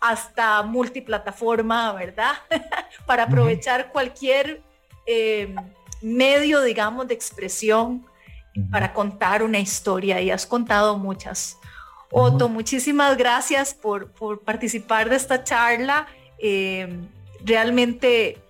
hasta 0.00 0.64
multiplataforma, 0.64 1.92
¿verdad? 1.92 2.32
Para 3.06 3.22
aprovechar 3.22 3.92
cualquier 3.92 4.60
eh, 5.06 5.54
medio, 6.02 6.62
digamos, 6.62 7.06
de 7.06 7.14
expresión 7.14 8.04
para 8.70 8.92
contar 8.92 9.42
una 9.42 9.58
historia 9.58 10.20
y 10.20 10.32
has 10.32 10.46
contado 10.46 10.98
muchas. 10.98 11.58
Otto, 12.10 12.48
muchísimas 12.48 13.16
gracias 13.16 13.72
por, 13.72 14.10
participar 14.44 15.10
de 15.10 15.16
esta 15.16 15.44
charla. 15.44 16.06
Eh, 16.38 17.00
realmente 17.44 18.43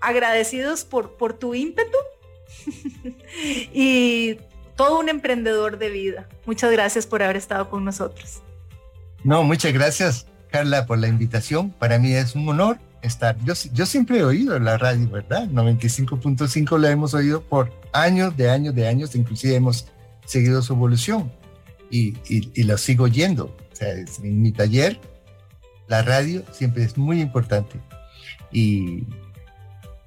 agradecidos 0.00 0.84
por, 0.84 1.16
por 1.16 1.34
tu 1.34 1.54
ímpetu 1.54 1.98
y 3.72 4.38
todo 4.76 4.98
un 4.98 5.08
emprendedor 5.08 5.78
de 5.78 5.90
vida. 5.90 6.28
Muchas 6.46 6.70
gracias 6.72 7.06
por 7.06 7.22
haber 7.22 7.36
estado 7.36 7.68
con 7.68 7.84
nosotros. 7.84 8.42
No, 9.24 9.42
muchas 9.42 9.72
gracias 9.72 10.26
Carla, 10.50 10.86
por 10.86 10.98
la 10.98 11.08
invitación. 11.08 11.70
Para 11.70 11.98
mí 11.98 12.12
es 12.12 12.34
un 12.34 12.48
honor 12.48 12.78
estar. 13.02 13.36
Yo, 13.44 13.54
yo 13.72 13.86
siempre 13.86 14.18
he 14.18 14.24
oído 14.24 14.58
la 14.58 14.78
radio, 14.78 15.08
¿verdad? 15.08 15.48
95.5 15.48 16.78
la 16.78 16.90
hemos 16.90 17.14
oído 17.14 17.42
por 17.42 17.72
años, 17.92 18.36
de 18.36 18.50
años, 18.50 18.74
de 18.74 18.88
años. 18.88 19.14
Inclusive 19.14 19.54
hemos 19.54 19.86
seguido 20.26 20.62
su 20.62 20.74
evolución 20.74 21.32
y, 21.90 22.14
y, 22.28 22.62
lo 22.64 22.76
sigo 22.78 23.04
oyendo. 23.04 23.56
O 23.72 23.76
sea, 23.76 23.92
en 23.92 24.42
mi 24.42 24.52
taller, 24.52 25.00
la 25.88 26.02
radio 26.02 26.42
siempre 26.52 26.84
es 26.84 26.96
muy 26.96 27.20
importante. 27.20 27.80
Y 28.52 29.04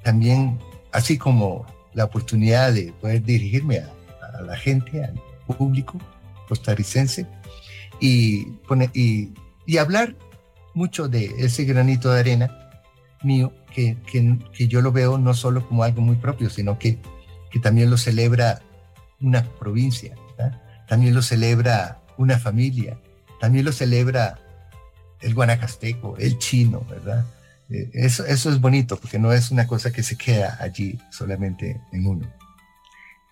también, 0.04 0.60
así 0.92 1.18
como 1.18 1.66
la 1.94 2.06
oportunidad 2.06 2.74
de 2.74 2.92
poder 2.94 3.24
dirigirme 3.24 3.80
a, 3.80 4.42
la 4.42 4.58
gente, 4.58 5.04
al 5.04 5.14
público 5.58 6.00
costarricense 6.48 7.28
y, 8.00 8.48
y, 8.94 9.78
hablar 9.78 10.16
mucho 10.74 11.08
de 11.08 11.34
ese 11.38 11.64
granito 11.66 12.12
de 12.12 12.20
arena 12.20 12.72
mío, 13.22 13.54
que, 13.74 13.98
que, 14.12 14.68
yo 14.68 14.82
lo 14.82 14.92
veo 14.92 15.18
no 15.18 15.34
solo 15.34 15.66
como 15.68 15.84
algo 15.84 16.02
muy 16.02 16.16
propio, 16.16 16.50
sino 16.50 16.78
que, 16.78 17.00
que 17.52 17.60
también 17.60 17.90
lo 17.90 17.98
celebra 17.98 18.62
una 19.22 19.44
provincia, 19.44 20.16
también 20.88 21.14
lo 21.14 21.22
celebra 21.22 22.02
una 22.18 22.38
familia, 22.40 22.98
también 23.40 23.66
lo 23.66 23.72
celebra 23.72 24.40
el 25.22 25.34
guanacasteco, 25.34 26.18
el 26.18 26.38
chino, 26.38 26.86
¿verdad? 26.90 27.26
Eh, 27.70 27.90
eso, 27.94 28.26
eso 28.26 28.50
es 28.50 28.60
bonito 28.60 28.98
porque 28.98 29.20
no 29.20 29.32
es 29.32 29.52
una 29.52 29.68
cosa 29.68 29.92
que 29.92 30.04
se 30.04 30.18
queda 30.18 30.58
allí 30.60 31.00
solamente 31.12 31.82
en 31.92 32.08
uno. 32.08 32.32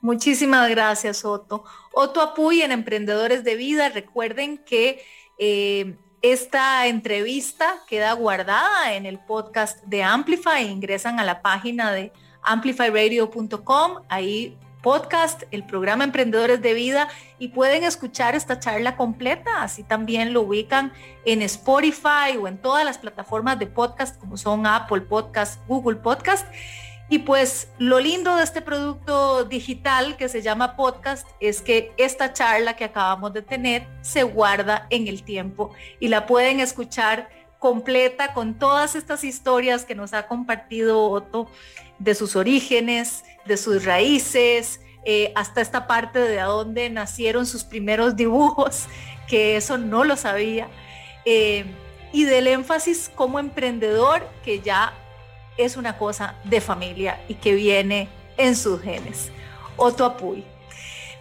Muchísimas 0.01 0.69
gracias, 0.69 1.23
Otto. 1.25 1.63
Otto 1.93 2.21
Apuy 2.21 2.63
en 2.63 2.71
Emprendedores 2.71 3.43
de 3.43 3.55
Vida. 3.55 3.89
Recuerden 3.89 4.57
que 4.57 5.03
eh, 5.37 5.95
esta 6.23 6.87
entrevista 6.87 7.75
queda 7.87 8.13
guardada 8.13 8.95
en 8.95 9.05
el 9.05 9.19
podcast 9.19 9.83
de 9.85 10.03
Amplify. 10.03 10.67
Ingresan 10.67 11.19
a 11.19 11.23
la 11.23 11.43
página 11.43 11.91
de 11.91 12.11
amplifyradio.com. 12.43 14.03
Ahí 14.09 14.57
podcast, 14.81 15.43
el 15.51 15.63
programa 15.63 16.03
Emprendedores 16.03 16.61
de 16.61 16.73
Vida 16.73 17.07
y 17.39 17.49
pueden 17.49 17.83
escuchar 17.83 18.35
esta 18.35 18.59
charla 18.59 18.97
completa. 18.97 19.63
Así 19.63 19.83
también 19.83 20.33
lo 20.33 20.41
ubican 20.41 20.91
en 21.25 21.41
Spotify 21.41 22.37
o 22.39 22.47
en 22.47 22.57
todas 22.57 22.85
las 22.85 22.97
plataformas 22.97 23.59
de 23.59 23.67
podcast 23.67 24.19
como 24.19 24.37
son 24.37 24.65
Apple 24.65 25.01
Podcast, 25.01 25.61
Google 25.67 25.97
Podcast. 25.97 26.47
Y 27.09 27.19
pues 27.19 27.69
lo 27.77 27.99
lindo 27.99 28.37
de 28.37 28.43
este 28.43 28.61
producto 28.61 29.43
digital 29.43 30.15
que 30.15 30.29
se 30.29 30.41
llama 30.41 30.77
podcast 30.77 31.27
es 31.41 31.61
que 31.61 31.91
esta 31.97 32.31
charla 32.31 32.77
que 32.77 32.85
acabamos 32.85 33.33
de 33.33 33.41
tener 33.41 33.85
se 34.01 34.23
guarda 34.23 34.87
en 34.89 35.07
el 35.09 35.23
tiempo 35.23 35.73
y 35.99 36.07
la 36.07 36.25
pueden 36.25 36.61
escuchar 36.61 37.29
completa 37.59 38.33
con 38.33 38.57
todas 38.57 38.95
estas 38.95 39.25
historias 39.25 39.83
que 39.83 39.93
nos 39.93 40.13
ha 40.13 40.25
compartido 40.25 41.09
Otto 41.11 41.47
de 41.99 42.15
sus 42.15 42.35
orígenes, 42.35 43.23
de 43.45 43.57
sus 43.57 43.85
raíces, 43.85 44.81
eh, 45.03 45.31
hasta 45.35 45.61
esta 45.61 45.87
parte 45.87 46.19
de 46.19 46.39
dónde 46.41 46.89
nacieron 46.89 47.45
sus 47.45 47.63
primeros 47.63 48.15
dibujos, 48.15 48.85
que 49.27 49.55
eso 49.55 49.77
no 49.77 50.03
lo 50.03 50.15
sabía, 50.15 50.67
eh, 51.25 51.65
y 52.13 52.25
del 52.25 52.47
énfasis 52.47 53.09
como 53.15 53.39
emprendedor 53.39 54.27
que 54.43 54.59
ya 54.59 54.93
es 55.57 55.77
una 55.77 55.97
cosa 55.97 56.35
de 56.43 56.61
familia 56.61 57.21
y 57.27 57.35
que 57.35 57.53
viene 57.55 58.09
en 58.37 58.55
sus 58.55 58.81
genes. 58.81 59.31
Otto 59.77 60.05
Apuy. 60.05 60.45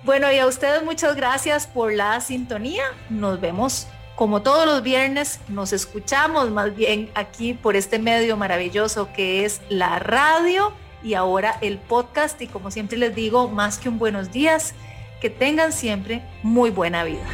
Bueno, 0.02 0.32
y 0.32 0.38
a 0.38 0.46
ustedes 0.46 0.82
muchas 0.82 1.14
gracias 1.14 1.66
por 1.66 1.92
la 1.92 2.20
sintonía. 2.20 2.84
Nos 3.10 3.40
vemos 3.40 3.86
como 4.16 4.42
todos 4.42 4.66
los 4.66 4.82
viernes, 4.82 5.40
nos 5.48 5.72
escuchamos 5.72 6.50
más 6.50 6.74
bien 6.74 7.10
aquí 7.14 7.54
por 7.54 7.74
este 7.74 7.98
medio 7.98 8.36
maravilloso 8.36 9.10
que 9.14 9.46
es 9.46 9.62
la 9.70 9.98
radio 9.98 10.74
y 11.02 11.14
ahora 11.14 11.56
el 11.60 11.78
podcast. 11.78 12.40
Y 12.42 12.46
como 12.46 12.70
siempre 12.70 12.98
les 12.98 13.14
digo, 13.14 13.48
más 13.48 13.78
que 13.78 13.88
un 13.88 13.98
buenos 13.98 14.32
días, 14.32 14.74
que 15.20 15.30
tengan 15.30 15.72
siempre 15.72 16.22
muy 16.42 16.70
buena 16.70 17.04
vida. 17.04 17.26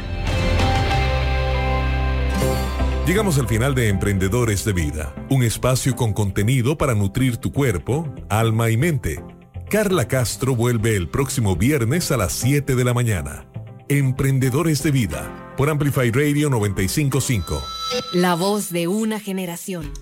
Llegamos 3.07 3.39
al 3.39 3.47
final 3.47 3.73
de 3.73 3.87
Emprendedores 3.87 4.65
de 4.65 4.73
Vida, 4.73 5.15
un 5.29 5.41
espacio 5.41 5.95
con 5.95 6.11
contenido 6.11 6.77
para 6.77 6.93
nutrir 6.93 7.37
tu 7.37 7.53
cuerpo, 7.53 8.13
alma 8.27 8.69
y 8.69 8.75
mente. 8.75 9.23
Carla 9.69 10.09
Castro 10.09 10.55
vuelve 10.55 10.97
el 10.97 11.07
próximo 11.07 11.55
viernes 11.55 12.11
a 12.11 12.17
las 12.17 12.33
7 12.33 12.75
de 12.75 12.83
la 12.83 12.93
mañana. 12.93 13.49
Emprendedores 13.87 14.83
de 14.83 14.91
Vida, 14.91 15.53
por 15.55 15.69
Amplify 15.69 16.11
Radio 16.11 16.49
955. 16.49 17.61
La 18.11 18.35
voz 18.35 18.71
de 18.71 18.89
una 18.89 19.21
generación. 19.21 19.93